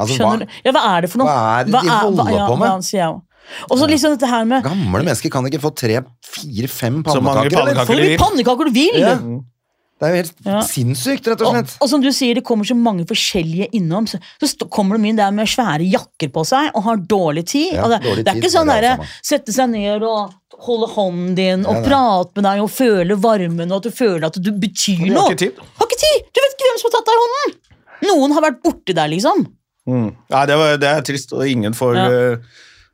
[0.00, 0.46] Altså, Skjønner du?
[0.46, 0.62] hva?
[0.64, 1.28] Ja, hva er det for noe?
[1.28, 2.90] Hva er det de holder ja, på med?
[2.96, 3.10] Ja.
[3.66, 7.22] Og så liksom dette her med Gamle mennesker kan ikke få tre, fire, fem Så
[7.24, 7.80] mange pannekaker, eller?
[7.80, 8.12] pannekaker.
[8.12, 9.00] De pannekaker du vil!
[9.00, 9.14] Ja.
[10.00, 10.60] Det er jo helt Ja.
[10.64, 11.74] sinnssykt, rett og Og, slett.
[11.84, 14.06] og som du sier, det kommer så mange forskjellige innom.
[14.08, 17.74] Så, så kommer de inn der med svære jakker på seg og har dårlig tid.
[17.74, 20.02] Ja, og det, dårlig det er tid, ikke sånn det er derre sette seg ned
[20.08, 20.32] og
[20.64, 21.84] holde hånden din og nei.
[21.84, 25.12] prate med deg og føle varmen og at du føler at du betyr noe.
[25.12, 25.30] har noe.
[25.36, 25.60] ikke tid.
[25.78, 26.24] Har ikke tid!
[26.32, 27.54] Du vet ikke hvem som har tatt deg i hånden!
[28.08, 29.46] Noen har vært borti der, liksom.
[29.88, 30.10] Mm.
[30.32, 32.08] Nei, det, var, det er trist, og ingen får Ja.
[32.08, 32.36] eh,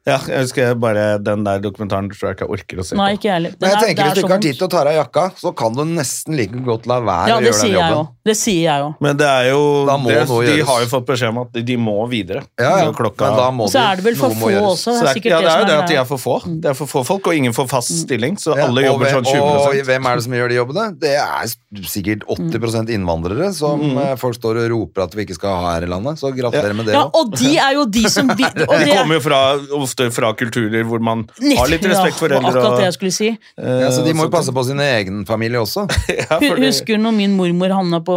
[0.07, 3.09] Ja, jeg husker bare den der dokumentaren tror jeg ikke jeg orker å se Nei,
[3.11, 3.19] på.
[3.19, 3.55] ikke jeg heller.
[3.61, 4.43] Men jeg er- tenker er Hvis du så ikke har vondt.
[4.47, 7.27] tid til å ta av deg jakka, så kan du nesten like godt la være
[7.29, 7.97] Ja, å det gjøre sier den jeg jo.
[7.97, 8.09] jobben.
[8.27, 8.95] Det sier jeg jo.
[9.01, 10.67] Men det er jo Da må det, noe De gjøres.
[10.67, 12.43] har jo fått beskjed om at de må videre.
[12.59, 12.85] Ja, ja.
[12.87, 14.51] Så klokka, Men da må Og så de- er det vel for noe må få
[14.55, 14.63] gjøres.
[14.63, 14.87] også.
[14.87, 16.19] så Det det er er, sikkert ja, det er jo det at de er for
[16.19, 16.61] få.
[16.61, 19.07] Det er for få folk, og ingen får fast stilling, så Ja, alle og jobber
[19.11, 21.01] hvem- sånn 20 Og hvem er det som gjør de jobbene?
[21.01, 21.47] Det er
[21.83, 23.99] sikkert 80 innvandrere som Mm.
[23.99, 26.15] eh, folk står og roper at vi ikke skal ha her i landet.
[26.19, 27.11] Så gratulerer med det Ja, òg.
[27.15, 29.59] og de er jo de som vi, og De det- kommer jo fra,
[29.97, 32.53] ofte fra kulturer hvor man har litt respekt for Ja, eldre.
[32.61, 33.29] akkurat det jeg skulle si.
[33.57, 35.87] Ja, så de må jo passe på sin egen familie også.
[36.21, 38.17] ja, du Husker når min mormor havna på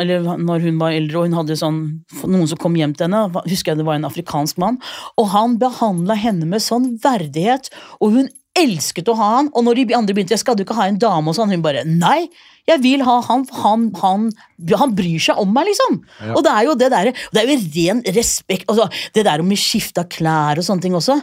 [0.00, 1.78] Eller når hun var eldre og hun hadde sånn
[2.24, 4.78] noen som kom hjem til henne, husker jeg det var en afrikansk mann,
[5.18, 7.68] og han behandla henne med sånn verdighet,
[8.00, 10.76] og hun elsket å ha han, og når de andre begynte, jeg skal du ikke
[10.78, 12.26] ha en dame og sånn, hun bare, nei,
[12.68, 14.30] jeg vil ha han, han, han,
[14.76, 16.00] han bryr seg om meg, liksom.
[16.34, 19.60] Og det er jo det der, det er jo ren respekt, altså, det der med
[19.60, 21.20] skifte av klær og sånne ting også,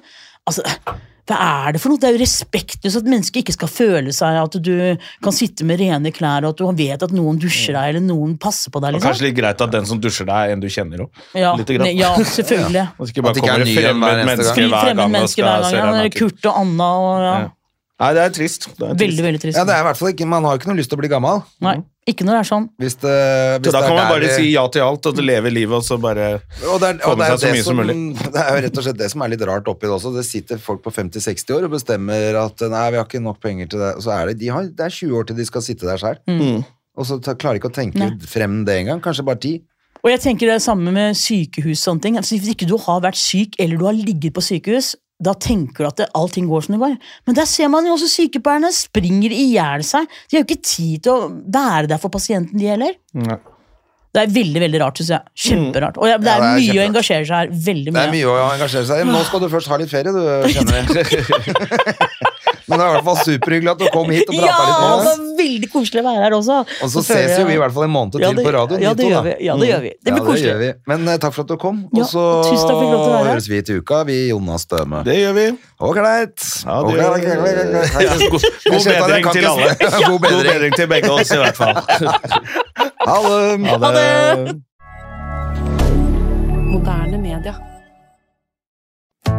[0.50, 0.66] altså,
[1.26, 1.98] hva er det for noe?
[1.98, 4.76] Det er jo respektløst at mennesker ikke skal føle seg at du
[5.26, 8.36] kan sitte med rene klær, og at du vet at noen dusjer deg, eller noen
[8.41, 9.02] passer på deg, Liksom.
[9.02, 11.24] Og kanskje litt greit at den som dusjer deg, er en du kjenner òg.
[11.34, 11.56] Ja,
[11.89, 12.86] ja selvfølgelig.
[12.93, 14.22] Bare At det ikke er kommer ny et en hver gang.
[14.22, 14.70] eneste menneske gang.
[14.70, 15.98] hver Fremmed gang menneske hver gang.
[15.98, 16.14] Ja.
[16.20, 17.34] Kurt og Anna og ja.
[17.96, 18.66] Nei, det er trist.
[18.76, 19.02] Det er trist.
[19.06, 19.58] Veldig, veldig trist.
[19.58, 21.00] Ja, det er i hvert fall ikke, Man har jo ikke noe lyst til å
[21.00, 21.38] bli gammel.
[21.64, 21.76] Nei,
[22.12, 22.66] ikke når det er sånn.
[22.84, 25.22] Hvis det, hvis Så da det er kan man bare si ja til alt, og
[25.24, 26.26] leve livet, og så bare
[26.74, 27.96] Og det, er, Få med seg så mye som som, mulig.
[28.36, 30.12] det er jo rett og slett det som er litt rart oppi det også.
[30.18, 33.72] Det sitter folk på 50-60 år og bestemmer at nei, vi har ikke nok penger
[33.72, 33.93] til det.
[33.96, 36.04] Og så er det, de har, det er 20 år til de skal sitte der
[36.04, 36.20] selv.
[36.28, 36.66] Mm.
[37.00, 38.12] Og så ta, klarer de ikke å tenke Nei.
[38.28, 39.00] frem det engang.
[39.04, 39.54] Kanskje bare ti.
[40.04, 41.82] Og jeg tenker det er samme med sykehus.
[41.82, 42.20] sånne ting.
[42.20, 44.93] Altså, hvis ikke du har vært syk, eller du har ligget på sykehus,
[45.24, 46.95] da tenker du at det, allting går som det går.
[47.28, 50.07] Men der ser man jo også sykepleierne springer i hjel seg.
[50.28, 52.97] De har jo ikke tid til å være der for pasienten, de heller.
[53.16, 53.38] Nei.
[54.16, 55.32] Det er veldig veldig rart, syns jeg.
[55.45, 55.97] Kjemperart.
[55.99, 57.49] Og det Ja, er, det er mye å engasjere seg her.
[57.66, 59.07] Veldig Det er mye å engasjere seg i.
[59.09, 60.22] Men nå skal du først ha litt ferie, du,
[60.55, 61.18] kjenner jeg.
[62.68, 64.78] Men det er i hvert fall superhyggelig at du kom hit og Ja, litt det
[64.82, 65.05] med oss.
[65.05, 66.55] var veldig koselig å være her også.
[66.86, 68.82] Og så ses jo vi i hvert fall en måned Ja, til det- på radioen.
[68.82, 69.34] Ja, det gjør vi.
[69.45, 69.91] Ja, det gjør vi.
[70.01, 70.49] Det blir ja, det koselig.
[70.49, 70.70] gjør vi.
[70.88, 71.84] Men uh, takk for at du kom.
[71.93, 72.24] Og så
[73.30, 75.03] høres vi til uka, vi Jonas Støme.
[75.05, 75.45] Det gjør vi.
[75.82, 76.39] Ålreit.
[76.66, 76.95] Ja, det.
[76.95, 78.41] Ja, god,
[78.86, 79.76] bedring til alle.
[80.09, 81.76] God bedring til begge oss, i hvert fall.
[83.05, 83.68] Ha det.
[83.70, 84.61] Ha det.
[86.74, 87.53] Moderne media.